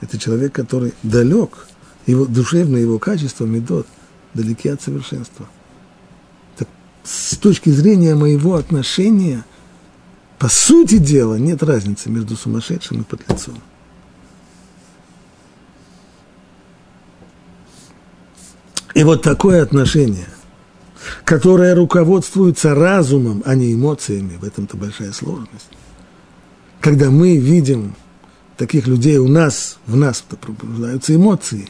это 0.00 0.18
человек, 0.18 0.52
который 0.52 0.92
далек, 1.02 1.66
его 2.06 2.26
душевные 2.26 2.82
его 2.82 2.98
качества, 2.98 3.46
медот, 3.46 3.86
далеки 4.34 4.68
от 4.68 4.82
совершенства. 4.82 5.48
Так, 6.58 6.68
с 7.04 7.36
точки 7.36 7.70
зрения 7.70 8.14
моего 8.14 8.56
отношения, 8.56 9.44
по 10.38 10.48
сути 10.48 10.98
дела, 10.98 11.36
нет 11.36 11.62
разницы 11.62 12.10
между 12.10 12.36
сумасшедшим 12.36 13.00
и 13.00 13.04
подлецом. 13.04 13.58
И 18.96 19.04
вот 19.04 19.20
такое 19.20 19.62
отношение, 19.62 20.26
которое 21.26 21.74
руководствуется 21.74 22.74
разумом, 22.74 23.42
а 23.44 23.54
не 23.54 23.74
эмоциями, 23.74 24.38
в 24.38 24.44
этом-то 24.44 24.78
большая 24.78 25.12
сложность. 25.12 25.68
Когда 26.80 27.10
мы 27.10 27.36
видим 27.36 27.94
таких 28.56 28.86
людей, 28.86 29.18
у 29.18 29.28
нас, 29.28 29.76
в 29.86 29.96
нас 29.96 30.24
пробуждаются 30.40 31.14
эмоции. 31.14 31.68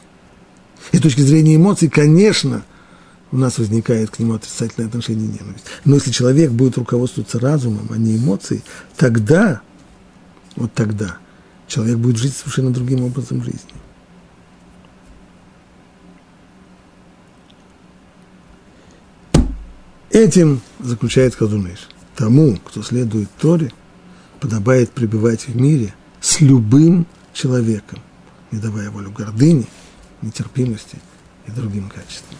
И 0.92 0.98
с 0.98 1.00
точки 1.00 1.22
зрения 1.22 1.56
эмоций, 1.56 1.88
конечно, 1.88 2.62
у 3.32 3.38
нас 3.38 3.58
возникает 3.58 4.10
к 4.10 4.20
нему 4.20 4.34
отрицательное 4.34 4.86
отношение 4.86 5.26
ненависть. 5.26 5.64
Но 5.84 5.96
если 5.96 6.12
человек 6.12 6.52
будет 6.52 6.78
руководствоваться 6.78 7.40
разумом, 7.40 7.88
а 7.90 7.96
не 7.96 8.18
эмоцией, 8.18 8.62
тогда, 8.96 9.62
вот 10.54 10.72
тогда, 10.74 11.16
человек 11.66 11.96
будет 11.96 12.18
жить 12.18 12.36
совершенно 12.36 12.70
другим 12.70 13.02
образом 13.02 13.42
жизни. 13.42 13.72
Этим 20.16 20.62
заключает 20.80 21.34
Хазунеш. 21.34 21.90
Тому, 22.14 22.56
кто 22.56 22.82
следует 22.82 23.28
Торе, 23.38 23.70
подобает 24.40 24.90
пребывать 24.90 25.46
в 25.46 25.54
мире 25.54 25.92
с 26.22 26.40
любым 26.40 27.06
человеком, 27.34 27.98
не 28.50 28.58
давая 28.58 28.90
волю 28.90 29.10
гордыне, 29.10 29.66
нетерпимости 30.22 30.96
и 31.46 31.50
другим 31.50 31.90
качествам. 31.90 32.38